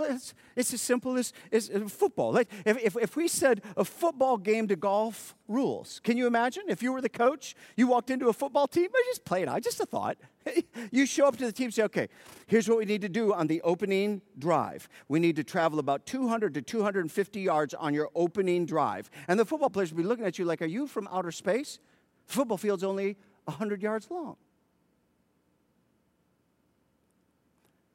It's, 0.00 0.34
it's 0.56 0.74
as 0.74 0.80
simple 0.80 1.16
as, 1.16 1.32
as 1.52 1.70
uh, 1.70 1.86
football. 1.88 2.32
Like 2.32 2.48
if, 2.64 2.78
if, 2.78 2.96
if, 2.96 3.16
we 3.16 3.28
said 3.28 3.62
a 3.76 3.84
football 3.84 4.36
game 4.36 4.66
to 4.68 4.76
golf 4.76 5.34
rules, 5.48 6.00
can 6.02 6.16
you 6.16 6.26
imagine? 6.26 6.64
If 6.68 6.82
you 6.82 6.92
were 6.92 7.00
the 7.00 7.08
coach, 7.08 7.54
you 7.76 7.86
walked 7.86 8.10
into 8.10 8.28
a 8.28 8.32
football 8.32 8.66
team, 8.66 8.88
I 8.94 9.02
just 9.06 9.24
played 9.24 9.48
out, 9.48 9.62
just 9.62 9.80
a 9.80 9.86
thought. 9.86 10.16
you 10.90 11.06
show 11.06 11.26
up 11.26 11.36
to 11.36 11.46
the 11.46 11.52
team 11.52 11.70
say, 11.70 11.84
okay, 11.84 12.08
here's 12.46 12.68
what 12.68 12.78
we 12.78 12.84
need 12.84 13.02
to 13.02 13.08
do 13.08 13.32
on 13.32 13.46
the 13.46 13.60
opening 13.62 14.22
drive. 14.38 14.88
We 15.08 15.20
need 15.20 15.36
to 15.36 15.44
travel 15.44 15.78
about 15.78 16.06
200 16.06 16.54
to 16.54 16.62
250 16.62 17.40
yards 17.40 17.74
on 17.74 17.94
your 17.94 18.08
opening 18.14 18.66
drive. 18.66 19.10
And 19.28 19.38
the 19.38 19.44
football 19.44 19.70
players 19.70 19.92
will 19.92 20.02
be 20.02 20.08
looking 20.08 20.24
at 20.24 20.38
you 20.38 20.44
like, 20.44 20.62
are 20.62 20.66
you 20.66 20.86
from 20.86 21.08
outer 21.12 21.32
space? 21.32 21.78
The 22.26 22.32
football 22.32 22.58
field's 22.58 22.84
only 22.84 23.16
100 23.44 23.82
yards 23.82 24.10
long. 24.10 24.36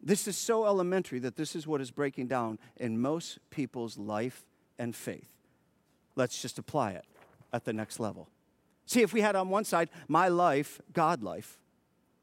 This 0.07 0.25
is 0.25 0.37
so 0.37 0.65
elementary 0.65 1.19
that 1.19 1.35
this 1.35 1.53
is 1.53 1.67
what 1.67 1.81
is 1.81 1.91
breaking 1.91 2.27
down 2.27 2.59
in 2.77 2.97
most 2.97 3.39
people's 3.49 3.97
life 3.97 4.45
and 4.79 4.95
faith. 4.95 5.33
Let's 6.15 6.41
just 6.41 6.57
apply 6.57 6.91
it 6.91 7.03
at 7.51 7.65
the 7.65 7.73
next 7.73 7.99
level. 7.99 8.29
See, 8.85 9.01
if 9.01 9.11
we 9.11 9.19
had 9.19 9.35
on 9.35 9.49
one 9.49 9.65
side 9.65 9.89
my 10.07 10.29
life, 10.29 10.79
God 10.93 11.23
life, 11.23 11.59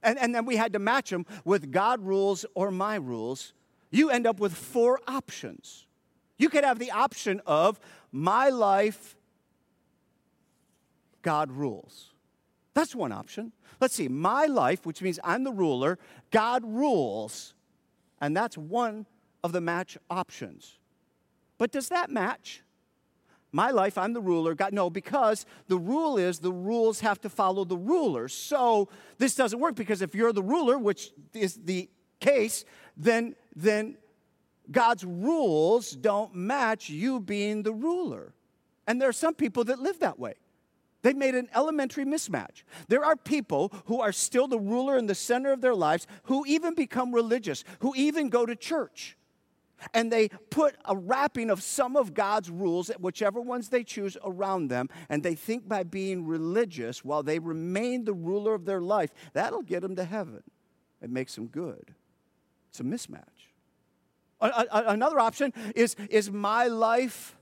and, 0.02 0.18
and 0.18 0.34
then 0.34 0.46
we 0.46 0.56
had 0.56 0.72
to 0.72 0.78
match 0.78 1.10
them 1.10 1.26
with 1.44 1.70
God 1.70 2.00
rules 2.00 2.46
or 2.54 2.70
my 2.70 2.94
rules, 2.94 3.52
you 3.90 4.08
end 4.08 4.26
up 4.26 4.40
with 4.40 4.54
four 4.54 4.98
options. 5.06 5.84
You 6.38 6.48
could 6.48 6.64
have 6.64 6.78
the 6.78 6.90
option 6.90 7.42
of 7.44 7.78
my 8.10 8.48
life, 8.48 9.14
God 11.20 11.52
rules. 11.52 12.12
That's 12.72 12.94
one 12.94 13.12
option. 13.12 13.52
Let's 13.78 13.94
see, 13.94 14.08
my 14.08 14.46
life, 14.46 14.86
which 14.86 15.02
means 15.02 15.20
I'm 15.22 15.44
the 15.44 15.52
ruler, 15.52 15.98
God 16.30 16.64
rules. 16.64 17.52
And 18.20 18.36
that's 18.36 18.56
one 18.56 19.06
of 19.42 19.52
the 19.52 19.60
match 19.60 19.98
options. 20.10 20.78
But 21.58 21.72
does 21.72 21.88
that 21.88 22.10
match? 22.10 22.62
My 23.52 23.70
life, 23.70 23.96
I'm 23.96 24.12
the 24.12 24.20
ruler. 24.20 24.54
God, 24.54 24.72
no, 24.72 24.90
because 24.90 25.46
the 25.68 25.78
rule 25.78 26.18
is 26.18 26.40
the 26.40 26.52
rules 26.52 27.00
have 27.00 27.20
to 27.20 27.28
follow 27.28 27.64
the 27.64 27.76
ruler. 27.76 28.26
So 28.26 28.88
this 29.18 29.36
doesn't 29.36 29.60
work 29.60 29.76
because 29.76 30.02
if 30.02 30.14
you're 30.14 30.32
the 30.32 30.42
ruler, 30.42 30.76
which 30.76 31.12
is 31.32 31.54
the 31.64 31.88
case, 32.18 32.64
then, 32.96 33.36
then 33.54 33.96
God's 34.70 35.04
rules 35.04 35.92
don't 35.92 36.34
match 36.34 36.90
you 36.90 37.20
being 37.20 37.62
the 37.62 37.72
ruler. 37.72 38.34
And 38.88 39.00
there 39.00 39.08
are 39.08 39.12
some 39.12 39.34
people 39.34 39.64
that 39.64 39.78
live 39.78 40.00
that 40.00 40.18
way. 40.18 40.34
They've 41.04 41.14
made 41.14 41.34
an 41.34 41.50
elementary 41.54 42.06
mismatch. 42.06 42.62
There 42.88 43.04
are 43.04 43.14
people 43.14 43.70
who 43.84 44.00
are 44.00 44.10
still 44.10 44.48
the 44.48 44.58
ruler 44.58 44.96
in 44.96 45.06
the 45.06 45.14
center 45.14 45.52
of 45.52 45.60
their 45.60 45.74
lives 45.74 46.06
who 46.24 46.46
even 46.46 46.74
become 46.74 47.14
religious, 47.14 47.62
who 47.80 47.92
even 47.94 48.30
go 48.30 48.46
to 48.46 48.56
church. 48.56 49.18
And 49.92 50.10
they 50.10 50.28
put 50.48 50.76
a 50.86 50.96
wrapping 50.96 51.50
of 51.50 51.62
some 51.62 51.94
of 51.94 52.14
God's 52.14 52.48
rules, 52.48 52.88
whichever 52.98 53.38
ones 53.38 53.68
they 53.68 53.84
choose, 53.84 54.16
around 54.24 54.68
them. 54.68 54.88
And 55.10 55.22
they 55.22 55.34
think 55.34 55.68
by 55.68 55.82
being 55.82 56.24
religious, 56.24 57.04
while 57.04 57.22
they 57.22 57.38
remain 57.38 58.06
the 58.06 58.14
ruler 58.14 58.54
of 58.54 58.64
their 58.64 58.80
life, 58.80 59.10
that'll 59.34 59.60
get 59.60 59.82
them 59.82 59.96
to 59.96 60.04
heaven. 60.04 60.42
It 61.02 61.10
makes 61.10 61.34
them 61.34 61.48
good. 61.48 61.92
It's 62.70 62.80
a 62.80 62.82
mismatch. 62.82 63.50
Another 64.40 65.20
option 65.20 65.52
is, 65.76 65.96
is 66.08 66.30
my 66.30 66.66
life 66.66 67.36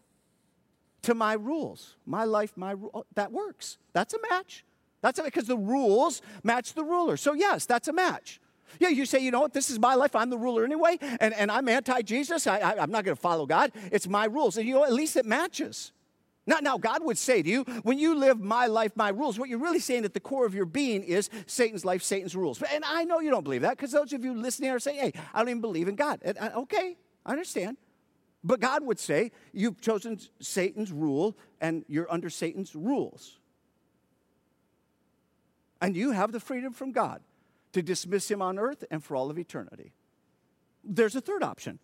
to 1.03 1.15
my 1.15 1.35
rules. 1.35 1.97
My 2.07 2.25
life, 2.25 2.53
my 2.57 2.73
rule. 2.73 3.07
That 3.15 3.33
works. 3.33 3.79
That's 3.93 4.15
a 4.15 4.19
match. 4.31 4.65
That's 5.01 5.21
because 5.21 5.47
the 5.47 5.57
rules 5.57 6.23
match 6.43 6.75
the 6.75 6.85
ruler. 6.85 7.17
So, 7.17 7.33
yes, 7.33 7.67
that's 7.67 7.89
a 7.89 7.93
match. 7.93 8.41
Yeah, 8.79 8.89
you 8.89 9.05
say, 9.05 9.19
you 9.19 9.31
know 9.31 9.41
what, 9.41 9.53
this 9.53 9.69
is 9.69 9.79
my 9.79 9.95
life. 9.95 10.17
I'm 10.17 10.31
the 10.31 10.39
ruler 10.39 10.65
anyway, 10.65 10.97
and, 11.21 11.35
and 11.35 11.51
I'm 11.51 11.69
anti 11.69 12.03
Jesus. 12.03 12.47
I, 12.47 12.59
I, 12.59 12.79
I'm 12.79 12.91
not 12.91 13.05
going 13.05 13.17
to 13.17 13.21
follow 13.21 13.45
God. 13.45 13.73
It's 13.91 14.09
my 14.09 14.25
rules. 14.25 14.57
And 14.57 14.67
you 14.67 14.75
know, 14.75 14.85
at 14.85 14.93
least 14.93 15.17
it 15.17 15.27
matches. 15.27 15.93
Now, 16.45 16.59
now, 16.61 16.77
God 16.77 17.05
would 17.05 17.19
say 17.19 17.41
to 17.41 17.49
you, 17.49 17.63
when 17.85 17.99
you 17.99 18.17
live 18.17 18.41
my 18.41 18.67
life, 18.67 18.93
my 18.97 19.11
rules, 19.11 19.39
what 19.39 19.49
you're 19.49 19.61
really 19.61 19.79
saying 19.79 20.05
at 20.05 20.13
the 20.13 20.21
core 20.21 20.45
of 20.45 20.55
your 20.55 20.65
being 20.65 21.05
is 21.05 21.31
Satan's 21.47 21.85
life, 21.85 22.03
Satan's 22.03 22.35
rules. 22.35 22.61
And 22.63 22.85
I 22.85 23.05
know 23.05 23.21
you 23.21 23.31
don't 23.31 23.45
believe 23.45 23.63
that 23.63 23.77
because 23.77 23.93
those 23.93 24.13
of 24.13 24.25
you 24.25 24.35
listening 24.35 24.71
are 24.71 24.81
saying, 24.81 24.99
hey, 24.99 25.13
I 25.33 25.39
don't 25.39 25.51
even 25.51 25.61
believe 25.61 25.87
in 25.87 25.95
God. 25.95 26.21
And, 26.23 26.37
uh, 26.39 26.51
okay, 26.57 26.97
I 27.25 27.31
understand. 27.31 27.77
But 28.45 28.61
God 28.61 28.85
would 28.85 28.99
say, 28.99 29.31
you've 29.53 29.81
chosen 29.81 30.19
Satan's 30.41 30.91
rule 30.91 31.37
and 31.61 31.85
you're 31.89 32.11
under 32.11 32.29
Satan's 32.29 32.75
rules. 32.75 33.39
And 35.81 35.97
you 35.97 36.11
have 36.13 36.33
the 36.33 36.41
freedom 36.41 36.73
from 36.73 36.93
God 36.93 37.21
to 37.73 37.83
dismiss 37.83 38.31
him 38.31 38.43
on 38.43 38.59
earth 38.59 38.85
and 38.91 39.03
for 39.03 39.17
all 39.17 39.31
of 39.31 39.39
eternity. 39.39 39.93
There's 40.85 41.17
a 41.17 41.21
third 41.21 41.43
option. 41.43 41.79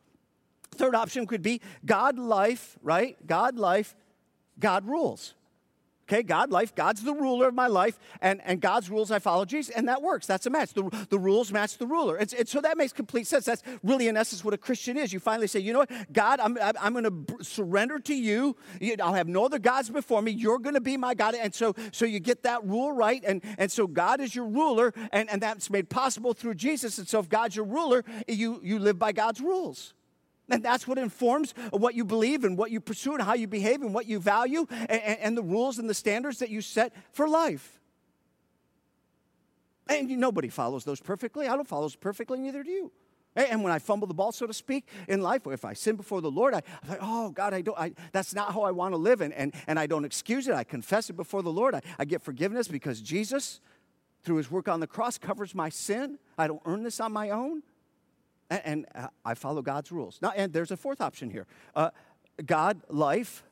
Third 0.73 0.95
option 0.95 1.27
could 1.27 1.43
be 1.43 1.61
God 1.85 2.19
life, 2.19 2.77
right? 2.83 3.17
God 3.27 3.57
life, 3.57 3.95
God 4.59 4.87
rules. 4.87 5.35
Okay, 6.11 6.23
God 6.23 6.51
life, 6.51 6.75
God's 6.75 7.03
the 7.03 7.13
ruler 7.13 7.49
of 7.49 7.55
my 7.55 7.67
life, 7.67 7.99
and, 8.23 8.41
and 8.47 8.63
God's 8.63 8.89
rules 8.89 9.11
I 9.11 9.19
follow 9.19 9.45
Jesus, 9.45 9.75
and 9.75 9.89
that 9.89 10.01
works. 10.01 10.27
That's 10.27 10.47
a 10.47 10.51
match. 10.51 10.73
The, 10.73 11.07
the 11.11 11.19
rules 11.19 11.53
match 11.53 11.77
the 11.77 11.87
ruler. 11.87 12.17
It's, 12.17 12.33
it's, 12.33 12.51
so 12.51 12.63
that 12.63 12.79
makes 12.79 12.95
complete 12.95 13.27
sense. 13.27 13.45
That's 13.45 13.63
really, 13.83 14.09
in 14.09 14.17
essence, 14.17 14.43
what 14.43 14.55
a 14.55 14.59
Christian 14.59 14.97
is. 14.97 15.13
You 15.13 15.21
finally 15.21 15.49
say, 15.49 15.61
you 15.61 15.75
know 15.75 15.81
what, 15.81 15.91
God, 16.11 16.41
I'm, 16.41 16.57
I'm 16.81 16.95
going 16.95 17.05
to 17.05 17.45
surrender 17.45 17.99
to 17.99 18.15
you. 18.15 18.57
I'll 19.03 19.13
have 19.13 19.29
no 19.29 19.45
other 19.45 19.59
gods 19.59 19.91
before 19.91 20.23
me. 20.23 20.33
You're 20.33 20.59
going 20.59 20.77
to 20.77 20.81
be 20.81 20.97
my 20.97 21.13
God. 21.13 21.35
And 21.35 21.55
so, 21.55 21.75
so 21.93 22.07
you 22.07 22.21
get 22.21 22.43
that 22.45 22.65
rule 22.65 22.91
right, 22.91 23.23
and, 23.27 23.45
and 23.59 23.71
so 23.71 23.87
God 23.87 24.23
is 24.23 24.35
your 24.35 24.47
ruler, 24.47 24.95
and, 25.13 25.29
and 25.29 25.43
that's 25.43 25.69
made 25.69 25.91
possible 25.91 26.33
through 26.33 26.55
Jesus. 26.55 26.97
And 26.97 27.07
so 27.07 27.21
if 27.21 27.29
God's 27.29 27.55
your 27.55 27.67
ruler, 27.67 28.03
you, 28.27 28.61
you 28.63 28.79
live 28.79 28.99
by 28.99 29.13
God's 29.13 29.43
rules. 29.43 29.93
And 30.51 30.63
that's 30.63 30.89
what 30.89 30.99
informs 30.99 31.53
what 31.71 31.95
you 31.95 32.05
believe 32.05 32.45
and 32.45 32.57
what 32.57 32.71
you 32.71 32.81
pursue 32.81 33.13
and 33.13 33.23
how 33.23 33.35
you 33.35 33.47
behave 33.47 33.83
and 33.83 33.93
what 33.93 34.07
you 34.07 34.19
value 34.19 34.67
and, 34.71 35.19
and 35.21 35.37
the 35.37 35.43
rules 35.43 35.79
and 35.79 35.89
the 35.89 35.95
standards 35.95 36.39
that 36.39 36.49
you 36.49 36.61
set 36.63 36.93
for 37.13 37.29
life. 37.29 37.81
And 39.89 40.09
nobody 40.19 40.49
follows 40.49 40.85
those 40.85 41.01
perfectly. 41.01 41.49
I 41.49 41.57
don't 41.57 41.69
follow 41.69 41.83
those 41.83 41.97
perfectly, 41.97 42.39
neither 42.39 42.63
do 42.63 42.71
you. 42.71 42.93
And 43.37 43.63
when 43.63 43.73
I 43.73 43.79
fumble 43.79 44.09
the 44.09 44.15
ball, 44.15 44.33
so 44.33 44.47
to 44.47 44.55
speak, 44.55 44.89
in 45.07 45.23
life, 45.23 45.47
or 45.47 45.53
if 45.53 45.65
I 45.65 45.73
sin 45.73 45.97
before 45.97 46.21
the 46.21 46.31
Lord, 46.31 46.55
I, 46.55 46.59
am 46.59 46.89
like, 46.89 46.99
oh, 47.01 47.31
God, 47.31 47.55
I 47.55 47.61
don't, 47.61 47.79
I, 47.79 47.93
that's 48.11 48.35
not 48.35 48.53
how 48.53 48.63
I 48.63 48.73
want 48.73 48.95
to 48.95 48.97
live. 48.97 49.21
And, 49.21 49.33
and, 49.33 49.55
and 49.67 49.79
I 49.79 49.87
don't 49.87 50.05
excuse 50.05 50.49
it. 50.49 50.55
I 50.55 50.65
confess 50.65 51.09
it 51.09 51.13
before 51.13 51.43
the 51.43 51.53
Lord. 51.53 51.75
I, 51.75 51.83
I 51.99 52.05
get 52.05 52.21
forgiveness 52.23 52.69
because 52.69 53.01
Jesus, 53.01 53.61
through 54.25 54.37
his 54.37 54.51
work 54.51 54.67
on 54.67 54.81
the 54.81 54.87
cross, 54.87 55.19
covers 55.19 55.55
my 55.55 55.69
sin. 55.69 56.19
I 56.37 56.49
don't 56.49 56.63
earn 56.65 56.83
this 56.83 57.01
on 57.01 57.13
my 57.13 57.31
own 57.31 57.63
and, 58.51 58.63
and 58.65 58.87
uh, 58.95 59.09
I 59.25 59.35
follow 59.35 59.63
God's 59.63 59.93
rules. 59.93 60.19
Now, 60.23 60.33
and 60.35 60.53
there's 60.53 60.71
a 60.71 60.77
fourth 60.77 61.01
option 61.01 61.31
here 61.31 61.47
uh, 61.75 61.91
God, 62.45 62.83
life, 62.89 63.43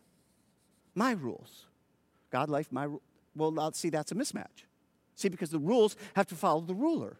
my 0.94 1.12
rules. 1.12 1.66
God, 2.30 2.48
life, 2.48 2.70
my 2.70 2.88
Well, 3.34 3.72
see, 3.72 3.90
that's 3.90 4.12
a 4.12 4.14
mismatch. 4.14 4.64
See, 5.14 5.28
because 5.28 5.50
the 5.50 5.58
rules 5.58 5.96
have 6.14 6.26
to 6.28 6.34
follow 6.34 6.60
the 6.60 6.74
ruler. 6.74 7.18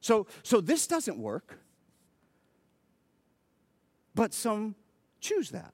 So, 0.00 0.26
so 0.42 0.60
this 0.60 0.86
doesn't 0.86 1.18
work. 1.18 1.58
But 4.14 4.34
some 4.34 4.74
choose 5.20 5.50
that. 5.50 5.72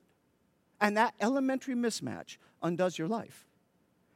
And 0.80 0.96
that 0.96 1.14
elementary 1.20 1.74
mismatch 1.74 2.36
undoes 2.62 2.98
your 2.98 3.08
life. 3.08 3.47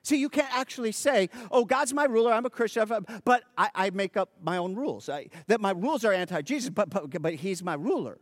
See, 0.02 0.16
you 0.16 0.28
can't 0.28 0.52
actually 0.54 0.92
say, 0.92 1.30
oh, 1.50 1.64
God's 1.64 1.94
my 1.94 2.04
ruler, 2.04 2.32
I'm 2.32 2.44
a 2.44 2.50
Christian, 2.50 2.88
but 3.24 3.44
I, 3.56 3.70
I 3.74 3.90
make 3.90 4.16
up 4.16 4.30
my 4.42 4.56
own 4.56 4.74
rules. 4.74 5.08
I, 5.08 5.28
that 5.46 5.60
my 5.60 5.70
rules 5.70 6.04
are 6.04 6.12
anti 6.12 6.42
Jesus, 6.42 6.70
but, 6.70 6.90
but, 6.90 7.22
but 7.22 7.34
He's 7.34 7.62
my 7.62 7.74
ruler. 7.74 8.18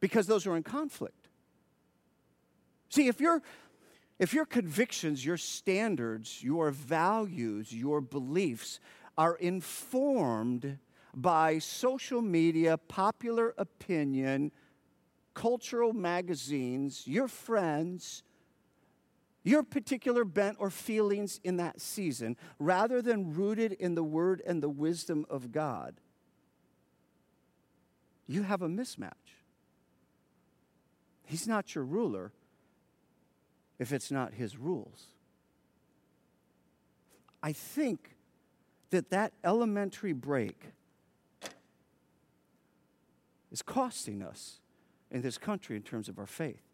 Because 0.00 0.26
those 0.26 0.46
are 0.46 0.54
in 0.56 0.62
conflict. 0.62 1.28
See, 2.90 3.08
if, 3.08 3.20
you 3.20 3.40
if 4.18 4.34
your 4.34 4.44
convictions, 4.44 5.24
your 5.24 5.38
standards, 5.38 6.42
your 6.42 6.70
values, 6.70 7.72
your 7.72 8.02
beliefs 8.02 8.78
are 9.16 9.36
informed 9.36 10.78
by 11.14 11.58
social 11.58 12.20
media, 12.20 12.76
popular 12.76 13.54
opinion, 13.56 14.52
cultural 15.32 15.94
magazines, 15.94 17.06
your 17.06 17.28
friends, 17.28 18.22
your 19.46 19.62
particular 19.62 20.24
bent 20.24 20.56
or 20.58 20.70
feelings 20.70 21.40
in 21.44 21.56
that 21.58 21.80
season, 21.80 22.36
rather 22.58 23.00
than 23.00 23.32
rooted 23.32 23.72
in 23.72 23.94
the 23.94 24.02
word 24.02 24.42
and 24.44 24.60
the 24.60 24.68
wisdom 24.68 25.24
of 25.30 25.52
God, 25.52 25.94
you 28.26 28.42
have 28.42 28.60
a 28.60 28.68
mismatch. 28.68 29.12
He's 31.24 31.46
not 31.46 31.76
your 31.76 31.84
ruler 31.84 32.32
if 33.78 33.92
it's 33.92 34.10
not 34.10 34.34
his 34.34 34.56
rules. 34.56 35.06
I 37.40 37.52
think 37.52 38.16
that 38.90 39.10
that 39.10 39.32
elementary 39.44 40.12
break 40.12 40.60
is 43.52 43.62
costing 43.62 44.22
us 44.22 44.58
in 45.08 45.22
this 45.22 45.38
country 45.38 45.76
in 45.76 45.82
terms 45.82 46.08
of 46.08 46.18
our 46.18 46.26
faith. 46.26 46.65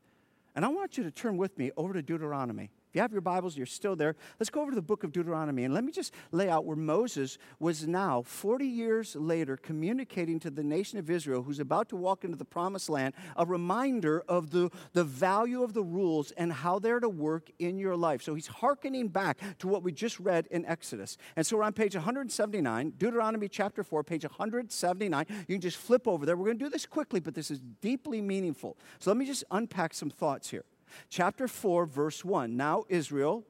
And 0.54 0.64
I 0.64 0.68
want 0.68 0.98
you 0.98 1.04
to 1.04 1.10
turn 1.10 1.36
with 1.36 1.58
me 1.58 1.70
over 1.76 1.92
to 1.92 2.02
Deuteronomy. 2.02 2.70
If 2.92 2.96
you 2.96 3.00
have 3.00 3.12
your 3.12 3.22
Bibles, 3.22 3.56
you're 3.56 3.64
still 3.64 3.96
there. 3.96 4.16
Let's 4.38 4.50
go 4.50 4.60
over 4.60 4.70
to 4.70 4.74
the 4.74 4.82
book 4.82 5.02
of 5.02 5.12
Deuteronomy 5.12 5.64
and 5.64 5.72
let 5.72 5.82
me 5.82 5.92
just 5.92 6.12
lay 6.30 6.50
out 6.50 6.66
where 6.66 6.76
Moses 6.76 7.38
was 7.58 7.86
now, 7.86 8.20
40 8.20 8.66
years 8.66 9.16
later, 9.16 9.56
communicating 9.56 10.38
to 10.40 10.50
the 10.50 10.62
nation 10.62 10.98
of 10.98 11.08
Israel 11.08 11.42
who's 11.42 11.58
about 11.58 11.88
to 11.88 11.96
walk 11.96 12.22
into 12.22 12.36
the 12.36 12.44
promised 12.44 12.90
land, 12.90 13.14
a 13.34 13.46
reminder 13.46 14.22
of 14.28 14.50
the, 14.50 14.68
the 14.92 15.04
value 15.04 15.62
of 15.62 15.72
the 15.72 15.82
rules 15.82 16.32
and 16.32 16.52
how 16.52 16.78
they're 16.78 17.00
to 17.00 17.08
work 17.08 17.50
in 17.58 17.78
your 17.78 17.96
life. 17.96 18.20
So 18.20 18.34
he's 18.34 18.48
hearkening 18.48 19.08
back 19.08 19.38
to 19.60 19.68
what 19.68 19.82
we 19.82 19.90
just 19.90 20.20
read 20.20 20.46
in 20.50 20.66
Exodus. 20.66 21.16
And 21.34 21.46
so 21.46 21.56
we're 21.56 21.62
on 21.62 21.72
page 21.72 21.94
179, 21.94 22.92
Deuteronomy 22.98 23.48
chapter 23.48 23.82
4, 23.82 24.04
page 24.04 24.24
179. 24.24 25.24
You 25.48 25.54
can 25.54 25.62
just 25.62 25.78
flip 25.78 26.06
over 26.06 26.26
there. 26.26 26.36
We're 26.36 26.44
going 26.44 26.58
to 26.58 26.64
do 26.66 26.70
this 26.70 26.84
quickly, 26.84 27.20
but 27.20 27.34
this 27.34 27.50
is 27.50 27.60
deeply 27.80 28.20
meaningful. 28.20 28.76
So 28.98 29.08
let 29.10 29.16
me 29.16 29.24
just 29.24 29.44
unpack 29.50 29.94
some 29.94 30.10
thoughts 30.10 30.50
here. 30.50 30.66
Chapter 31.08 31.48
4, 31.48 31.86
verse 31.86 32.24
1. 32.24 32.56
Now, 32.56 32.84
Israel, 32.88 33.44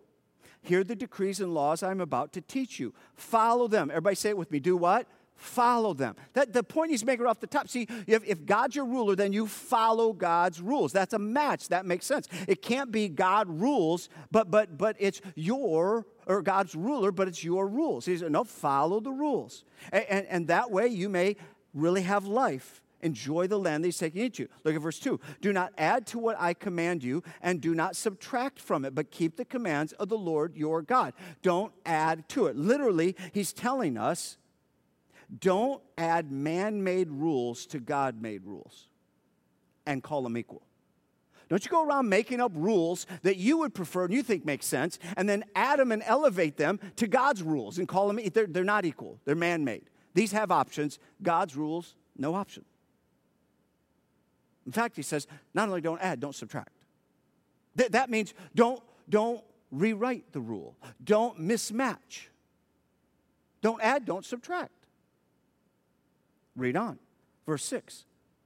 hear 0.62 0.84
the 0.84 0.95
decrees 0.95 1.40
and 1.40 1.55
laws 1.55 1.82
I'm 1.82 2.01
about 2.01 2.32
to 2.34 2.40
teach 2.40 2.78
you. 2.78 2.95
Follow 3.14 3.68
them. 3.68 3.90
Everybody 3.90 4.16
say 4.16 4.30
it 4.30 4.38
with 4.38 4.51
me. 4.51 4.61
Do 4.61 4.76
what? 4.76 5.07
Follow 5.34 5.93
them. 5.93 6.14
That, 6.34 6.53
the 6.53 6.62
point 6.62 6.93
he's 6.93 7.05
making 7.05 7.26
off 7.26 7.40
the 7.40 7.47
top. 7.47 7.68
See, 7.68 7.88
if, 8.07 8.22
if 8.24 8.45
God's 8.47 8.76
your 8.76 8.84
ruler, 8.84 9.16
then 9.16 9.32
you 9.32 9.47
follow 9.47 10.12
God's 10.12 10.61
rules. 10.61 10.93
That's 10.93 11.14
a 11.14 11.18
match. 11.18 11.68
That 11.68 11.84
makes 11.84 12.07
sense. 12.07 12.28
It 12.47 12.62
can't 12.62 12.93
be 12.93 13.09
God 13.09 13.49
rules, 13.49 14.09
but 14.30 14.51
but 14.51 14.78
but 14.78 14.95
it's 15.01 15.20
your 15.34 16.07
or 16.26 16.43
God's 16.43 16.74
ruler, 16.74 17.11
but 17.11 17.28
it's 17.28 17.43
your 17.43 17.66
rules. 17.66 18.05
He 18.05 18.16
said, 18.16 18.30
no, 18.30 18.45
follow 18.45 19.01
the 19.01 19.11
rules. 19.11 19.64
And, 19.90 20.05
and, 20.09 20.26
and 20.26 20.49
that 20.49 20.70
way 20.70 20.86
you 20.86 21.09
may 21.09 21.36
really 21.74 22.03
have 22.03 22.26
life 22.26 22.82
Enjoy 23.03 23.46
the 23.46 23.59
land 23.59 23.82
that 23.82 23.88
he's 23.88 23.98
taking 23.98 24.22
you 24.22 24.30
to. 24.30 24.48
Look 24.64 24.74
at 24.74 24.80
verse 24.80 24.98
2. 25.00 25.18
Do 25.40 25.53
not 25.53 25.72
add 25.76 26.07
to 26.09 26.18
what 26.18 26.40
I 26.40 26.55
command 26.55 27.03
you, 27.03 27.22
and 27.40 27.61
do 27.61 27.74
not 27.74 27.96
subtract 27.96 28.61
from 28.61 28.84
it, 28.84 28.94
but 28.94 29.11
keep 29.11 29.36
the 29.36 29.44
commands 29.44 29.92
of 29.94 30.09
the 30.09 30.18
Lord 30.18 30.57
your 30.57 30.82
God. 30.82 31.12
Don't 31.42 31.72
add 31.84 32.28
to 32.30 32.46
it. 32.46 32.57
Literally, 32.57 33.16
he's 33.32 33.53
telling 33.53 33.98
us 33.98 34.38
don't 35.40 35.82
add 35.96 36.30
man 36.30 36.84
made 36.84 37.11
rules 37.11 37.64
to 37.66 37.80
God 37.80 38.20
made 38.20 38.44
rules 38.44 38.88
and 39.86 40.03
call 40.03 40.22
them 40.22 40.36
equal. 40.36 40.62
Don't 41.48 41.64
you 41.64 41.70
go 41.70 41.84
around 41.84 42.09
making 42.09 42.40
up 42.40 42.53
rules 42.55 43.07
that 43.22 43.36
you 43.36 43.59
would 43.59 43.74
prefer 43.74 44.05
and 44.05 44.14
you 44.14 44.22
think 44.22 44.46
make 44.46 44.62
sense, 44.62 44.98
and 45.16 45.28
then 45.28 45.44
add 45.55 45.78
them 45.78 45.92
and 45.92 46.03
elevate 46.07 46.57
them 46.57 46.80
to 46.96 47.07
God's 47.07 47.42
rules 47.42 47.78
and 47.78 47.86
call 47.86 48.09
them, 48.09 48.20
they're, 48.32 48.46
they're 48.46 48.64
not 48.64 48.84
equal, 48.84 49.18
they're 49.24 49.34
man 49.34 49.64
made. 49.64 49.90
These 50.14 50.32
have 50.32 50.50
options, 50.50 50.98
God's 51.22 51.57
rules, 51.57 51.94
no 52.16 52.34
option. 52.34 52.64
In 54.67 54.73
fact, 54.73 54.97
he 54.97 55.03
says, 55.03 55.27
not 55.55 55.69
only 55.69 55.81
don't 55.81 56.01
add, 56.01 56.21
don't 56.21 56.35
subtract. 56.35 56.71
Th- 57.77 57.91
that 57.91 58.11
means 58.11 58.35
don't, 58.55 58.83
don't 59.09 59.43
rewrite 59.71 60.33
the 60.33 60.41
rule, 60.41 60.77
don't 61.03 61.41
mismatch. 61.41 62.29
Don't 63.61 63.81
add, 63.81 64.05
don't 64.05 64.25
subtract. 64.25 64.73
Read 66.57 66.77
on. 66.77 66.99
Verse 67.47 67.65
6. 67.65 68.05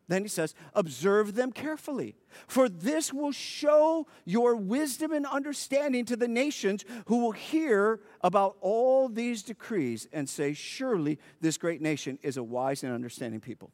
Then 0.09 0.23
he 0.23 0.29
says, 0.29 0.55
Observe 0.75 1.35
them 1.35 1.51
carefully, 1.51 2.15
for 2.47 2.69
this 2.69 3.13
will 3.13 3.33
show 3.33 4.07
your 4.25 4.55
wisdom 4.55 5.13
and 5.13 5.27
understanding 5.27 6.05
to 6.05 6.17
the 6.17 6.29
nations 6.29 6.85
who 7.07 7.19
will 7.19 7.33
hear 7.33 8.01
about 8.21 8.57
all 8.61 9.09
these 9.09 9.43
decrees 9.43 10.07
and 10.13 10.29
say, 10.29 10.53
Surely 10.53 11.19
this 11.41 11.59
great 11.59 11.83
nation 11.83 12.19
is 12.23 12.37
a 12.37 12.43
wise 12.43 12.85
and 12.85 12.93
understanding 12.93 13.41
people. 13.41 13.73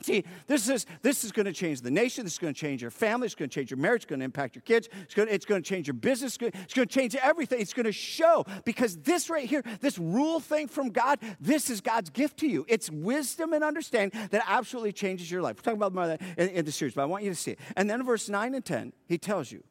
See, 0.00 0.24
this 0.46 0.68
is, 0.68 0.86
this 1.02 1.24
is 1.24 1.32
going 1.32 1.46
to 1.46 1.52
change 1.52 1.80
the 1.80 1.90
nation. 1.90 2.24
This 2.24 2.34
is 2.34 2.38
going 2.38 2.54
to 2.54 2.60
change 2.60 2.82
your 2.82 2.90
family. 2.92 3.26
It's 3.26 3.34
going 3.34 3.50
to 3.50 3.54
change 3.54 3.70
your 3.70 3.78
marriage. 3.78 4.02
It's 4.02 4.08
going 4.08 4.20
to 4.20 4.24
impact 4.24 4.54
your 4.54 4.62
kids. 4.62 4.88
It's 5.02 5.14
going 5.14 5.28
to, 5.28 5.34
it's 5.34 5.44
going 5.44 5.60
to 5.60 5.68
change 5.68 5.88
your 5.88 5.94
business. 5.94 6.38
It's 6.40 6.74
going 6.74 6.86
to 6.86 6.94
change 6.94 7.16
everything. 7.16 7.60
It's 7.60 7.72
going 7.72 7.84
to 7.86 7.92
show 7.92 8.44
because 8.64 8.96
this 8.98 9.28
right 9.28 9.48
here, 9.48 9.62
this 9.80 9.98
rule 9.98 10.38
thing 10.38 10.68
from 10.68 10.90
God, 10.90 11.18
this 11.40 11.68
is 11.68 11.80
God's 11.80 12.10
gift 12.10 12.38
to 12.38 12.46
you. 12.46 12.64
It's 12.68 12.88
wisdom 12.90 13.52
and 13.52 13.64
understanding 13.64 14.28
that 14.30 14.44
absolutely 14.46 14.92
changes 14.92 15.30
your 15.30 15.42
life. 15.42 15.56
We're 15.56 15.62
talking 15.62 15.78
about 15.78 15.94
more 15.94 16.04
of 16.04 16.10
that 16.10 16.22
in, 16.36 16.48
in 16.50 16.64
the 16.64 16.72
series, 16.72 16.94
but 16.94 17.02
I 17.02 17.06
want 17.06 17.24
you 17.24 17.30
to 17.30 17.36
see 17.36 17.52
it. 17.52 17.60
And 17.76 17.90
then 17.90 18.04
verse 18.04 18.28
9 18.28 18.54
and 18.54 18.64
10, 18.64 18.92
he 19.06 19.18
tells 19.18 19.50
you, 19.50 19.64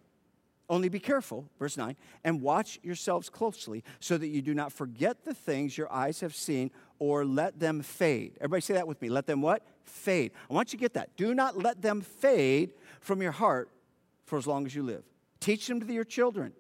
only 0.69 0.89
be 0.89 0.99
careful, 0.99 1.49
verse 1.59 1.77
9, 1.77 1.95
and 2.23 2.41
watch 2.41 2.79
yourselves 2.83 3.29
closely 3.29 3.83
so 3.99 4.17
that 4.17 4.27
you 4.27 4.41
do 4.41 4.53
not 4.53 4.73
forget 4.73 5.23
the 5.23 5.33
things 5.33 5.77
your 5.77 5.91
eyes 5.91 6.19
have 6.19 6.35
seen 6.35 6.71
or 6.99 7.23
let 7.23 7.59
them 7.59 7.81
fade. 7.81 8.33
Everybody 8.37 8.61
say 8.61 8.73
that 8.73 8.87
with 8.87 9.01
me. 9.01 9.09
Let 9.09 9.27
them 9.27 9.41
what? 9.41 9.63
Fade. 9.83 10.31
I 10.49 10.53
want 10.53 10.73
you 10.73 10.77
to 10.77 10.81
get 10.81 10.93
that. 10.95 11.15
Do 11.15 11.33
not 11.33 11.57
let 11.57 11.81
them 11.81 12.01
fade 12.01 12.73
from 12.99 13.21
your 13.21 13.31
heart 13.31 13.69
for 14.25 14.37
as 14.37 14.45
long 14.45 14.65
as 14.65 14.75
you 14.75 14.83
live. 14.83 15.03
Teach 15.39 15.67
them 15.67 15.79
to 15.79 15.93
your 15.93 16.03
children 16.03 16.51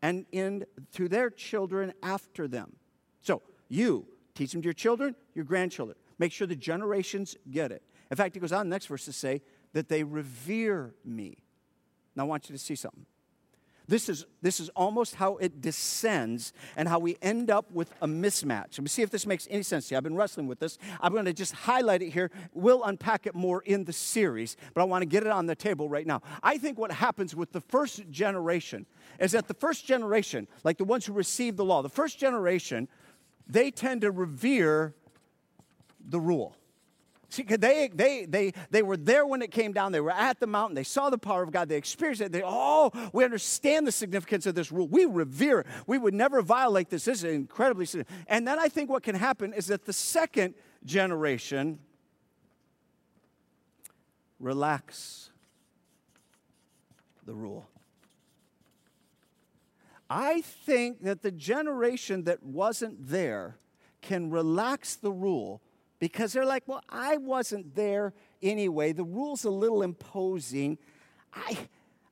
and 0.00 0.26
in 0.32 0.64
to 0.94 1.08
their 1.08 1.30
children 1.30 1.92
after 2.02 2.48
them. 2.48 2.74
So, 3.20 3.42
you 3.68 4.06
teach 4.34 4.52
them 4.52 4.62
to 4.62 4.66
your 4.66 4.74
children, 4.74 5.14
your 5.34 5.44
grandchildren. 5.44 5.96
Make 6.18 6.32
sure 6.32 6.46
the 6.46 6.56
generations 6.56 7.36
get 7.50 7.70
it. 7.70 7.82
In 8.10 8.16
fact, 8.16 8.34
he 8.34 8.40
goes 8.40 8.52
on 8.52 8.66
the 8.66 8.70
next 8.70 8.86
verse 8.86 9.04
to 9.04 9.12
say 9.12 9.42
that 9.72 9.88
they 9.88 10.02
revere 10.02 10.94
me. 11.04 11.38
Now, 12.16 12.24
I 12.24 12.26
want 12.26 12.50
you 12.50 12.54
to 12.54 12.58
see 12.58 12.74
something. 12.74 13.06
This 13.88 14.08
is, 14.08 14.24
this 14.40 14.60
is 14.60 14.68
almost 14.70 15.16
how 15.16 15.36
it 15.36 15.60
descends 15.60 16.52
and 16.76 16.88
how 16.88 16.98
we 16.98 17.16
end 17.20 17.50
up 17.50 17.70
with 17.72 17.92
a 18.00 18.06
mismatch. 18.06 18.78
Let 18.78 18.80
me 18.80 18.88
see 18.88 19.02
if 19.02 19.10
this 19.10 19.26
makes 19.26 19.48
any 19.50 19.62
sense 19.62 19.88
to 19.88 19.94
you. 19.94 19.96
I've 19.98 20.04
been 20.04 20.16
wrestling 20.16 20.46
with 20.46 20.60
this. 20.60 20.78
I'm 21.00 21.12
going 21.12 21.24
to 21.24 21.32
just 21.32 21.52
highlight 21.52 22.02
it 22.02 22.10
here. 22.10 22.30
We'll 22.54 22.84
unpack 22.84 23.26
it 23.26 23.34
more 23.34 23.62
in 23.62 23.84
the 23.84 23.92
series, 23.92 24.56
but 24.74 24.80
I 24.80 24.84
want 24.84 25.02
to 25.02 25.06
get 25.06 25.24
it 25.24 25.30
on 25.30 25.46
the 25.46 25.56
table 25.56 25.88
right 25.88 26.06
now. 26.06 26.22
I 26.42 26.58
think 26.58 26.78
what 26.78 26.92
happens 26.92 27.34
with 27.34 27.52
the 27.52 27.60
first 27.60 28.08
generation 28.10 28.86
is 29.18 29.32
that 29.32 29.48
the 29.48 29.54
first 29.54 29.84
generation, 29.84 30.46
like 30.64 30.78
the 30.78 30.84
ones 30.84 31.06
who 31.06 31.12
received 31.12 31.56
the 31.56 31.64
law, 31.64 31.82
the 31.82 31.88
first 31.88 32.18
generation, 32.18 32.88
they 33.46 33.70
tend 33.70 34.02
to 34.02 34.10
revere 34.10 34.94
the 36.00 36.20
rule. 36.20 36.56
See, 37.32 37.44
they, 37.44 37.88
they, 37.88 38.26
they, 38.26 38.52
they 38.70 38.82
were 38.82 38.98
there 38.98 39.24
when 39.24 39.40
it 39.40 39.50
came 39.50 39.72
down. 39.72 39.92
They 39.92 40.02
were 40.02 40.10
at 40.10 40.38
the 40.38 40.46
mountain. 40.46 40.74
They 40.74 40.84
saw 40.84 41.08
the 41.08 41.16
power 41.16 41.42
of 41.42 41.50
God. 41.50 41.66
They 41.66 41.78
experienced 41.78 42.20
it. 42.20 42.30
They, 42.30 42.42
oh, 42.44 42.92
we 43.14 43.24
understand 43.24 43.86
the 43.86 43.92
significance 43.92 44.44
of 44.44 44.54
this 44.54 44.70
rule. 44.70 44.86
We 44.86 45.06
revere 45.06 45.60
it. 45.60 45.66
We 45.86 45.96
would 45.96 46.12
never 46.12 46.42
violate 46.42 46.90
this. 46.90 47.06
This 47.06 47.24
is 47.24 47.32
incredibly 47.32 47.86
significant. 47.86 48.26
And 48.28 48.46
then 48.46 48.58
I 48.58 48.68
think 48.68 48.90
what 48.90 49.02
can 49.02 49.14
happen 49.14 49.54
is 49.54 49.68
that 49.68 49.86
the 49.86 49.94
second 49.94 50.52
generation 50.84 51.78
relax 54.38 55.30
the 57.24 57.32
rule. 57.32 57.66
I 60.10 60.42
think 60.42 61.02
that 61.04 61.22
the 61.22 61.30
generation 61.30 62.24
that 62.24 62.42
wasn't 62.42 63.08
there 63.08 63.56
can 64.02 64.28
relax 64.28 64.96
the 64.96 65.12
rule 65.12 65.62
because 66.02 66.32
they're 66.32 66.44
like, 66.44 66.64
well, 66.66 66.82
I 66.88 67.16
wasn't 67.18 67.76
there 67.76 68.12
anyway. 68.42 68.90
The 68.90 69.04
rule's 69.04 69.44
a 69.44 69.50
little 69.50 69.84
imposing. 69.84 70.76
I, 71.32 71.56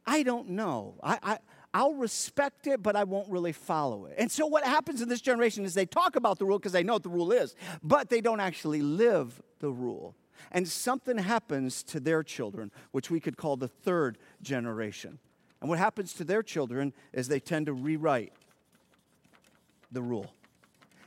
I 0.06 0.22
don't 0.22 0.50
know. 0.50 0.94
I, 1.02 1.18
I, 1.20 1.38
I'll 1.74 1.94
respect 1.94 2.68
it, 2.68 2.84
but 2.84 2.94
I 2.94 3.02
won't 3.02 3.28
really 3.28 3.50
follow 3.50 4.04
it. 4.04 4.14
And 4.16 4.30
so, 4.30 4.46
what 4.46 4.62
happens 4.62 5.02
in 5.02 5.08
this 5.08 5.20
generation 5.20 5.64
is 5.64 5.74
they 5.74 5.86
talk 5.86 6.14
about 6.14 6.38
the 6.38 6.44
rule 6.44 6.56
because 6.56 6.70
they 6.70 6.84
know 6.84 6.92
what 6.92 7.02
the 7.02 7.08
rule 7.08 7.32
is, 7.32 7.56
but 7.82 8.10
they 8.10 8.20
don't 8.20 8.38
actually 8.38 8.80
live 8.80 9.42
the 9.58 9.72
rule. 9.72 10.14
And 10.52 10.68
something 10.68 11.18
happens 11.18 11.82
to 11.82 11.98
their 11.98 12.22
children, 12.22 12.70
which 12.92 13.10
we 13.10 13.18
could 13.18 13.36
call 13.36 13.56
the 13.56 13.66
third 13.66 14.18
generation. 14.40 15.18
And 15.60 15.68
what 15.68 15.80
happens 15.80 16.12
to 16.12 16.22
their 16.22 16.44
children 16.44 16.92
is 17.12 17.26
they 17.26 17.40
tend 17.40 17.66
to 17.66 17.72
rewrite 17.72 18.34
the 19.90 20.00
rule. 20.00 20.32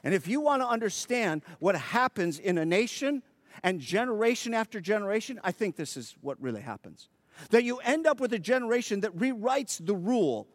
And 0.04 0.14
if 0.14 0.28
you 0.28 0.42
want 0.42 0.62
to 0.62 0.68
understand 0.68 1.44
what 1.60 1.76
happens 1.76 2.38
in 2.40 2.58
a 2.58 2.66
nation 2.66 3.24
and 3.64 3.80
generation 3.80 4.54
after 4.54 4.82
generation, 4.82 5.40
I 5.44 5.52
think 5.52 5.76
this 5.76 5.96
is 5.96 6.16
what 6.22 6.42
really 6.42 6.62
happens. 6.62 7.08
That 7.50 7.64
you 7.64 7.78
end 7.78 8.06
up 8.06 8.20
with 8.20 8.34
a 8.34 8.40
generation 8.40 9.00
that 9.02 9.18
rewrites 9.18 9.84
the 9.84 9.96
rule 9.96 10.48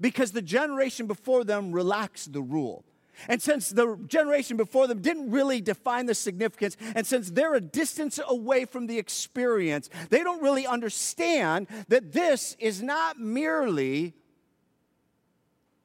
because 0.00 0.32
the 0.32 0.42
generation 0.42 1.06
before 1.06 1.44
them 1.44 1.72
relaxed 1.72 2.32
the 2.32 2.42
rule. 2.42 2.84
And 3.28 3.42
since 3.42 3.68
the 3.68 3.98
generation 4.06 4.56
before 4.56 4.86
them 4.86 5.02
didn't 5.02 5.30
really 5.30 5.60
define 5.60 6.06
the 6.06 6.14
significance, 6.14 6.76
and 6.94 7.06
since 7.06 7.30
they're 7.30 7.54
a 7.54 7.60
distance 7.60 8.18
away 8.26 8.64
from 8.64 8.86
the 8.86 8.98
experience, 8.98 9.90
they 10.08 10.22
don't 10.22 10.42
really 10.42 10.66
understand 10.66 11.66
that 11.88 12.12
this 12.12 12.56
is 12.58 12.82
not 12.82 13.18
merely 13.18 14.14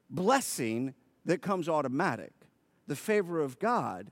blessing 0.10 0.94
that 1.26 1.42
comes 1.42 1.68
automatic 1.68 2.32
the 2.88 2.96
favor 2.96 3.40
of 3.40 3.60
God 3.60 4.12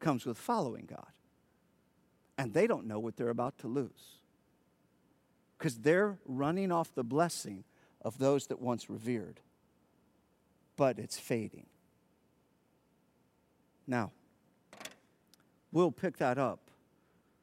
comes 0.00 0.24
with 0.24 0.38
following 0.38 0.86
God. 0.86 1.06
And 2.38 2.52
they 2.52 2.66
don't 2.66 2.86
know 2.86 2.98
what 2.98 3.16
they're 3.16 3.28
about 3.28 3.58
to 3.58 3.68
lose 3.68 4.18
because 5.58 5.78
they're 5.78 6.18
running 6.26 6.72
off 6.72 6.94
the 6.94 7.04
blessing 7.04 7.64
of 8.02 8.18
those 8.18 8.48
that 8.48 8.60
once 8.60 8.90
revered, 8.90 9.40
but 10.76 10.98
it's 10.98 11.18
fading. 11.18 11.66
Now, 13.86 14.10
we'll 15.72 15.92
pick 15.92 16.18
that 16.18 16.38
up 16.38 16.70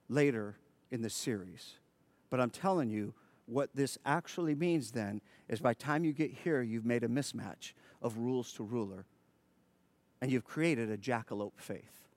later 0.10 0.58
in 0.92 1.02
the 1.02 1.10
series, 1.10 1.76
but 2.30 2.40
I'm 2.40 2.50
telling 2.50 2.90
you, 2.90 3.14
what 3.48 3.70
this 3.74 3.98
actually 4.06 4.56
means 4.56 4.92
then 4.92 5.22
is 5.50 5.60
by 5.60 5.72
the 5.72 5.80
time 5.80 6.06
you 6.06 6.14
get 6.14 6.32
here, 6.32 6.62
you've 6.62 6.86
made 6.86 7.04
a 7.04 7.08
mismatch 7.08 7.74
of 8.02 8.18
rules 8.18 8.54
to 8.54 8.64
ruler 8.64 9.06
and 10.22 10.32
you've 10.32 10.46
created 10.46 10.90
a 10.92 10.98
jackalope 10.98 11.58
faith. 11.58 12.08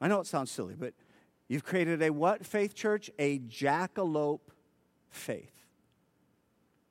I 0.00 0.08
know 0.08 0.20
it 0.20 0.26
sounds 0.26 0.50
silly, 0.50 0.74
but 0.78 0.94
you've 1.48 1.64
created 1.64 2.02
a 2.02 2.10
what 2.10 2.44
faith, 2.44 2.74
church? 2.74 3.10
A 3.18 3.38
jackalope 3.38 4.40
faith. 5.10 5.52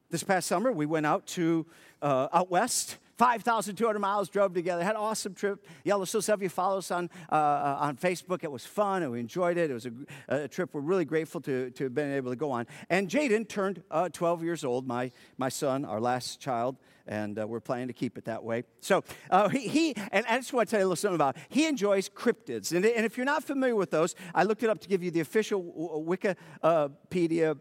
This 0.10 0.24
past 0.24 0.48
summer, 0.48 0.72
we 0.72 0.86
went 0.86 1.06
out 1.06 1.28
to 1.28 1.66
uh, 2.02 2.30
out 2.32 2.50
west 2.50 2.98
5,200 3.18 4.00
miles, 4.00 4.30
drove 4.30 4.54
together, 4.54 4.84
had 4.84 4.96
an 4.96 5.02
awesome 5.02 5.34
trip. 5.34 5.66
Yellowstone, 5.84 6.22
some 6.22 6.36
of 6.36 6.44
you 6.44 6.50
follow 6.50 6.78
us 6.78 6.92
on, 6.92 7.10
uh, 7.32 7.36
uh, 7.36 7.78
on 7.80 7.98
Facebook. 7.98 8.44
It 8.44 8.52
was 8.52 8.66
fun 8.66 9.04
and 9.04 9.12
we 9.12 9.20
enjoyed 9.20 9.58
it. 9.58 9.72
It 9.72 9.74
was 9.74 9.88
a, 9.88 9.92
a, 10.28 10.48
trip 10.48 10.70
we're 10.74 10.82
really 10.82 11.06
grateful 11.06 11.42
to, 11.42 11.72
to 11.72 11.84
have 11.86 11.96
been 11.96 12.12
able 12.12 12.32
to 12.32 12.36
go 12.36 12.52
on. 12.52 12.68
And 12.90 13.10
Jaden 13.10 13.48
turned 13.50 13.84
uh, 13.90 14.10
12 14.10 14.44
years 14.44 14.64
old, 14.64 14.88
my, 14.88 15.12
my 15.38 15.50
son, 15.50 15.86
our 15.86 16.00
last 16.00 16.40
child 16.40 16.78
and 17.08 17.40
uh, 17.40 17.48
we're 17.48 17.62
planning 17.62 17.88
to 17.88 17.94
keep 17.94 18.18
it 18.18 18.26
that 18.26 18.44
way. 18.44 18.64
So 18.82 19.04
uh, 19.32 19.48
he, 19.50 19.68
he, 19.68 19.96
and 20.12 20.26
I 20.28 20.38
just 20.38 20.52
want 20.52 20.68
to 20.68 20.72
tell 20.72 20.82
you 20.82 20.86
a 20.86 20.90
little 20.90 20.96
something 20.98 21.16
about. 21.16 21.38
He 21.50 21.66
enjoys 21.66 22.10
cryptids, 22.10 22.76
and, 22.76 22.86
and 22.86 23.06
if 23.06 23.16
you're 23.16 23.26
not 23.26 23.44
familiar 23.46 23.76
with 23.76 23.92
those, 23.92 24.14
I 24.36 24.44
looked 24.44 24.64
it 24.64 24.70
up 24.70 24.80
to 24.82 24.90
give 24.90 25.02
you 25.04 25.12
the 25.12 25.22
official 25.22 26.04
Wikipedia 26.06 27.58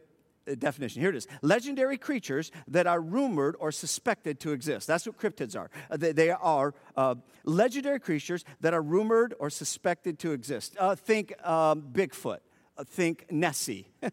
definition. 0.55 1.01
Here 1.01 1.11
it 1.11 1.17
is 1.17 1.27
legendary 1.43 1.99
creatures 1.99 2.53
that 2.69 2.87
are 2.87 3.01
rumored 3.01 3.57
or 3.59 3.73
suspected 3.73 4.39
to 4.41 4.53
exist. 4.53 4.87
That's 4.87 5.07
what 5.07 5.19
cryptids 5.19 5.59
are. 5.59 5.71
Uh, 5.91 5.97
they, 5.97 6.13
they, 6.13 6.31
are 6.31 6.75
uh, 6.97 7.15
legendary 7.45 7.99
creatures 7.99 8.45
that 8.61 8.75
are 8.75 8.83
rumored 8.83 9.35
or 9.39 9.51
suspected 9.51 10.19
to 10.21 10.33
exist. 10.33 10.77
Uh, 10.79 10.95
think 10.95 11.35
um, 11.47 11.83
Bigfoot. 11.93 12.39
think 12.87 13.27
Nessie, 13.31 13.89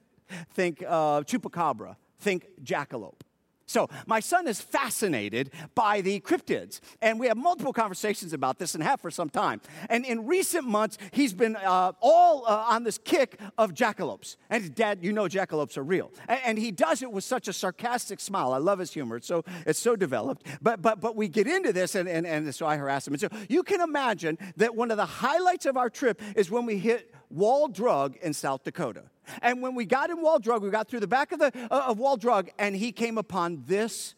think 0.54 0.84
uh, 0.88 1.22
Chupacabra, 1.22 1.98
think 2.20 2.48
Jackalope. 2.64 3.20
So, 3.66 3.90
my 4.06 4.20
son 4.20 4.48
is 4.48 4.60
fascinated 4.60 5.52
by 5.74 6.02
the 6.02 6.20
cryptids, 6.20 6.82
and 7.02 7.20
we 7.20 7.28
have 7.28 7.38
multiple 7.38 7.72
conversations 7.72 8.34
about 8.34 8.60
this 8.60 8.76
and 8.76 8.84
have 8.84 9.00
for 9.00 9.10
some 9.10 9.30
time. 9.30 9.62
And 9.90 10.06
in 10.06 10.26
recent 10.28 10.68
months, 10.68 10.98
he's 11.12 11.34
been 11.34 11.56
uh, 11.56 11.94
all 12.02 12.46
uh, 12.46 12.66
on 12.68 12.84
this 12.84 12.98
kick 12.98 13.40
of 13.58 13.74
jackalopes. 13.74 14.36
And 14.50 14.76
dad, 14.76 15.00
you 15.02 15.14
know, 15.14 15.24
jackalopes 15.24 15.78
are 15.78 15.84
real, 15.84 16.12
and, 16.28 16.40
and, 16.46 16.58
he 16.64 16.72
does 16.72 17.02
it 17.02 17.12
with 17.12 17.24
such 17.24 17.48
a 17.48 17.54
sarcastic 17.54 18.20
smile. 18.20 18.54
I 18.54 18.58
love 18.58 18.80
his 18.80 18.92
humor; 18.94 19.18
it's 19.18 19.28
so 19.28 19.44
it's 19.66 19.80
so 19.80 19.96
developed. 19.96 20.46
But 20.62 20.82
but 20.82 21.00
but 21.00 21.16
we 21.16 21.30
get 21.30 21.48
into 21.48 21.72
this, 21.72 21.96
and 21.96 22.10
and, 22.10 22.28
and 22.28 22.54
so 22.54 22.68
I 22.68 22.76
harass 22.76 23.08
him. 23.08 23.14
And 23.14 23.22
so 23.22 23.30
you 23.50 23.64
can 23.64 23.82
imagine 23.82 24.38
that 24.58 24.76
one 24.76 24.92
of 24.92 24.98
the 24.98 25.06
highlights 25.06 25.66
of 25.66 25.78
our 25.78 25.90
trip 25.90 26.22
is 26.36 26.52
when 26.52 26.66
we 26.66 26.78
hit 26.78 27.14
Wall 27.30 27.68
Drug 27.68 28.18
in 28.18 28.34
South 28.34 28.64
Dakota. 28.64 29.04
And 29.42 29.62
when 29.62 29.76
we 29.76 29.86
got 29.86 30.10
in 30.10 30.22
Wall 30.22 30.40
Drug, 30.40 30.64
we 30.64 30.70
got 30.70 30.88
through 30.88 31.02
the 31.02 31.08
back 31.08 31.32
of, 31.32 31.40
the, 31.40 31.52
uh, 31.72 31.86
of 31.88 32.00
Wall 32.00 32.18
Drug, 32.18 32.50
and 32.58 32.76
he 32.76 32.92
came 32.92 33.18
upon 33.18 33.64
this 33.68 34.16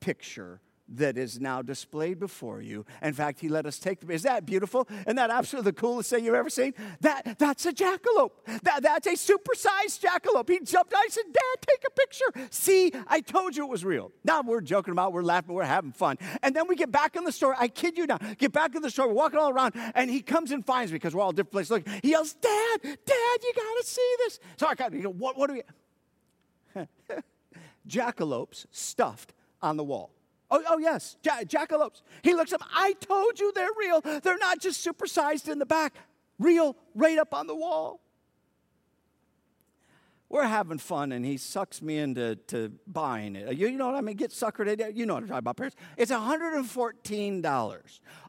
picture 0.00 0.60
that 0.96 1.16
is 1.16 1.40
now 1.40 1.62
displayed 1.62 2.18
before 2.18 2.60
you. 2.60 2.84
In 3.02 3.12
fact, 3.12 3.40
he 3.40 3.48
let 3.48 3.66
us 3.66 3.78
take 3.78 4.00
them. 4.00 4.10
Is 4.10 4.22
that 4.22 4.46
beautiful? 4.46 4.86
Isn't 5.02 5.16
that 5.16 5.30
absolutely 5.30 5.70
the 5.70 5.80
coolest 5.80 6.10
thing 6.10 6.24
you've 6.24 6.34
ever 6.34 6.50
seen? 6.50 6.74
That, 7.00 7.36
that's 7.38 7.66
a 7.66 7.72
jackalope. 7.72 8.30
That, 8.62 8.82
that's 8.82 9.06
a 9.06 9.12
supersized 9.12 10.00
jackalope. 10.00 10.48
He 10.48 10.60
jumped. 10.60 10.92
I 10.94 11.06
said, 11.08 11.24
Dad, 11.32 11.66
take 11.66 11.84
a 11.86 11.90
picture. 11.90 12.48
See, 12.50 12.92
I 13.06 13.20
told 13.20 13.56
you 13.56 13.64
it 13.64 13.70
was 13.70 13.84
real. 13.84 14.12
Now 14.24 14.42
we're 14.42 14.60
joking 14.60 14.92
about, 14.92 15.12
we're 15.12 15.22
laughing, 15.22 15.54
we're 15.54 15.64
having 15.64 15.92
fun. 15.92 16.18
And 16.42 16.54
then 16.54 16.68
we 16.68 16.76
get 16.76 16.92
back 16.92 17.16
in 17.16 17.24
the 17.24 17.32
store. 17.32 17.54
I 17.58 17.68
kid 17.68 17.96
you 17.96 18.06
not. 18.06 18.38
Get 18.38 18.52
back 18.52 18.74
in 18.74 18.82
the 18.82 18.90
store. 18.90 19.08
We're 19.08 19.14
walking 19.14 19.38
all 19.38 19.50
around, 19.50 19.74
and 19.94 20.10
he 20.10 20.20
comes 20.20 20.52
and 20.52 20.64
finds 20.64 20.92
me 20.92 20.96
because 20.96 21.14
we're 21.14 21.22
all 21.22 21.32
different 21.32 21.52
places. 21.52 21.70
Look, 21.70 21.88
he 22.02 22.10
yells, 22.10 22.34
Dad, 22.34 22.82
Dad, 22.82 23.38
you 23.42 23.52
got 23.54 23.80
to 23.80 23.84
see 23.84 24.14
this. 24.18 24.40
So 24.56 24.66
I 24.68 24.74
what, 25.08 25.36
what 25.36 25.48
do 25.48 25.62
we? 26.74 26.86
Jackalopes 27.88 28.66
stuffed 28.70 29.32
on 29.60 29.76
the 29.76 29.84
wall. 29.84 30.10
Oh, 30.52 30.62
oh 30.68 30.78
yes, 30.78 31.16
jackalopes. 31.22 32.02
He 32.22 32.34
looks 32.34 32.52
up. 32.52 32.62
I 32.74 32.92
told 33.00 33.40
you 33.40 33.52
they're 33.54 33.70
real. 33.78 34.02
They're 34.02 34.36
not 34.36 34.60
just 34.60 34.86
supersized 34.86 35.48
in 35.48 35.58
the 35.58 35.64
back, 35.64 35.94
real 36.38 36.76
right 36.94 37.18
up 37.18 37.32
on 37.32 37.46
the 37.46 37.56
wall. 37.56 38.00
We're 40.28 40.44
having 40.44 40.76
fun, 40.78 41.12
and 41.12 41.24
he 41.24 41.38
sucks 41.38 41.80
me 41.80 41.96
into 41.98 42.36
to 42.48 42.72
buying 42.86 43.34
it. 43.36 43.56
You, 43.56 43.68
you 43.68 43.78
know 43.78 43.86
what 43.86 43.96
I 43.96 44.02
mean? 44.02 44.16
Get 44.16 44.30
suckered 44.30 44.66
in. 44.66 44.96
You 44.96 45.06
know 45.06 45.14
what 45.14 45.22
I'm 45.22 45.28
talking 45.28 45.38
about, 45.38 45.56
parents. 45.56 45.76
It's 45.96 46.10
$114. 46.10 47.42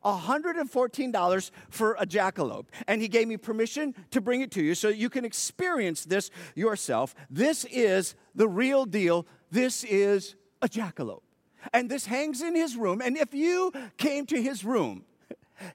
$114 0.06 1.52
for 1.70 1.96
a 2.00 2.06
jackalope. 2.06 2.66
And 2.88 3.02
he 3.02 3.08
gave 3.08 3.30
me 3.30 3.38
permission 3.38 3.96
to 4.12 4.20
bring 4.20 4.42
it 4.42 4.52
to 4.52 4.62
you 4.62 4.76
so 4.76 4.90
you 4.90 5.10
can 5.10 5.24
experience 5.24 6.04
this 6.04 6.30
yourself. 6.56 7.16
This 7.30 7.66
is 7.72 8.16
the 8.36 8.50
real 8.50 8.86
deal. 8.86 9.26
This 9.50 9.86
is 9.86 10.36
a 10.62 10.68
jackalope. 10.68 11.23
And 11.72 11.90
this 11.90 12.06
hangs 12.06 12.42
in 12.42 12.56
his 12.56 12.76
room. 12.76 13.02
And 13.02 13.16
if 13.18 13.34
you 13.34 13.72
came 13.98 14.26
to 14.28 14.42
his 14.42 14.66
room, 14.66 15.06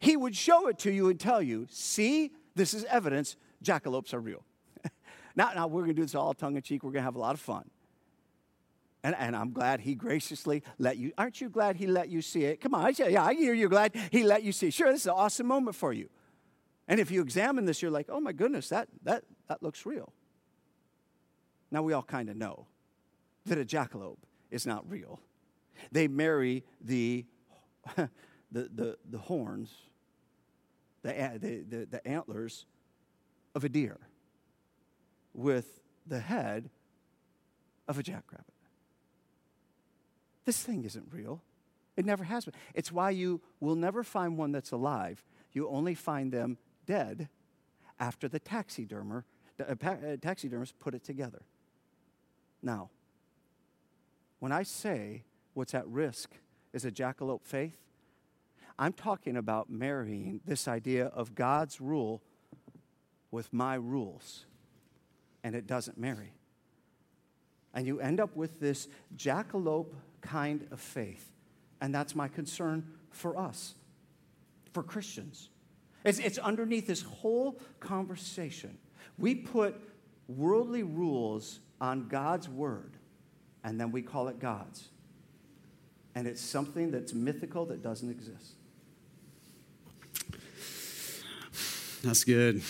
he 0.01 0.16
would 0.16 0.36
show 0.36 0.68
it 0.68 0.78
to 0.80 0.93
you 0.93 1.09
and 1.09 1.18
tell 1.18 1.41
you, 1.41 1.66
see, 1.70 2.32
this 2.55 2.74
is 2.74 2.84
evidence 2.84 3.36
jackalopes 3.62 4.12
are 4.12 4.20
real. 4.20 4.45
now, 5.36 5.51
now, 5.55 5.66
we're 5.66 5.82
going 5.82 5.95
to 5.95 6.01
do 6.01 6.03
this 6.03 6.14
all 6.14 6.34
tongue 6.34 6.57
in 6.57 6.62
cheek. 6.62 6.82
We're 6.82 6.93
going 6.93 7.03
to 7.03 7.05
have 7.05 7.16
a 7.16 7.20
lot 7.20 7.34
of 7.34 7.41
fun. 7.41 7.70
And, 9.05 9.14
and 9.16 9.36
I'm 9.36 9.53
glad 9.53 9.80
he 9.80 9.95
graciously 9.95 10.62
let 10.78 10.97
you. 10.97 11.12
Aren't 11.16 11.41
you 11.41 11.49
glad 11.49 11.76
he 11.76 11.86
let 11.86 12.09
you 12.09 12.20
see 12.20 12.45
it? 12.45 12.61
Come 12.61 12.74
on, 12.74 12.84
I 12.84 12.93
yeah, 13.09 13.24
I 13.24 13.34
hear 13.34 13.55
you're 13.55 13.68
glad 13.68 13.95
he 14.11 14.24
let 14.24 14.43
you 14.43 14.53
see. 14.53 14.70
Sure, 14.70 14.91
this 14.91 15.03
is 15.03 15.07
an 15.07 15.14
awesome 15.14 15.47
moment 15.47 15.76
for 15.76 15.93
you. 15.93 16.11
And 16.89 16.99
if 16.99 17.11
you 17.11 17.22
examine 17.22 17.64
this, 17.64 17.80
you're 17.80 17.91
like, 17.91 18.07
oh 18.09 18.18
my 18.18 18.32
goodness, 18.32 18.70
that, 18.70 18.89
that, 19.05 19.24
that 19.49 19.62
looks 19.62 19.86
real. 19.86 20.12
Now, 21.70 21.82
we 21.82 21.93
all 21.93 22.03
kind 22.03 22.28
of 22.28 22.36
know 22.36 22.66
that 23.47 23.59
a 23.59 23.64
jackalope 23.64 24.18
is 24.51 24.66
not 24.66 24.89
real. 24.91 25.20
They 25.92 26.08
marry 26.08 26.64
the, 26.80 27.24
the, 27.96 28.08
the, 28.52 28.98
the 29.08 29.18
horns, 29.18 29.72
the, 31.02 31.64
the, 31.68 31.86
the, 31.90 32.06
antlers 32.06 32.66
of 33.54 33.64
a 33.64 33.68
deer 33.68 33.98
with 35.34 35.80
the 36.06 36.20
head 36.20 36.70
of 37.86 37.98
a 37.98 38.02
jackrabbit. 38.02 38.44
This 40.44 40.62
thing 40.62 40.84
isn't 40.84 41.06
real. 41.10 41.42
It 41.96 42.06
never 42.06 42.24
has 42.24 42.44
been. 42.44 42.54
It's 42.74 42.92
why 42.92 43.10
you 43.10 43.40
will 43.60 43.74
never 43.74 44.02
find 44.02 44.38
one 44.38 44.52
that's 44.52 44.70
alive. 44.70 45.24
You 45.52 45.68
only 45.68 45.94
find 45.94 46.32
them 46.32 46.58
dead 46.86 47.28
after 48.00 48.28
the 48.28 48.38
taxidermer, 48.38 49.24
uh, 49.60 49.74
uh, 49.84 50.16
taxidermist 50.20 50.78
put 50.78 50.94
it 50.94 51.02
together. 51.04 51.42
Now, 52.62 52.90
when 54.38 54.52
I 54.52 54.62
say 54.62 55.24
what's 55.55 55.74
at 55.74 55.86
risk 55.88 56.30
is 56.72 56.84
a 56.84 56.90
jackalope 56.90 57.44
faith. 57.44 57.76
I'm 58.78 58.92
talking 58.92 59.36
about 59.36 59.68
marrying 59.70 60.40
this 60.46 60.68
idea 60.68 61.07
of 61.07 61.34
God's 61.34 61.80
rule 61.80 62.22
with 63.30 63.53
my 63.53 63.74
rules, 63.74 64.46
and 65.42 65.55
it 65.55 65.66
doesn't 65.66 65.99
marry. 65.99 66.32
And 67.74 67.86
you 67.86 68.01
end 68.01 68.20
up 68.20 68.36
with 68.36 68.61
this 68.61 68.88
jackalope 69.16 69.92
kind 70.20 70.66
of 70.70 70.80
faith. 70.80 71.32
And 71.80 71.94
that's 71.94 72.14
my 72.14 72.28
concern 72.28 72.86
for 73.11 73.36
us, 73.38 73.74
for 74.72 74.82
Christians. 74.82 75.51
It's, 76.05 76.18
it's 76.18 76.38
underneath 76.38 76.86
this 76.86 77.03
whole 77.03 77.61
conversation. 77.80 78.78
We 79.18 79.34
put 79.34 79.76
worldly 80.28 80.82
rules 80.82 81.61
on 81.80 82.09
God's 82.09 82.49
word, 82.49 82.96
and 83.64 83.80
then 83.80 83.90
we 83.92 84.03
call 84.03 84.28
it 84.28 84.38
God's 84.38 84.88
and 86.18 86.26
it's 86.26 86.40
something 86.40 86.90
that's 86.90 87.14
mythical 87.14 87.64
that 87.66 87.80
doesn't 87.80 88.10
exist. 88.10 88.54
That's 92.02 92.24
good. 92.24 92.60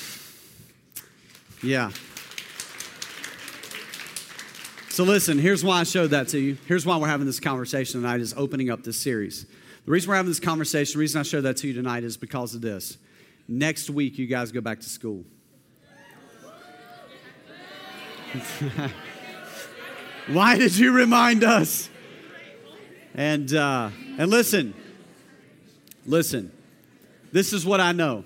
Yeah. 1.63 1.91
So, 4.91 5.03
listen, 5.05 5.39
here's 5.39 5.65
why 5.65 5.81
I 5.81 5.85
showed 5.85 6.11
that 6.11 6.29
to 6.29 6.39
you. 6.39 6.59
Here's 6.67 6.85
why 6.85 6.99
we're 6.99 7.09
having 7.09 7.25
this 7.25 7.41
conversation 7.41 8.03
tonight, 8.03 8.21
is 8.21 8.35
opening 8.37 8.69
up 8.69 8.83
this 8.83 9.01
series. 9.01 9.47
The 9.87 9.93
reason 9.93 10.11
we're 10.11 10.17
having 10.17 10.31
this 10.31 10.41
conversation, 10.41 10.99
the 10.99 11.01
reason 11.01 11.19
I 11.19 11.23
showed 11.23 11.45
that 11.45 11.57
to 11.59 11.69
you 11.69 11.73
tonight 11.73 12.05
is 12.05 12.19
because 12.19 12.55
of 12.55 12.61
this. 12.61 12.99
Next 13.49 13.89
week, 13.89 14.19
you 14.19 14.27
guys 14.27 14.53
go 14.53 14.61
back 14.61 14.81
to 14.81 14.89
school. 14.91 15.25
why 20.27 20.59
did 20.59 20.77
you 20.77 20.93
remind 20.93 21.45
us? 21.45 21.89
And, 23.19 23.53
uh, 23.53 23.91
and 24.17 24.31
listen, 24.31 24.75
listen, 26.07 26.53
this 27.33 27.53
is 27.53 27.67
what 27.67 27.81
I 27.81 27.91
know. 27.91 28.23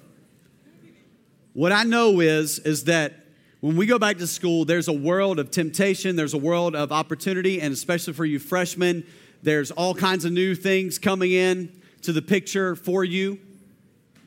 What 1.54 1.72
I 1.72 1.84
know 1.84 2.20
is, 2.20 2.58
is 2.58 2.84
that 2.84 3.14
when 3.60 3.76
we 3.76 3.86
go 3.86 3.98
back 3.98 4.18
to 4.18 4.26
school, 4.26 4.66
there's 4.66 4.88
a 4.88 4.92
world 4.92 5.38
of 5.38 5.50
temptation, 5.50 6.14
there's 6.14 6.34
a 6.34 6.38
world 6.38 6.76
of 6.76 6.92
opportunity, 6.92 7.58
and 7.58 7.72
especially 7.72 8.12
for 8.12 8.26
you 8.26 8.38
freshmen, 8.38 9.06
there's 9.42 9.70
all 9.70 9.94
kinds 9.94 10.26
of 10.26 10.32
new 10.32 10.54
things 10.54 10.98
coming 10.98 11.32
in 11.32 11.72
to 12.02 12.12
the 12.12 12.20
picture 12.20 12.76
for 12.76 13.02
you. 13.02 13.40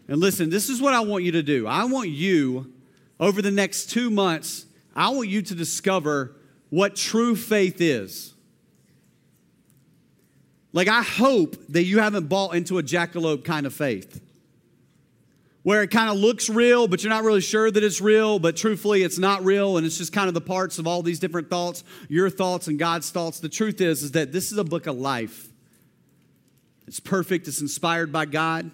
And 0.08 0.20
listen, 0.20 0.50
this 0.50 0.68
is 0.68 0.82
what 0.82 0.96
I 0.96 1.02
want 1.02 1.24
you 1.24 1.34
to 1.34 1.44
do. 1.44 1.68
I 1.68 1.84
want 1.84 2.10
you, 2.10 2.74
over 3.20 3.40
the 3.44 3.52
next 3.52 3.92
two 3.92 4.10
months, 4.10 4.66
I 4.96 5.10
want 5.10 5.30
you 5.30 5.44
to 5.44 5.54
discover 5.54 6.36
what 6.72 6.96
true 6.96 7.36
faith 7.36 7.80
is. 7.82 8.35
Like, 10.76 10.90
I 10.90 11.04
hope 11.04 11.56
that 11.70 11.86
you 11.86 12.00
haven't 12.00 12.28
bought 12.28 12.54
into 12.54 12.80
a 12.80 12.84
jackalope 12.84 13.46
kind 13.46 13.66
of 13.66 13.74
faith 13.74 14.22
where 15.64 15.82
it 15.82 15.90
kind 15.90 16.10
of 16.10 16.18
looks 16.18 16.50
real, 16.50 16.86
but 16.90 17.02
you're 17.02 17.10
not 17.10 17.24
really 17.24 17.40
sure 17.40 17.72
that 17.72 17.82
it's 17.82 18.02
real, 18.02 18.40
but 18.40 18.58
truthfully, 18.58 19.02
it's 19.02 19.18
not 19.18 19.44
real, 19.46 19.78
and 19.78 19.86
it's 19.86 19.98
just 19.98 20.12
kind 20.12 20.28
of 20.28 20.34
the 20.34 20.42
parts 20.42 20.78
of 20.78 20.86
all 20.86 21.02
these 21.02 21.18
different 21.18 21.50
thoughts, 21.50 21.86
your 22.10 22.30
thoughts 22.30 22.68
and 22.68 22.78
God's 22.78 23.10
thoughts. 23.10 23.40
The 23.40 23.48
truth 23.48 23.80
is, 23.80 24.04
is 24.04 24.12
that 24.12 24.34
this 24.34 24.52
is 24.52 24.58
a 24.58 24.66
book 24.66 24.86
of 24.86 24.98
life. 24.98 25.48
It's 26.88 27.00
perfect, 27.00 27.48
it's 27.48 27.62
inspired 27.62 28.12
by 28.12 28.26
God, 28.26 28.70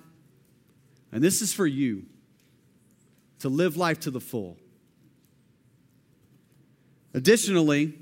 and 1.12 1.24
this 1.24 1.44
is 1.44 1.54
for 1.54 1.68
you 1.68 2.08
to 3.40 3.48
live 3.48 3.78
life 3.78 4.00
to 4.02 4.12
the 4.12 4.20
full. 4.20 4.58
Additionally, 7.14 7.94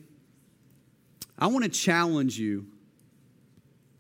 I 1.38 1.48
want 1.48 1.66
to 1.66 1.70
challenge 1.70 2.40
you 2.40 2.66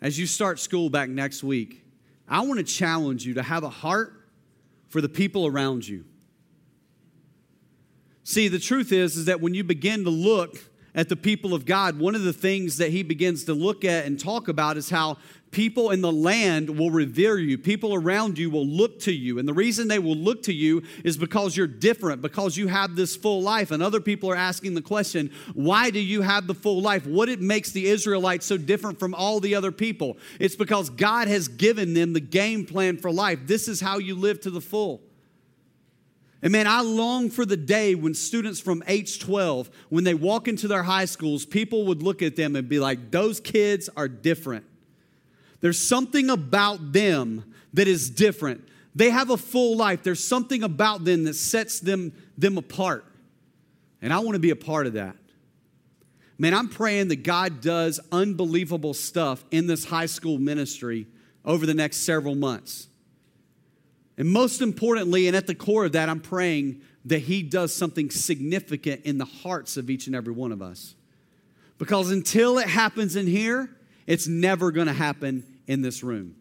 as 0.01 0.17
you 0.17 0.25
start 0.25 0.59
school 0.59 0.89
back 0.89 1.09
next 1.09 1.43
week, 1.43 1.83
I 2.27 2.41
want 2.41 2.59
to 2.59 2.63
challenge 2.63 3.25
you 3.25 3.33
to 3.35 3.43
have 3.43 3.63
a 3.63 3.69
heart 3.69 4.13
for 4.87 5.01
the 5.01 5.09
people 5.09 5.45
around 5.45 5.87
you. 5.87 6.05
See, 8.23 8.47
the 8.47 8.59
truth 8.59 8.91
is, 8.91 9.17
is 9.17 9.25
that 9.25 9.41
when 9.41 9.53
you 9.53 9.63
begin 9.63 10.03
to 10.03 10.09
look 10.09 10.57
at 10.93 11.09
the 11.09 11.15
people 11.15 11.53
of 11.53 11.65
God, 11.65 11.99
one 11.99 12.15
of 12.15 12.23
the 12.23 12.33
things 12.33 12.77
that 12.77 12.91
he 12.91 13.03
begins 13.03 13.43
to 13.45 13.53
look 13.53 13.83
at 13.83 14.05
and 14.05 14.19
talk 14.19 14.47
about 14.47 14.77
is 14.77 14.89
how 14.89 15.17
people 15.51 15.91
in 15.91 16.01
the 16.01 16.11
land 16.11 16.77
will 16.77 16.91
revere 16.91 17.37
you. 17.37 17.57
People 17.57 17.93
around 17.93 18.37
you 18.37 18.49
will 18.49 18.65
look 18.65 18.99
to 19.01 19.11
you. 19.11 19.39
And 19.39 19.47
the 19.47 19.53
reason 19.53 19.87
they 19.87 19.99
will 19.99 20.15
look 20.15 20.43
to 20.43 20.53
you 20.53 20.83
is 21.03 21.17
because 21.17 21.57
you're 21.57 21.67
different, 21.67 22.21
because 22.21 22.57
you 22.57 22.67
have 22.67 22.95
this 22.95 23.15
full 23.15 23.41
life. 23.41 23.71
And 23.71 23.81
other 23.81 23.99
people 23.99 24.29
are 24.29 24.35
asking 24.35 24.75
the 24.75 24.81
question, 24.81 25.31
why 25.53 25.89
do 25.89 25.99
you 25.99 26.21
have 26.21 26.47
the 26.47 26.53
full 26.53 26.81
life? 26.81 27.05
What 27.05 27.29
it 27.29 27.41
makes 27.41 27.71
the 27.71 27.87
Israelites 27.87 28.45
so 28.45 28.57
different 28.57 28.99
from 28.99 29.13
all 29.13 29.39
the 29.39 29.55
other 29.55 29.71
people? 29.71 30.17
It's 30.39 30.55
because 30.55 30.89
God 30.89 31.27
has 31.27 31.47
given 31.47 31.93
them 31.93 32.13
the 32.13 32.19
game 32.19 32.65
plan 32.65 32.97
for 32.97 33.11
life. 33.11 33.39
This 33.45 33.67
is 33.67 33.81
how 33.81 33.97
you 33.97 34.15
live 34.15 34.41
to 34.41 34.51
the 34.51 34.61
full. 34.61 35.01
And 36.41 36.53
man, 36.53 36.67
I 36.67 36.81
long 36.81 37.29
for 37.29 37.45
the 37.45 37.57
day 37.57 37.95
when 37.95 38.13
students 38.13 38.61
from 38.61 38.81
age 38.87 39.19
12, 39.19 39.69
when 39.89 40.05
they 40.05 40.13
walk 40.13 40.47
into 40.47 40.69
their 40.69 40.83
high 40.83 41.05
schools, 41.05 41.45
people 41.45 41.85
would 41.87 42.01
look 42.01 42.21
at 42.21 42.37
them 42.37 42.55
and 42.55 42.69
be 42.69 42.79
like, 42.79 43.11
those 43.11 43.41
kids 43.41 43.89
are 43.97 44.07
different. 44.07 44.65
There's 45.61 45.79
something 45.79 46.29
about 46.29 46.93
them 46.93 47.53
that 47.73 47.87
is 47.87 48.09
different. 48.09 48.67
They 48.95 49.09
have 49.09 49.29
a 49.29 49.37
full 49.37 49.77
life. 49.77 50.03
There's 50.03 50.23
something 50.23 50.63
about 50.63 51.05
them 51.05 51.25
that 51.25 51.35
sets 51.35 51.79
them, 51.79 52.13
them 52.37 52.57
apart. 52.57 53.05
And 54.01 54.13
I 54.13 54.19
want 54.19 54.35
to 54.35 54.39
be 54.39 54.49
a 54.49 54.55
part 54.55 54.87
of 54.87 54.93
that. 54.93 55.15
Man, 56.37 56.53
I'm 56.53 56.69
praying 56.69 57.09
that 57.09 57.23
God 57.23 57.59
does 57.59 57.99
unbelievable 58.11 58.93
stuff 58.93 59.43
in 59.51 59.67
this 59.67 59.85
high 59.85 60.05
school 60.05 60.37
ministry 60.37 61.05
over 61.43 61.65
the 61.65 61.73
next 61.73 61.97
several 61.97 62.35
months. 62.35 62.87
And 64.17 64.29
most 64.29 64.61
importantly, 64.61 65.27
and 65.27 65.35
at 65.35 65.47
the 65.47 65.55
core 65.55 65.85
of 65.85 65.93
that, 65.93 66.07
I'm 66.09 66.21
praying 66.21 66.81
that 67.05 67.19
He 67.19 67.43
does 67.43 67.73
something 67.73 68.09
significant 68.09 69.01
in 69.05 69.17
the 69.17 69.25
hearts 69.25 69.77
of 69.77 69.89
each 69.89 70.07
and 70.07 70.15
every 70.15 70.33
one 70.33 70.51
of 70.51 70.61
us. 70.61 70.95
Because 71.77 72.11
until 72.11 72.57
it 72.57 72.67
happens 72.67 73.15
in 73.15 73.27
here, 73.27 73.69
it's 74.07 74.27
never 74.27 74.71
going 74.71 74.87
to 74.87 74.93
happen 74.93 75.45
in 75.69 75.83
this 75.83 76.03
room. 76.03 76.35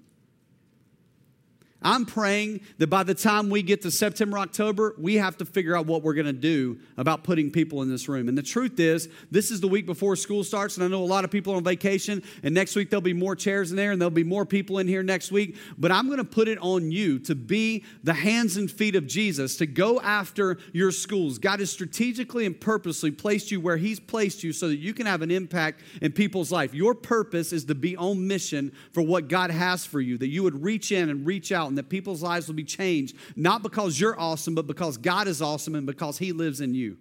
I'm 1.80 2.06
praying 2.06 2.62
that 2.78 2.88
by 2.88 3.04
the 3.04 3.14
time 3.14 3.50
we 3.50 3.62
get 3.62 3.82
to 3.82 3.90
September, 3.92 4.36
October, 4.38 4.96
we 4.98 5.14
have 5.14 5.36
to 5.36 5.44
figure 5.44 5.76
out 5.76 5.86
what 5.86 6.02
we're 6.02 6.14
going 6.14 6.26
to 6.26 6.32
do 6.32 6.80
about 6.96 7.22
putting 7.22 7.52
people 7.52 7.82
in 7.82 7.88
this 7.88 8.08
room. 8.08 8.28
And 8.28 8.36
the 8.36 8.42
truth 8.42 8.80
is, 8.80 9.08
this 9.30 9.52
is 9.52 9.60
the 9.60 9.68
week 9.68 9.86
before 9.86 10.16
school 10.16 10.42
starts, 10.42 10.76
and 10.76 10.84
I 10.84 10.88
know 10.88 11.04
a 11.04 11.06
lot 11.06 11.24
of 11.24 11.30
people 11.30 11.52
are 11.52 11.56
on 11.56 11.62
vacation, 11.62 12.24
and 12.42 12.52
next 12.52 12.74
week 12.74 12.90
there'll 12.90 13.00
be 13.00 13.12
more 13.12 13.36
chairs 13.36 13.70
in 13.70 13.76
there, 13.76 13.92
and 13.92 14.00
there'll 14.00 14.10
be 14.10 14.24
more 14.24 14.44
people 14.44 14.78
in 14.78 14.88
here 14.88 15.04
next 15.04 15.30
week. 15.30 15.56
But 15.78 15.92
I'm 15.92 16.06
going 16.06 16.18
to 16.18 16.24
put 16.24 16.48
it 16.48 16.58
on 16.60 16.90
you 16.90 17.20
to 17.20 17.36
be 17.36 17.84
the 18.02 18.14
hands 18.14 18.56
and 18.56 18.68
feet 18.68 18.96
of 18.96 19.06
Jesus, 19.06 19.56
to 19.58 19.66
go 19.66 20.00
after 20.00 20.58
your 20.72 20.90
schools. 20.90 21.38
God 21.38 21.60
has 21.60 21.70
strategically 21.70 22.44
and 22.44 22.60
purposely 22.60 23.12
placed 23.12 23.52
you 23.52 23.60
where 23.60 23.76
He's 23.76 24.00
placed 24.00 24.42
you 24.42 24.52
so 24.52 24.66
that 24.66 24.78
you 24.78 24.92
can 24.92 25.06
have 25.06 25.22
an 25.22 25.30
impact 25.30 25.82
in 26.02 26.10
people's 26.10 26.50
life. 26.50 26.74
Your 26.74 26.94
purpose 26.94 27.52
is 27.52 27.66
to 27.66 27.76
be 27.76 27.96
on 27.96 28.26
mission 28.26 28.72
for 28.90 29.02
what 29.02 29.28
God 29.28 29.52
has 29.52 29.86
for 29.86 30.00
you, 30.00 30.18
that 30.18 30.28
you 30.28 30.42
would 30.42 30.64
reach 30.64 30.90
in 30.90 31.08
and 31.08 31.24
reach 31.24 31.52
out 31.68 31.70
and 31.70 31.78
that 31.78 31.88
people's 31.88 32.22
lives 32.22 32.48
will 32.48 32.54
be 32.54 32.64
changed, 32.64 33.14
not 33.36 33.62
because 33.62 34.00
you're 34.00 34.18
awesome, 34.18 34.54
but 34.54 34.66
because 34.66 34.96
God 34.96 35.28
is 35.28 35.42
awesome 35.42 35.74
and 35.74 35.86
because 35.86 36.18
He 36.18 36.32
lives 36.32 36.60
in 36.60 36.74
you. 36.74 36.96